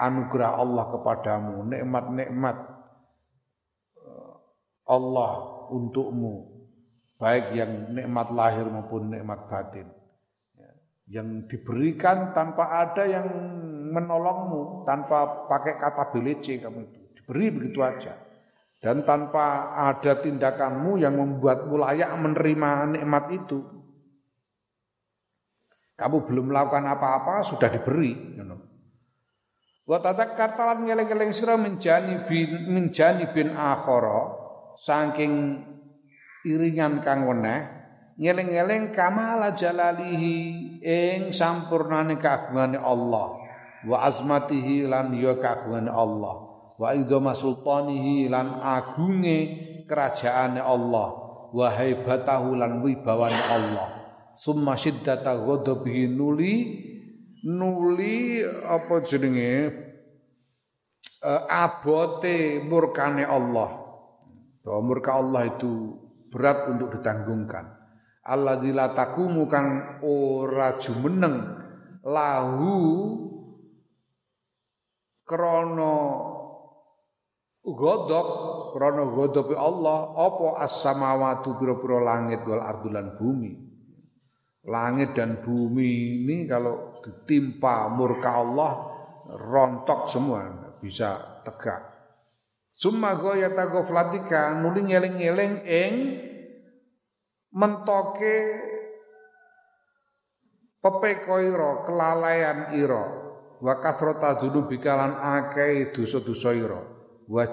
anugerah 0.00 0.56
Allah 0.56 0.84
kepadamu, 0.88 1.68
nikmat-nikmat 1.68 2.56
eh, 4.00 4.34
Allah 4.88 5.30
untukmu, 5.68 6.64
baik 7.20 7.52
yang 7.52 7.92
nikmat 7.92 8.32
lahir 8.32 8.64
maupun 8.64 9.12
nikmat 9.12 9.44
batin 9.52 9.92
yang 11.08 11.44
diberikan 11.44 12.32
tanpa 12.32 12.72
ada 12.72 13.04
yang 13.04 13.28
menolongmu, 13.92 14.88
tanpa 14.88 15.46
pakai 15.48 15.76
kata 15.76 16.10
belece 16.10 16.60
kamu 16.60 16.78
itu. 16.88 16.98
Diberi 17.20 17.46
begitu 17.52 17.80
aja. 17.84 18.14
Dan 18.80 19.00
tanpa 19.08 19.72
ada 19.72 20.20
tindakanmu 20.20 21.00
yang 21.00 21.16
membuatmu 21.16 21.80
layak 21.80 22.12
menerima 22.20 22.70
nikmat 22.96 23.24
itu. 23.32 23.64
Kamu 25.94 26.26
belum 26.26 26.52
melakukan 26.52 26.84
apa-apa 26.84 27.46
sudah 27.46 27.70
diberi. 27.70 28.12
Wa 29.84 30.00
tadakkar 30.00 30.56
talan 30.56 30.88
ngeleng-ngeleng 30.88 31.32
sira 31.36 31.60
menjani 31.60 32.24
bin 32.24 32.72
menjani 32.72 33.28
bin 33.36 33.52
akhara 33.52 34.32
saking 34.80 35.60
iringan 36.48 37.04
kang 37.04 37.28
weneh 37.28 37.68
ngeleng-ngeleng 38.14 38.94
kamala 38.94 39.54
jalalihi 39.54 40.36
ing 40.82 41.34
sampurnane 41.34 42.18
kagungane 42.18 42.78
Allah. 42.78 43.42
Wa 43.84 44.08
azmatihi 44.08 44.88
lan 44.88 45.12
ya 45.18 45.36
kagungane 45.36 45.90
Allah. 45.90 46.34
Wa 46.74 46.94
idzama 46.94 47.36
sultanihi 47.36 48.30
lan 48.30 48.58
agunge 48.62 49.38
kerajaane 49.86 50.62
Allah. 50.62 51.08
Wa 51.54 51.66
haibatahu 51.70 52.58
lan 52.58 52.82
wibawane 52.82 53.42
Allah. 53.50 53.88
Summa 54.34 54.74
syiddata 54.74 55.38
ghadabihi 55.38 56.10
nuli 56.10 56.54
nuli 57.46 58.42
apa 58.66 59.04
jenenge? 59.06 59.82
Uh, 61.24 61.48
abote 61.48 62.60
murkane 62.66 63.24
Allah. 63.24 63.80
Bahwa 64.64 64.80
murka 64.80 65.16
Allah 65.16 65.48
itu 65.48 65.96
berat 66.32 66.68
untuk 66.72 66.98
ditanggungkan 66.98 67.83
Allah 68.24 68.56
la 68.56 68.96
takumu 68.96 69.44
kang 69.44 70.00
ora 70.00 70.80
jumeneng 70.80 71.44
lahu 72.08 72.76
krana 75.28 75.96
godop 77.60 78.28
krana 78.72 79.04
godope 79.12 79.52
Allah 79.52 80.16
apa 80.16 80.64
as-samawati 80.64 81.52
pira-pira 81.60 82.00
langit 82.00 82.40
wal 82.48 82.64
ardulan 82.64 83.12
bumi? 83.20 83.52
Langit 84.64 85.12
dan 85.12 85.44
bumi 85.44 86.24
ini 86.24 86.48
kalau 86.48 86.96
ditimpa 87.04 87.92
murka 87.92 88.40
Allah 88.40 88.72
rontok 89.36 90.08
semua 90.08 90.48
bisa 90.80 91.44
tegak. 91.44 91.92
Summa 92.72 93.20
goyata 93.20 93.68
goflatika 93.68 94.56
nuling 94.56 94.88
ngeling-ngeling 94.88 95.54
ing 95.68 95.94
mentoke 97.54 98.36
pepeko 100.82 101.34
ira 101.40 101.70
kelalaian 101.86 102.74
ira 102.76 103.04
wa 103.62 103.74
kathrata 103.80 104.36
dzunubi 104.42 104.82
kalan 104.82 105.16
akeh 105.16 105.94
dosa-dosa 105.94 106.50
ira 106.52 106.82
wa 107.24 107.44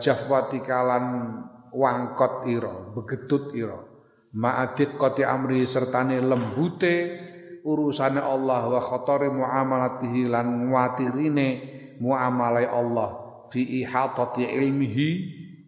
wangkot 1.71 2.49
ira 2.51 2.91
begedut 2.91 3.55
ira 3.55 3.79
ma'adik 4.35 4.99
qati 4.99 5.23
amri 5.23 5.63
sertane 5.63 6.19
lembute 6.19 6.95
urusane 7.63 8.19
Allah 8.19 8.67
wa 8.67 8.81
khatari 8.83 9.31
muamalatihi 9.31 10.27
lan 10.27 10.67
watirine 10.67 11.49
muamalai 12.03 12.67
Allah 12.67 13.21
fi 13.47 13.63
ihatati 13.63 14.43
ilmihi 14.43 15.09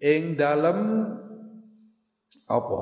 ing 0.03 0.35
dalem 0.35 1.07
apa 2.51 2.79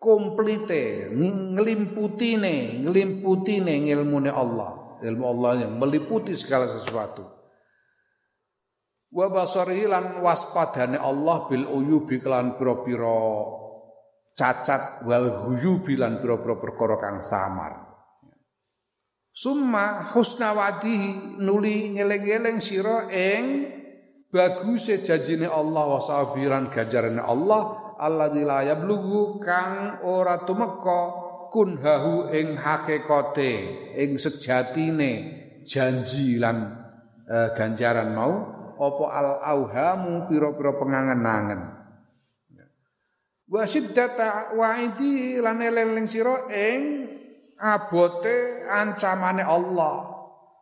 komplite 0.00 1.12
ngelimputine 1.12 2.80
ngelimputine 2.80 3.74
ilmune 3.92 4.32
Allah. 4.32 5.00
Ilmu 5.00 5.24
Allah 5.24 5.64
yang 5.64 5.80
meliputi 5.80 6.36
segala 6.36 6.68
sesuatu. 6.68 7.24
Wa 9.10 9.26
basarihi 9.32 9.88
lan 9.88 10.20
waspadane 10.20 11.00
Allah 11.00 11.48
bil 11.48 11.64
uyubi 11.66 12.20
kelan 12.20 12.60
pira-pira 12.60 13.16
cacat 14.36 15.02
wal 15.08 15.48
huyubi 15.48 15.96
lan 15.96 16.20
pira-pira 16.20 16.60
perkara 16.60 16.96
kang 17.00 17.24
samar. 17.24 17.90
Summa 19.32 20.04
husnawadihi 20.12 21.40
nuli 21.40 21.96
ngeleng-eleng 21.96 22.60
sira 22.60 23.08
ing 23.08 23.72
baguse 24.28 25.00
janjine 25.00 25.48
Allah 25.48 25.96
wa 25.96 26.00
sabiran 26.02 26.68
ganjarane 26.68 27.24
Allah 27.24 27.79
alladzi 28.00 28.42
la 28.48 28.64
yablughu 28.64 29.36
kang 29.44 30.00
ora 30.00 30.40
tumeka 30.48 31.00
kunhahu 31.52 32.32
ing 32.32 32.56
hakikate 32.56 33.52
ing 34.00 34.16
sejatine 34.16 35.12
janji 35.68 36.40
lan 36.40 36.88
e, 37.28 37.36
ganjaran 37.52 38.16
mau 38.16 38.32
apa 38.80 39.04
al 39.12 39.30
auhamu 39.44 40.24
pira-pira 40.24 40.72
pengangen-angen. 40.80 41.60
Wa 43.50 43.68
syiddata 43.68 44.56
wa'idi 44.56 45.36
lan 45.42 45.60
eling 45.60 46.08
sira 46.08 46.48
ing 46.48 47.04
abote 47.60 48.64
ancamane 48.64 49.44
Allah. 49.44 50.16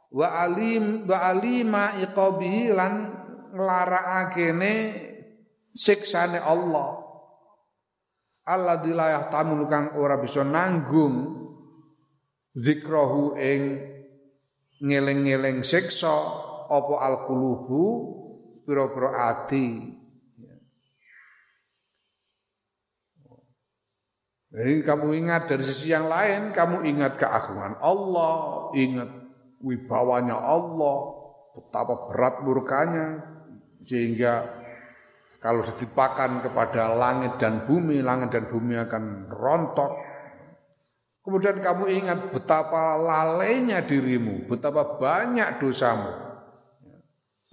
Wa 0.09 0.27
alim 0.41 1.05
wa 1.05 1.21
alima 1.21 1.95
iqabihi 2.01 2.75
lan 2.75 2.93
nglarakakene 3.55 4.73
siksane 5.77 6.41
Allah 6.41 7.08
Allah 8.49 8.81
dilayah 8.81 9.29
tamun 9.29 9.69
kang 9.69 9.93
ora 10.01 10.17
bisa 10.17 10.41
nanggung 10.41 11.37
zikrohu 12.57 13.37
ing 13.37 13.85
ngeleng-ngeleng 14.81 15.61
siksa 15.61 16.17
apa 16.69 16.95
al-qulubu 17.05 17.85
pira-pira 18.65 19.31
ati. 19.37 19.97
Jadi 24.49 24.81
kamu 24.81 25.13
ingat 25.13 25.45
dari 25.45 25.61
sisi 25.61 25.93
yang 25.93 26.09
lain, 26.09 26.57
kamu 26.57 26.89
ingat 26.89 27.21
keagungan 27.21 27.77
Allah, 27.85 28.73
ingat 28.73 29.13
wibawanya 29.61 30.41
Allah, 30.41 31.21
betapa 31.53 32.09
berat 32.09 32.41
murkanya, 32.49 33.07
sehingga 33.85 34.58
kalau 35.39 35.63
ditimpakan 35.63 36.43
kepada 36.43 36.91
langit 36.99 37.39
dan 37.39 37.63
bumi, 37.63 38.03
langit 38.03 38.35
dan 38.35 38.51
bumi 38.51 38.75
akan 38.75 39.31
rontok. 39.31 39.93
Kemudian 41.23 41.63
kamu 41.63 41.85
ingat 42.03 42.35
betapa 42.35 42.99
lalainya 42.99 43.85
dirimu, 43.85 44.51
betapa 44.51 44.99
banyak 44.99 45.63
dosamu, 45.63 46.11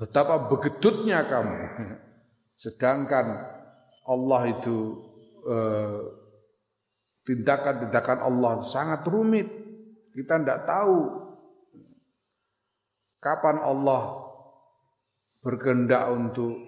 betapa 0.02 0.50
begedutnya 0.50 1.28
kamu. 1.30 1.60
Sedangkan 2.56 3.46
Allah 4.08 4.42
itu 4.50 4.78
eh, 5.46 6.00
tindakan-tindakan 7.28 8.20
Allah 8.24 8.64
sangat 8.66 9.06
rumit. 9.06 9.46
Kita 10.16 10.40
tidak 10.40 10.64
tahu 10.64 11.28
kapan 13.20 13.60
Allah 13.60 14.24
berkehendak 15.44 16.10
untuk 16.10 16.65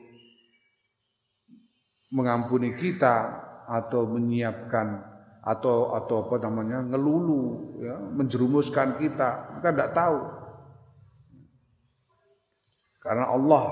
mengampuni 2.12 2.76
kita 2.76 3.44
atau 3.68 4.08
menyiapkan 4.08 5.04
atau 5.48 5.96
atau 5.96 6.28
apa 6.28 6.44
namanya 6.44 6.84
ngelulu 6.84 7.44
ya, 7.80 7.96
menjerumuskan 8.16 9.00
kita. 9.00 9.60
Kita 9.60 9.70
tidak 9.72 9.92
tahu. 9.96 10.20
Karena 13.00 13.32
Allah 13.32 13.64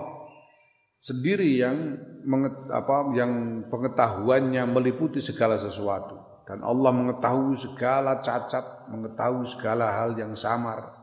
sendiri 1.04 1.60
yang 1.60 2.00
menget, 2.24 2.56
apa 2.72 3.12
yang 3.16 3.64
pengetahuannya 3.68 4.64
meliputi 4.72 5.20
segala 5.20 5.60
sesuatu. 5.60 6.24
Dan 6.46 6.62
Allah 6.62 6.94
mengetahui 6.94 7.58
segala 7.58 8.22
cacat 8.22 8.88
mengetahui 8.88 9.50
segala 9.50 9.92
hal 9.92 10.14
yang 10.16 10.38
samar. 10.38 10.94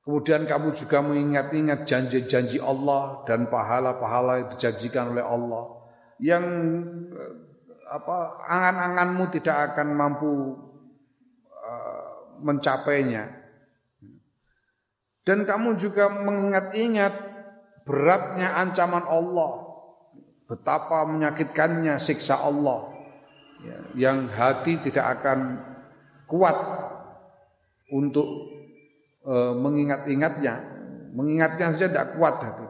Kemudian 0.00 0.48
kamu 0.48 0.72
juga 0.72 1.04
mengingat-ingat 1.04 1.84
janji-janji 1.84 2.56
Allah 2.56 3.20
dan 3.28 3.52
pahala-pahala 3.52 4.40
yang 4.40 4.48
dijanjikan 4.48 5.12
oleh 5.12 5.20
Allah 5.20 5.77
yang 6.18 6.44
apa 7.88 8.18
angan-anganmu 8.44 9.24
tidak 9.32 9.72
akan 9.72 9.88
mampu 9.96 10.32
uh, 11.56 12.08
mencapainya. 12.44 13.38
Dan 15.24 15.44
kamu 15.44 15.76
juga 15.76 16.08
mengingat-ingat 16.08 17.12
beratnya 17.84 18.56
ancaman 18.56 19.04
Allah. 19.04 19.64
Betapa 20.48 21.04
menyakitkannya 21.04 22.00
siksa 22.00 22.40
Allah. 22.40 22.96
Ya, 23.60 24.08
yang 24.08 24.24
hati 24.32 24.80
tidak 24.80 25.20
akan 25.20 25.60
kuat 26.24 26.56
untuk 27.92 28.28
e, 29.24 29.34
mengingat-ingatnya. 29.60 30.54
Mengingatnya 31.12 31.76
saja 31.76 31.88
tidak 31.92 32.16
kuat 32.16 32.40
hati. 32.40 32.67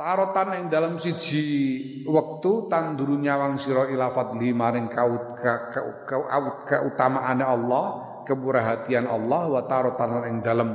Tarotan 0.00 0.56
yang 0.56 0.66
dalam 0.72 0.96
siji 0.96 1.44
waktu 2.08 2.72
tanduru 2.72 3.20
nyawang 3.20 3.60
siro 3.60 3.84
ila 3.84 4.08
fadli 4.08 4.48
maring 4.48 4.88
kaut 4.88 5.36
keutamaan 6.64 7.44
Allah, 7.44 7.84
keburahatian 8.24 9.04
Allah 9.04 9.52
wa 9.52 9.60
tarotan 9.68 10.24
yang 10.24 10.40
dalam 10.40 10.72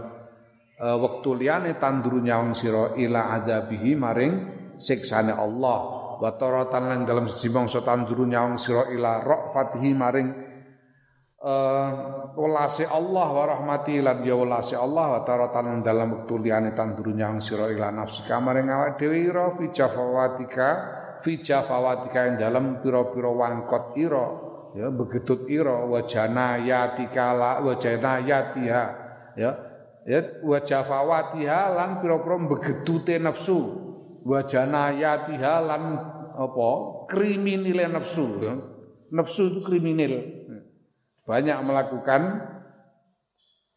uh, 0.78 0.98
waktu 1.02 1.42
liane 1.42 1.74
tanduru 1.82 2.22
nyawang 2.22 2.54
siro 2.54 2.94
ila 2.94 3.34
adabihi 3.42 3.98
maring 3.98 4.34
siksane 4.78 5.34
Allah. 5.34 6.06
Wa 6.22 6.38
tarotan 6.38 6.94
yang 6.94 7.10
dalam 7.10 7.26
siji 7.26 7.50
mangsa 7.50 7.82
tanduru 7.82 8.30
nyawang 8.30 8.62
siro 8.62 8.94
ila 8.94 9.26
ra'fatihi 9.26 9.90
maring 9.98 10.45
uh, 11.46 12.90
Allah 12.90 13.28
wa 13.30 13.44
rahmati 13.46 14.02
lan 14.02 14.26
ya 14.26 14.34
welase 14.34 14.74
Allah 14.74 15.16
wa 15.16 15.22
taratan 15.22 15.86
dalam 15.86 16.18
wektu 16.18 16.42
liyane 16.42 16.74
tanduru 16.74 17.14
nyang 17.14 17.38
sira 17.38 17.70
ila 17.70 17.94
nafsi. 17.94 18.26
Kamare 18.26 18.66
awak 18.66 18.98
dhewe 18.98 19.30
ira 19.30 19.54
fi 19.54 19.70
jafawatika 19.70 20.68
fi 21.22 21.40
jafawatika 21.40 22.34
ing 22.34 22.36
dalam 22.42 22.82
pira-pira 22.82 23.30
wangkot 23.30 23.94
ira. 23.96 24.26
Ya 24.76 24.92
begetut 24.92 25.48
ira 25.48 25.88
wajana 25.88 26.60
yatika 26.60 27.32
la 27.32 27.52
wajana 27.64 28.20
yatiha 28.20 28.84
ya 29.40 29.52
ya 30.04 30.20
wajafawatiha 30.44 31.60
lan 31.72 31.90
pira-pira 32.04 32.36
begetute 32.42 33.16
nafsu. 33.22 33.86
Wajana 34.26 34.92
yatiha 34.98 35.54
lan 35.64 35.84
apa? 36.36 36.70
Kriminile 37.08 37.88
nafsu. 37.88 38.26
Ya. 38.42 38.76
nafsu 39.14 39.54
itu 39.54 39.60
kriminal 39.62 40.45
banyak 41.26 41.58
melakukan 41.66 42.22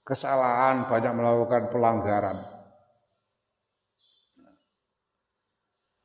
kesalahan, 0.04 0.88
banyak 0.88 1.12
melakukan 1.16 1.72
pelanggaran. 1.72 2.38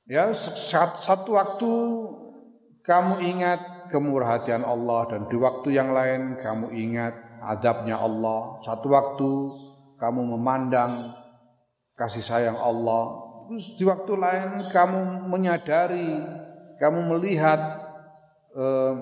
Ya, 0.04 0.32
satu 0.36 1.40
waktu 1.40 1.72
kamu 2.84 3.24
ingat 3.24 3.88
kemurahatian 3.88 4.68
Allah 4.68 5.08
dan 5.08 5.32
di 5.32 5.40
waktu 5.40 5.72
yang 5.72 5.96
lain 5.96 6.36
kamu 6.36 6.76
ingat 6.76 7.16
adabnya 7.40 8.00
Allah. 8.00 8.60
Satu 8.68 8.92
waktu 8.92 9.30
kamu 10.00 10.36
memandang 10.36 11.16
kasih 11.96 12.24
sayang 12.24 12.60
Allah. 12.60 13.24
Terus 13.48 13.80
di 13.80 13.84
waktu 13.88 14.12
lain 14.20 14.50
kamu 14.76 15.32
menyadari, 15.32 16.20
kamu 16.80 17.00
melihat 17.16 17.60
eh, 18.52 18.94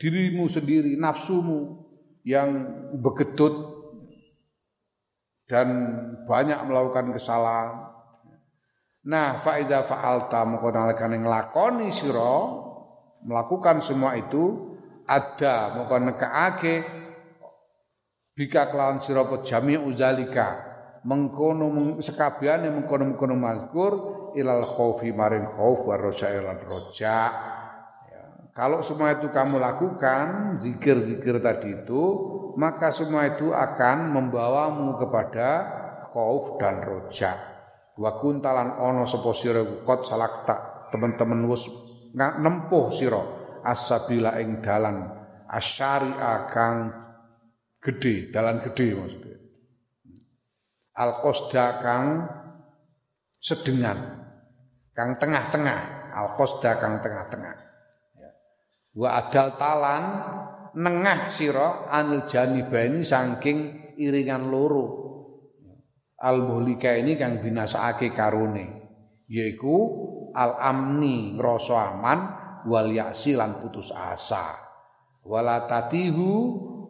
dirimu 0.00 0.48
sendiri, 0.48 0.96
nafsumu 0.96 1.84
yang 2.24 2.48
begedut 2.96 3.52
dan 5.44 5.68
banyak 6.24 6.56
melakukan 6.64 7.12
kesalahan. 7.12 7.92
Nah, 9.04 9.40
faida 9.44 9.84
fa'alta 9.84 10.44
moko 10.48 10.72
nalekane 10.72 11.20
nglakoni 11.20 11.92
sira 11.92 12.36
melakukan 13.24 13.84
semua 13.84 14.16
itu 14.16 14.76
ada 15.04 15.76
moko 15.76 15.96
nekaake 16.00 16.74
bika 18.36 18.72
kelawan 18.72 19.00
sira 19.04 19.24
jami 19.44 19.76
uzalika 19.76 20.68
mengkono 21.04 21.96
sekabiane 22.04 22.68
mengkono-mengkono 22.68 23.36
mazkur 23.36 23.92
ilal 24.36 24.64
khaufi 24.68 25.16
maring 25.16 25.48
khauf 25.56 25.88
wa 25.88 25.96
ilal 25.96 26.60
roja 26.68 27.16
kalau 28.50 28.82
semua 28.82 29.14
itu 29.14 29.30
kamu 29.30 29.62
lakukan, 29.62 30.58
zikir-zikir 30.58 31.38
tadi 31.38 31.70
itu, 31.70 32.02
maka 32.58 32.90
semua 32.90 33.30
itu 33.30 33.54
akan 33.54 34.10
membawamu 34.10 34.98
kepada 34.98 35.48
khauf 36.10 36.58
dan 36.58 36.82
roja. 36.82 37.38
Wa 37.94 38.18
kuntalan 38.18 38.74
ono 38.74 39.06
sapa 39.06 39.30
sira 39.36 39.62
kot 39.86 40.02
salakta 40.02 40.90
teman-teman 40.90 41.46
wis 41.46 41.70
nempuh 42.16 42.90
sira 42.90 43.22
asabila 43.62 44.34
ing 44.42 44.58
dalan 44.58 45.06
asyari 45.46 46.10
kang 46.50 46.90
gede, 47.78 48.34
dalan 48.34 48.58
gede 48.66 48.98
maksudnya. 48.98 49.38
Al 50.98 51.22
qasda 51.22 51.66
kang 51.86 52.06
sedengan, 53.38 54.26
kang 54.90 55.14
tengah-tengah, 55.22 56.10
al 56.18 56.34
qasda 56.34 56.82
kang 56.82 56.98
tengah-tengah 56.98 57.69
wa 58.96 59.08
adal 59.18 59.54
talan 59.54 60.04
nengah 60.74 61.30
sira 61.30 61.90
anil 61.90 62.26
janibaini 62.26 63.02
saking 63.02 63.58
iringan 63.98 64.50
loro. 64.50 64.86
Al 66.20 66.44
muhlika 66.44 66.92
ini 67.00 67.16
kang 67.16 67.40
binasaake 67.40 68.12
karone 68.12 68.80
yaiku 69.24 69.76
al 70.36 70.60
amni 70.60 71.32
ngrasa 71.32 71.96
aman 71.96 72.20
wal 72.68 72.92
yaksi 72.92 73.38
lan 73.38 73.56
putus 73.62 73.88
asa. 73.94 74.58
Wala 75.24 75.64
tatihu 75.64 76.32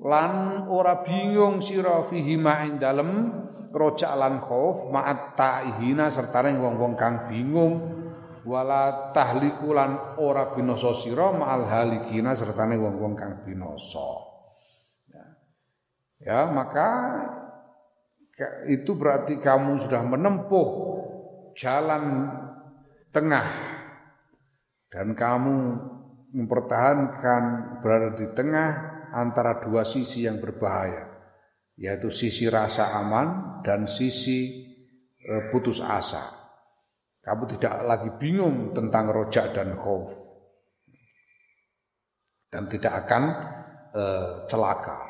lan 0.02 0.64
ora 0.66 1.04
bingung 1.04 1.62
sira 1.62 2.02
fihi 2.08 2.40
ing 2.40 2.80
dalem 2.82 3.10
roja 3.70 4.18
lan 4.18 4.42
khauf 4.42 4.90
ma'at 4.90 5.38
ta'ihina 5.38 6.10
serta 6.10 6.42
wong-wong 6.42 6.98
kang 6.98 7.30
bingung 7.30 7.99
wala 8.46 9.12
tahlikulan 9.12 10.16
ora 10.20 10.54
binoso 10.54 10.96
sira 10.96 11.32
ma'al 11.34 11.66
halikina 11.68 12.32
sertane 12.32 12.76
wong-wong 12.80 13.14
kang 13.16 13.44
binoso. 13.44 14.08
Ya. 15.10 15.24
ya 16.20 16.40
maka 16.48 16.88
itu 18.72 18.96
berarti 18.96 19.36
kamu 19.36 19.80
sudah 19.84 20.02
menempuh 20.04 20.68
jalan 21.56 22.32
tengah. 23.12 23.48
Dan 24.90 25.14
kamu 25.14 25.56
mempertahankan 26.34 27.42
berada 27.78 28.10
di 28.18 28.26
tengah 28.34 28.70
antara 29.14 29.62
dua 29.62 29.86
sisi 29.86 30.26
yang 30.26 30.38
berbahaya 30.38 31.10
yaitu 31.80 32.12
sisi 32.12 32.46
rasa 32.46 32.92
aman 33.00 33.60
dan 33.64 33.88
sisi 33.88 34.68
eh, 35.16 35.42
putus 35.48 35.80
asa 35.80 36.39
kamu 37.20 37.42
tidak 37.56 37.74
lagi 37.84 38.10
bingung 38.16 38.72
tentang 38.72 39.12
rojak 39.12 39.52
dan 39.52 39.76
khauf. 39.76 40.08
Dan 42.50 42.66
tidak 42.66 43.06
akan 43.06 43.22
uh, 43.94 44.28
celaka. 44.50 45.06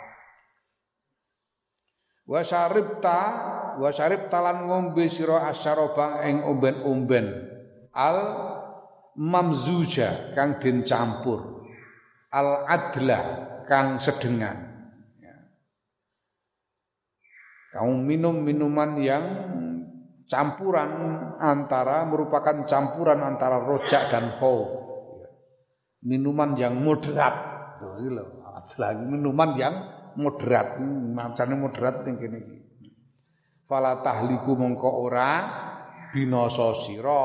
Wa 2.26 2.42
syaribta 2.44 3.18
wa 3.80 3.88
syaribta 3.88 4.38
lan 4.44 4.68
ngombe 4.68 5.08
sira 5.08 5.48
asyaraba 5.48 6.22
ing 6.26 6.44
omben-omben 6.44 7.26
al 7.96 8.18
mamzuja 9.18 10.36
kang 10.36 10.60
den 10.62 10.86
campur 10.86 11.66
al 12.30 12.68
adla 12.70 13.20
kang 13.66 13.98
sedengan 13.98 14.54
ya. 15.18 15.34
kamu 17.74 17.94
minum 17.98 18.36
minuman 18.46 18.90
yang 19.02 19.24
campuran 20.30 20.90
antara 21.42 22.06
merupakan 22.06 22.62
campuran 22.62 23.18
antara 23.26 23.58
rojak 23.58 24.14
dan 24.14 24.30
khauf. 24.38 24.70
Minuman 26.06 26.54
yang 26.54 26.78
moderat. 26.78 27.34
Lagi 28.78 29.02
minuman 29.02 29.50
yang 29.58 29.74
moderat, 30.14 30.78
macamnya 31.10 31.58
moderat 31.58 32.06
ning 32.06 32.22
kene 32.22 32.38
iki. 32.38 32.58
Fala 33.66 33.98
tahliku 33.98 34.54
mongko 34.54 34.90
ora 35.10 35.30
binasa 36.14 36.70
sira 36.78 37.22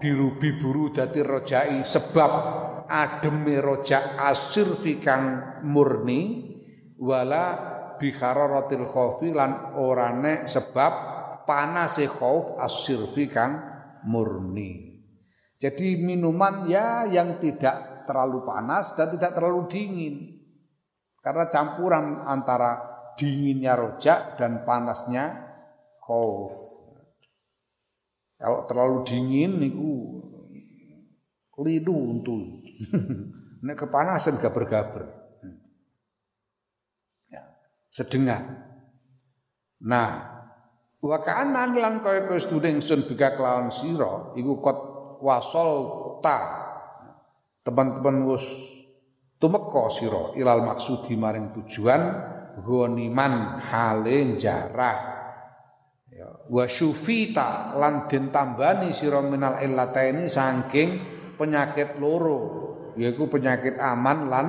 birubi 0.00 0.56
buru 0.56 0.88
dadi 0.88 1.20
rojai 1.20 1.84
sebab 1.84 2.32
ademe 2.88 3.60
rojak 3.60 4.16
asir 4.16 4.72
fikang 4.72 5.60
murni 5.68 6.48
wala 6.96 7.44
bikhararatil 8.00 8.88
khaufi 8.88 9.36
lan 9.36 9.76
orane 9.76 10.48
sebab 10.48 11.19
panase 11.50 12.06
khauf 12.06 12.62
asirfi 12.62 13.26
kang 13.26 13.58
murni. 14.06 15.02
Jadi 15.58 15.98
minuman 15.98 16.70
ya 16.70 17.10
yang 17.10 17.42
tidak 17.42 18.06
terlalu 18.06 18.46
panas 18.46 18.94
dan 18.94 19.10
tidak 19.10 19.34
terlalu 19.34 19.66
dingin. 19.66 20.14
Karena 21.18 21.50
campuran 21.50 22.22
antara 22.22 22.78
dinginnya 23.18 23.74
rojak 23.74 24.38
dan 24.38 24.62
panasnya 24.62 25.50
khauf. 26.06 26.54
Kalau 28.38 28.70
terlalu 28.70 28.98
dingin 29.02 29.58
niku 29.58 30.22
lidu 31.60 31.92
untuk 31.92 32.40
Nek 33.60 33.76
kepanasan 33.76 34.40
gaber-gaber. 34.40 35.04
Ya. 37.28 37.44
sedengan. 37.92 38.56
Nah, 39.84 40.29
wa 41.00 41.16
ka'anna 41.24 41.72
lan 41.72 42.04
kaya 42.04 42.28
kaya 42.28 42.40
sedune 42.40 42.76
ingsun 42.76 43.08
bika 43.08 43.36
kelawan 43.36 43.72
sira 43.72 44.36
iku 44.36 44.60
kot 44.60 44.78
wasol 45.24 45.72
ta. 46.20 46.68
Teman-teman 47.60 48.24
wis 48.24 48.44
tumeka 49.36 49.92
sira 49.92 50.32
ilal 50.36 50.64
maksudi 50.64 51.12
maring 51.16 51.52
tujuan 51.56 52.02
ghaniman 52.60 53.60
hale 53.60 54.36
jarah 54.40 54.98
ya 56.08 56.28
wa 56.48 56.64
syufita 56.64 57.76
lan 57.76 58.08
den 58.08 58.32
tambani 58.32 58.96
sira 58.96 59.20
minal 59.20 59.60
illataini 59.60 60.24
saking 60.28 60.88
penyakit 61.36 62.00
loro 62.00 62.40
yaiku 62.96 63.28
penyakit 63.28 63.76
aman 63.76 64.18
lan 64.28 64.46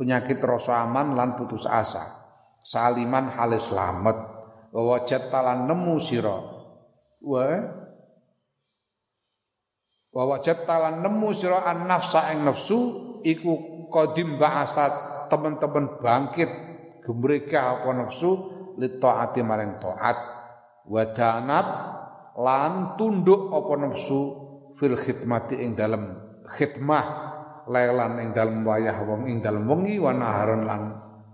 penyakit 0.00 0.40
rasa 0.40 0.84
aman 0.84 1.16
lan 1.16 1.36
putus 1.36 1.64
asa. 1.68 2.24
Saliman 2.64 3.28
hale 3.36 3.60
slamet 3.60 4.33
wajat 4.82 5.30
talan 5.30 5.70
nemu 5.70 5.94
sira. 6.02 6.34
Wa 7.22 7.46
wa 10.14 10.22
wajat 10.34 10.66
talan 10.66 10.98
nemu 10.98 11.28
sira 11.30 11.62
an 11.62 11.86
nafsa 11.86 12.34
ing 12.34 12.42
nafsu 12.42 12.78
iku 13.22 13.86
qadim 13.90 14.34
ba'asat 14.34 15.26
teman-teman 15.30 16.02
bangkit 16.02 16.50
gemreka 17.06 17.78
apa 17.78 17.88
nafsu 17.94 18.30
li 18.82 18.98
taati 18.98 19.40
maring 19.46 19.78
taat. 19.78 20.18
Wadanat 20.84 21.66
lan 22.34 22.98
tunduk 22.98 23.54
apa 23.54 23.72
nafsu 23.78 24.20
fil 24.74 24.98
khidmati 24.98 25.54
ing 25.62 25.78
dalem 25.78 26.18
khidmah 26.44 27.04
lelan 27.70 28.20
ing 28.20 28.30
dalem 28.36 28.60
wayah 28.66 29.00
wong 29.06 29.30
ing 29.30 29.38
dalem 29.40 29.64
wengi 29.64 29.96
wa 29.96 30.12
naharon 30.12 30.62
lan 30.68 30.82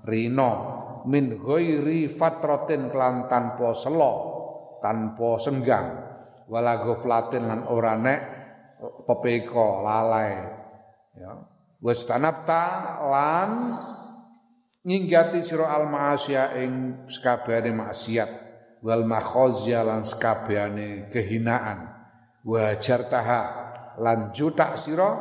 rino 0.07 0.80
min 1.07 1.39
ghairi 1.41 2.11
fatratin 2.13 2.91
kelan 2.91 3.31
tanpa 3.31 3.73
selo 3.77 4.41
tanpa 4.81 5.39
senggang. 5.39 5.89
Wala 6.51 6.83
ghaflatin 6.83 7.47
lan 7.47 7.61
ora 7.71 7.95
nek 7.95 8.21
pepeko 9.07 9.85
lalai. 9.87 10.35
Ya. 11.15 11.33
Wastanabta 11.81 12.65
lan 13.07 13.51
nyinggati 14.85 15.41
sira 15.41 15.71
al 15.71 15.87
maasya 15.87 16.59
ing 16.59 17.07
sekabehane 17.07 17.71
maksiat. 17.71 18.31
Wal 18.81 19.05
makhazya 19.05 19.85
lan 19.85 20.03
sekabehane 20.03 21.13
kehinaan. 21.13 21.87
Wajartaha 22.43 23.43
lan 24.01 24.33
jutak 24.33 24.81
sira 24.81 25.13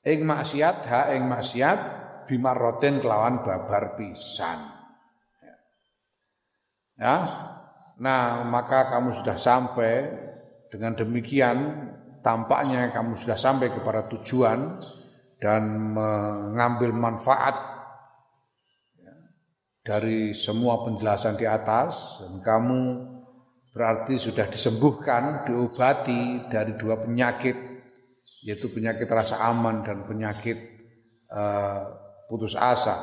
ing 0.00 0.24
maksiat 0.24 0.76
ha 0.88 1.00
ing 1.12 1.28
maksiat 1.28 1.80
bimarroten 2.26 3.00
kelawan 3.00 3.40
babar 3.42 3.94
pisan. 3.96 4.76
Ya. 6.96 7.16
Nah 7.96 8.44
maka 8.44 8.92
kamu 8.92 9.16
sudah 9.16 9.36
sampai 9.38 10.12
dengan 10.68 10.92
demikian 10.98 11.88
tampaknya 12.20 12.90
kamu 12.90 13.14
sudah 13.14 13.38
sampai 13.38 13.70
kepada 13.70 14.10
tujuan 14.10 14.76
dan 15.38 15.62
mengambil 15.94 16.90
manfaat 16.96 17.54
ya, 18.96 19.14
dari 19.84 20.34
semua 20.34 20.84
penjelasan 20.84 21.38
di 21.38 21.46
atas. 21.46 22.20
Dan 22.24 22.40
kamu 22.40 22.80
berarti 23.76 24.16
sudah 24.16 24.48
disembuhkan, 24.48 25.44
diobati 25.44 26.48
dari 26.48 26.74
dua 26.80 26.96
penyakit 26.96 27.76
yaitu 28.46 28.70
penyakit 28.70 29.10
rasa 29.10 29.42
aman 29.42 29.82
dan 29.82 30.06
penyakit 30.06 30.54
uh, 31.34 32.05
putus 32.26 32.54
asa. 32.58 32.94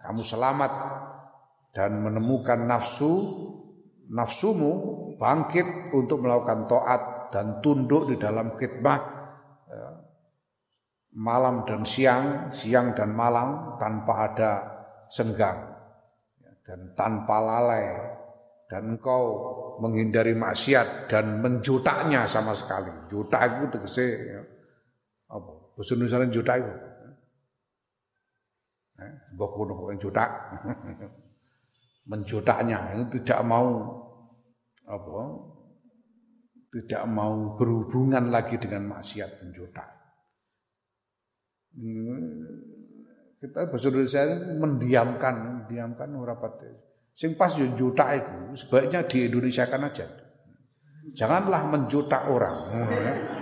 Kamu 0.00 0.22
selamat 0.24 0.72
dan 1.76 2.02
menemukan 2.02 2.66
nafsu 2.66 3.12
nafsumu 4.10 4.72
bangkit 5.20 5.94
untuk 5.94 6.26
melakukan 6.26 6.66
taat 6.66 7.02
dan 7.30 7.62
tunduk 7.62 8.10
di 8.10 8.18
dalam 8.18 8.50
khidmah 8.58 9.00
ya, 9.70 9.82
malam 11.14 11.62
dan 11.62 11.86
siang, 11.86 12.50
siang 12.50 12.90
dan 12.98 13.14
malam 13.14 13.78
tanpa 13.78 14.12
ada 14.26 14.52
senggang 15.06 15.70
dan 16.66 16.94
tanpa 16.98 17.38
lalai 17.38 17.86
dan 18.70 18.94
engkau 18.98 19.22
menghindari 19.82 20.34
maksiat 20.34 21.10
dan 21.10 21.42
menjutaknya 21.42 22.26
sama 22.30 22.54
sekali. 22.54 22.90
Jutak 23.10 23.58
itu 23.58 23.66
tegese 23.74 24.06
ya, 24.30 24.40
apa? 25.34 25.50
Bahasa 25.74 25.98
Indonesia 25.98 26.30
jutak 26.30 26.56
itu. 26.62 26.72
Eh, 29.00 29.12
mbok 29.34 29.50
kuno 29.56 29.74
jutak. 29.96 30.30
menjutaknya 32.10 32.96
itu 32.96 33.22
tidak 33.22 33.46
mau 33.46 33.68
apa 34.88 35.22
tidak 36.70 37.02
mau 37.06 37.58
berhubungan 37.58 38.30
lagi 38.30 38.58
dengan 38.58 38.94
maksiat. 38.94 39.42
Hmm, 41.70 42.46
kita 43.38 43.70
bahasa 43.70 43.90
Indonesia 43.90 44.22
mendiamkan, 44.58 45.34
mendiamkan 45.66 46.08
ora 46.14 46.34
Sing 47.14 47.34
pas 47.34 47.52
yo 47.58 47.66
itu 47.66 48.38
sebaiknya 48.54 49.06
di 49.06 49.26
Indonesia 49.26 49.66
kan 49.66 49.82
aja. 49.86 50.06
Janganlah 51.10 51.66
menjuta 51.68 52.30
orang. 52.30 52.56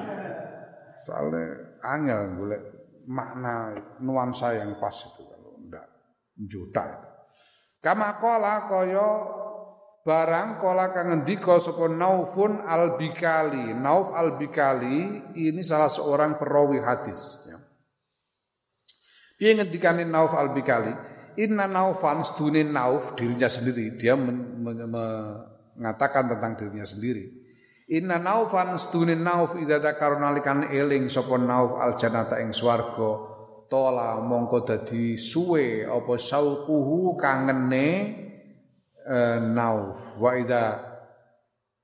Soalnya 1.05 1.45
angel 1.85 2.21
boleh 2.37 2.61
makna 3.07 3.77
nuansa 4.01 4.57
yang 4.57 4.73
pas 4.81 4.93
itu 4.93 5.28
itu. 6.39 6.71
Kama 7.79 8.19
kola 8.19 8.67
koyo 8.67 9.09
barang 10.03 10.59
kola 10.59 10.91
kang 10.91 11.13
ngendika 11.13 11.61
sapa 11.61 11.87
Naufun 11.87 12.65
al-Bikali. 12.65 13.77
Nauf 13.77 14.11
al-Bikali 14.17 15.35
ini 15.37 15.61
salah 15.61 15.93
seorang 15.93 16.41
perawi 16.41 16.83
hadis 16.83 17.45
ya. 17.47 17.59
Piye 19.39 19.55
Nauf 20.09 20.35
al-Bikali? 20.35 20.91
Inna 21.39 21.71
Naufan 21.71 22.27
sedune 22.27 22.67
Nauf 22.67 23.15
dirinya 23.15 23.47
sendiri, 23.47 23.95
dia 23.95 24.19
men, 24.19 24.59
men, 24.59 24.91
mengatakan 25.79 26.27
tentang 26.27 26.59
dirinya 26.59 26.83
sendiri. 26.83 27.31
Inna 27.95 28.19
Naufan 28.19 28.75
sedune 28.75 29.15
Nauf 29.15 29.55
idza 29.55 29.79
karonalikan 29.95 30.67
eling 30.75 31.07
sapa 31.07 31.39
Nauf 31.39 31.79
al-jannata 31.79 32.43
ing 32.43 32.51
swarga 32.51 33.38
tola 33.69 34.19
mongko 34.25 34.65
dadi 34.65 35.15
suwe 35.21 35.85
apa 35.85 36.17
saukuhu 36.17 37.15
kangene 37.21 37.89
uh, 39.05 39.39
nauf. 39.45 40.17
Wa 40.17 40.35
idza 40.41 40.83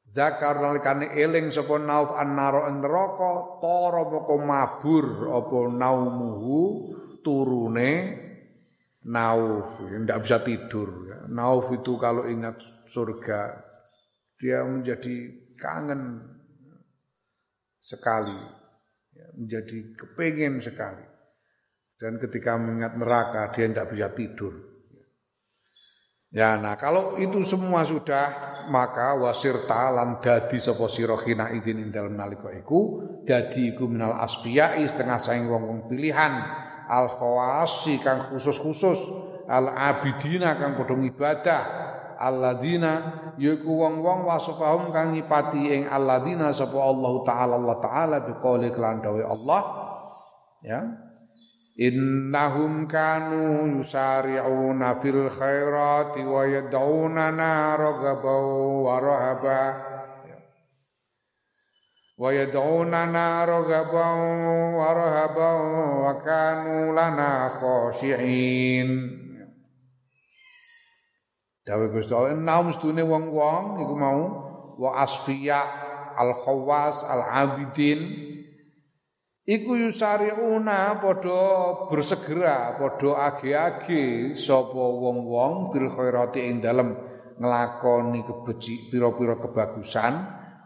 zakar 0.09 0.59
nalikane 0.59 1.13
eling 1.13 1.53
sapa 1.53 1.77
nauf 1.77 2.17
annaro 2.17 2.67
neraka 2.73 3.61
tara 3.61 4.03
moko 4.09 4.37
mabur 4.41 5.07
apa 5.31 5.59
naumuhu 5.71 6.59
turune 7.21 7.93
nauf. 9.05 9.85
Tidak 9.85 10.19
bisa 10.25 10.41
tidur. 10.41 10.89
Nauf 11.29 11.69
itu 11.73 12.01
kalau 12.01 12.25
ingat 12.29 12.61
surga 12.89 13.61
dia 14.41 14.65
menjadi 14.65 15.33
kangen 15.61 16.21
sekali. 17.81 18.65
Ya, 19.15 19.31
menjadi 19.39 19.95
kepengen 19.95 20.59
sekali 20.59 21.14
dan 22.05 22.21
ketika 22.21 22.61
mengingat 22.61 23.01
neraka 23.01 23.49
dia 23.57 23.65
tidak 23.65 23.89
bisa 23.89 24.13
tidur. 24.13 24.53
Ya, 26.29 26.61
nah 26.61 26.77
kalau 26.77 27.17
itu 27.17 27.41
semua 27.49 27.81
sudah 27.81 28.53
maka 28.69 29.17
wasirta 29.17 29.89
lan 29.89 30.21
dadi 30.21 30.61
sapa 30.61 30.85
sira 30.93 31.17
idin 31.25 31.81
ing 31.81 31.89
dalem 31.89 32.13
nalika 32.13 32.53
iku 32.53 33.01
dadi 33.25 33.73
iku 33.73 33.89
minal 33.89 34.21
asfiyai 34.21 34.85
setengah 34.85 35.17
saing 35.17 35.49
wong-wong 35.49 35.89
pilihan. 35.89 36.45
Al 36.85 37.09
khawasi 37.09 38.05
kang 38.05 38.29
khusus-khusus 38.29 39.09
al 39.49 39.73
abidina 39.73 40.61
kang 40.61 40.77
padha 40.77 41.01
ibadah 41.01 41.63
alladzina 42.21 42.93
yaiku 43.41 43.81
wong-wong 43.81 44.29
wasfahum 44.29 44.93
kang 44.93 45.17
ngipati 45.17 45.73
ing 45.73 45.83
alladzina 45.89 46.53
sapa 46.53 46.77
Allah 46.77 47.15
taala 47.25 47.55
Allah 47.57 47.79
taala 47.81 48.17
biqouli 48.29 48.77
kelan 48.77 49.01
Allah. 49.25 49.63
Ya 50.61 51.04
Innahum 51.75 52.87
kanu 52.87 53.67
yusari'una 53.83 55.03
fil 55.03 55.27
khairati 55.27 56.23
wa 56.23 56.47
yad'unana 56.47 57.75
raghaban 57.75 58.47
wa 58.87 59.03
rahaba. 59.03 59.63
Wa 62.15 62.31
yad'unana 62.31 63.43
raghaban 63.43 64.19
wa 64.79 64.87
rahaban 64.95 65.59
wa 65.99 66.13
kanu 66.23 66.95
lana 66.95 67.51
khashi'in. 67.51 68.89
Dawe 71.67 71.85
Gusti 71.91 72.15
Allah 72.15 72.39
naum 72.39 72.71
sedune 72.71 73.03
wong-wong 73.03 73.83
iku 73.83 73.95
mau 73.99 74.23
wa 74.79 75.03
asfiya 75.03 75.59
al 76.15 76.39
khawas 76.39 77.03
al 77.03 77.25
abidin 77.25 78.34
Iku 79.45 79.77
yusariuna 79.77 81.05
padha 81.05 81.85
bersegera, 81.93 82.81
padha 82.81 83.29
age-age 83.29 84.33
sapa 84.41 84.73
wong-wong 84.73 85.69
fil 85.69 85.93
khairati 85.93 86.49
ing 86.49 86.65
dalem 86.65 86.97
nglakoni 87.37 88.25
kebeci 88.25 88.89
pira-pira 88.89 89.37
kebagusan. 89.37 90.15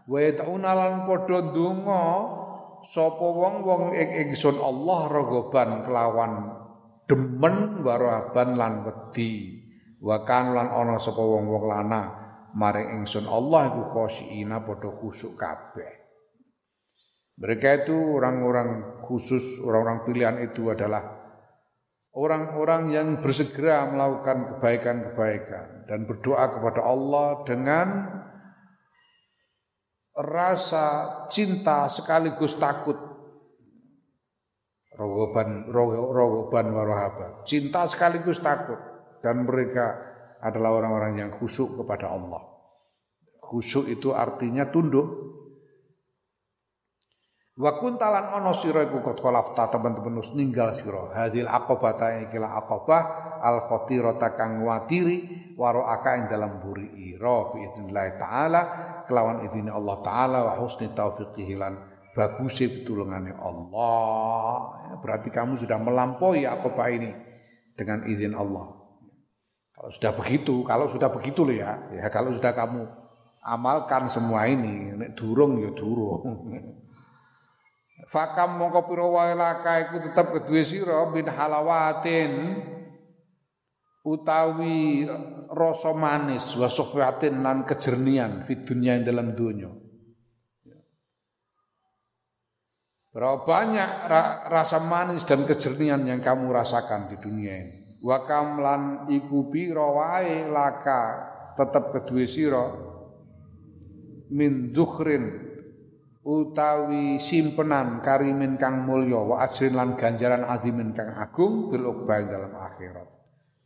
Wa 0.07 0.23
tauna 0.31 0.71
lan 0.79 1.03
padha 1.03 1.51
ndonga 1.51 2.03
sapa 2.87 3.19
wong-wong 3.19 3.99
ing 3.99 4.31
ingsun 4.31 4.55
Allah 4.63 5.11
rogoban 5.11 5.83
kelawan 5.83 6.33
demen 7.03 7.83
waraban 7.83 8.55
lan 8.55 8.87
wedi. 8.87 9.59
Wa 9.99 10.23
kan 10.23 10.55
lan 10.55 10.71
ana 10.71 10.95
sapa 11.03 11.19
wong-wong 11.19 11.67
lana 11.67 12.01
maring 12.55 13.03
ingsun 13.03 13.27
Allah 13.27 13.75
iku 13.75 13.91
khosyiina 13.91 14.63
padha 14.63 14.87
khusuk 14.87 15.35
kabeh 15.35 15.98
mereka 17.39 17.87
itu 17.87 17.95
orang-orang 17.95 18.99
khusus, 19.07 19.63
orang-orang 19.63 20.03
pilihan 20.03 20.35
itu 20.43 20.67
adalah 20.75 21.23
orang-orang 22.11 22.91
yang 22.91 23.07
bersegera 23.23 23.87
melakukan 23.87 24.59
kebaikan-kebaikan 24.59 25.87
dan 25.87 26.03
berdoa 26.03 26.51
kepada 26.51 26.83
Allah 26.83 27.27
dengan 27.47 27.87
rasa 30.19 30.85
cinta 31.31 31.87
sekaligus 31.87 32.59
takut. 32.59 32.99
Rogoban, 34.99 35.71
rogoban. 35.71 36.75
Cinta 37.47 37.87
sekaligus 37.87 38.43
takut. 38.43 38.75
Dan 39.23 39.47
mereka 39.47 39.95
adalah 40.43 40.75
orang-orang 40.75 41.23
yang 41.23 41.31
khusyuk 41.39 41.79
kepada 41.79 42.11
Allah. 42.11 42.43
Khusyuk 43.39 43.87
itu 43.87 44.11
artinya 44.11 44.67
tunduk 44.67 45.38
Wa 47.59 47.75
kuntalan 47.75 48.39
ono 48.39 48.55
sira 48.55 48.87
iku 48.87 49.03
kot 49.03 49.19
khalafta 49.19 49.67
teman-teman 49.67 50.23
nus 50.23 50.31
ninggal 50.31 50.71
sira. 50.71 51.11
Hadil 51.11 51.43
aqabata 51.43 52.15
ikilah 52.23 52.55
aqabah 52.63 53.03
al 53.43 53.67
khatirata 53.67 54.31
kang 54.39 54.63
watiri 54.63 55.51
waro 55.59 55.83
aka 55.83 56.23
ing 56.23 56.31
dalam 56.31 56.63
buri 56.63 56.87
ira 57.11 57.51
bi 57.51 57.67
idznillah 57.67 58.05
taala 58.15 58.61
kelawan 59.03 59.43
idine 59.43 59.75
Allah 59.75 59.99
taala 59.99 60.37
wa 60.47 60.53
husni 60.55 60.87
taufiqihi 60.95 61.59
lan 61.59 61.75
bagus 62.15 62.63
pitulungane 62.63 63.35
Allah. 63.35 64.79
Ya, 64.87 64.95
berarti 65.03 65.27
kamu 65.27 65.59
sudah 65.59 65.83
melampaui 65.83 66.47
aqabah 66.47 66.87
ini 66.95 67.11
dengan 67.75 68.07
izin 68.07 68.39
Allah. 68.39 68.71
Kalau 69.75 69.91
sudah 69.91 70.15
begitu 70.15 70.63
kalau 70.63 70.87
sudah 70.87 71.11
begitu 71.11 71.43
loh 71.43 71.59
ya. 71.59 71.75
Ya 71.91 72.07
kalau 72.07 72.31
sudah 72.31 72.55
kamu 72.55 72.87
amalkan 73.43 74.07
semua 74.07 74.47
ini 74.47 74.95
durung 75.11 75.59
ya 75.59 75.75
durung 75.75 76.23
Fakam 78.09 78.57
mongko 78.57 78.89
pira 78.89 79.05
wae 79.05 79.33
laka 79.37 79.85
iku 79.85 80.01
tetep 80.01 80.33
kedue 80.33 80.65
sira 80.65 81.05
bin 81.13 81.29
halawatin 81.29 82.57
utawi 84.01 85.05
rasa 85.53 85.93
manis 85.93 86.57
wa 86.57 86.65
sufyatin 86.65 87.45
lan 87.45 87.69
kejernian 87.69 88.49
di 88.49 88.65
dunia 88.65 88.97
yang 88.97 89.05
dalam 89.05 89.37
dunia. 89.37 89.69
Berapa 93.09 93.45
banyak 93.45 93.89
ra, 94.09 94.21
rasa 94.49 94.81
manis 94.81 95.25
dan 95.29 95.45
kejernian 95.45 96.05
yang 96.09 96.21
kamu 96.21 96.49
rasakan 96.49 97.13
di 97.13 97.17
dunia 97.21 97.53
ini. 97.61 98.01
Wa 98.01 98.25
kam 98.25 98.57
lan 98.57 99.05
iku 99.05 99.53
pira 99.53 99.85
wae 99.85 100.49
laka 100.49 101.29
tetep 101.57 101.93
kedue 101.93 102.25
sira 102.25 102.73
min 104.33 104.73
dukhrin 104.73 105.48
utawi 106.23 107.17
simpenan 107.17 108.03
karimin 108.03 108.59
kang 108.59 108.83
mulya 108.83 109.23
wa 109.23 109.35
ajrin 109.43 109.75
lan 109.75 109.95
ganjaran 109.95 110.43
azimin 110.43 110.91
kang 110.91 111.15
agung 111.15 111.71
fil 111.71 111.87
dalam 112.05 112.53
akhirat. 112.55 113.07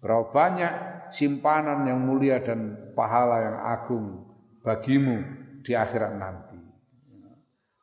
Berapa 0.03 0.35
banyak 0.35 0.73
simpanan 1.15 1.87
yang 1.87 2.03
mulia 2.03 2.43
dan 2.43 2.91
pahala 2.91 3.39
yang 3.39 3.57
agung 3.63 4.05
bagimu 4.59 5.23
di 5.63 5.71
akhirat 5.71 6.19
nanti. 6.19 6.59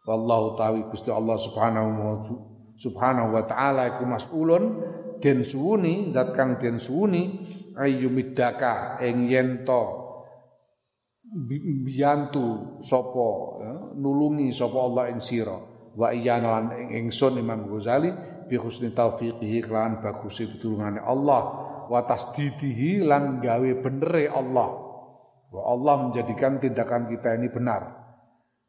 Wallahu 0.04 0.52
tawi 0.60 0.84
Gusti 0.92 1.08
Allah 1.08 1.40
Subhanahu 1.40 1.88
wa 1.96 2.14
Subhanahu 2.80 3.36
wa 3.36 3.44
taala 3.44 3.96
iku 3.96 4.08
mas'ulun 4.08 4.64
den 5.20 5.44
suwuni 5.44 6.16
zat 6.16 6.32
kang 6.32 6.56
den 6.56 6.80
suwuni 6.80 7.44
ayyumidaka 7.76 9.00
ing 9.04 9.28
yen 9.28 9.68
biyantu 11.30 12.78
sapa 12.82 13.28
ya, 13.62 13.74
nulungi 13.94 14.50
sapa 14.50 14.78
Allah 14.78 15.04
ing 15.14 15.22
sira. 15.22 15.56
Wa 15.94 16.14
iyana 16.14 16.48
lan 16.58 16.66
ing 16.74 17.06
ingsun 17.06 17.38
Imam 17.38 17.66
Ghazali 17.70 18.10
bi 18.50 18.58
husni 18.58 18.90
taufiqihi 18.90 19.62
kelan 19.62 20.02
bagus 20.02 20.42
pitulungane 20.42 21.02
Allah. 21.02 21.42
Wa 21.90 22.06
tasdidihi 22.06 23.02
lan 23.06 23.42
gawe 23.42 23.70
benere 23.82 24.30
Allah. 24.30 24.70
Wa 25.50 25.62
Allah 25.70 25.94
menjadikan 26.06 26.62
tindakan 26.62 27.10
kita 27.10 27.34
ini 27.34 27.50
benar. 27.50 27.82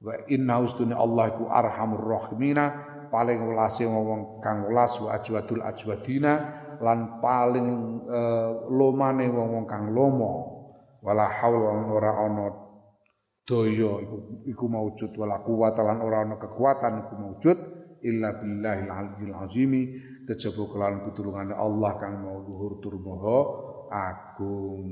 Wa 0.02 0.18
inna 0.30 0.58
ustune 0.62 0.98
Allah 0.98 1.30
iku 1.30 1.46
arhamur 1.46 2.02
rahimina 2.02 2.90
paling 3.14 3.44
welase 3.46 3.86
wong 3.86 4.42
kang 4.42 4.66
welas 4.66 4.98
wa 4.98 5.14
ajwadul 5.14 5.62
ajwadina 5.62 6.34
lan 6.82 7.22
paling 7.22 8.02
uh, 8.10 8.66
lomane 8.72 9.30
wong-wong 9.30 9.70
kang 9.70 9.94
lomo 9.94 10.61
wala 11.02 11.26
haula 11.28 11.82
ora 11.90 12.12
ana 12.30 12.48
daya 13.46 13.92
iku, 14.06 14.16
iku 14.46 14.66
maujud 14.70 15.12
wala 15.18 15.42
quwata 15.42 15.82
lan 15.82 16.00
ora 16.06 16.24
ana 16.24 16.38
kekuatan 16.38 16.94
iku 17.06 17.14
maujud 17.18 17.58
illa 18.06 18.38
billahil 18.38 18.90
aliyyil 18.90 19.36
azimi 19.38 19.82
kejaba 20.30 20.64
kelawan 20.70 21.06
pitulungane 21.10 21.54
Allah 21.58 21.92
kang 21.98 22.22
mau 22.22 22.42
luhur 22.46 22.82
tur 22.82 22.98
maha 23.02 23.40
agung. 23.92 24.88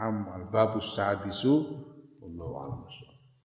Am 0.00 0.32
al 0.32 0.48
babus 0.48 0.96
sadisu 0.96 1.54
wallahu 2.24 2.54
a'lam. 2.56 3.09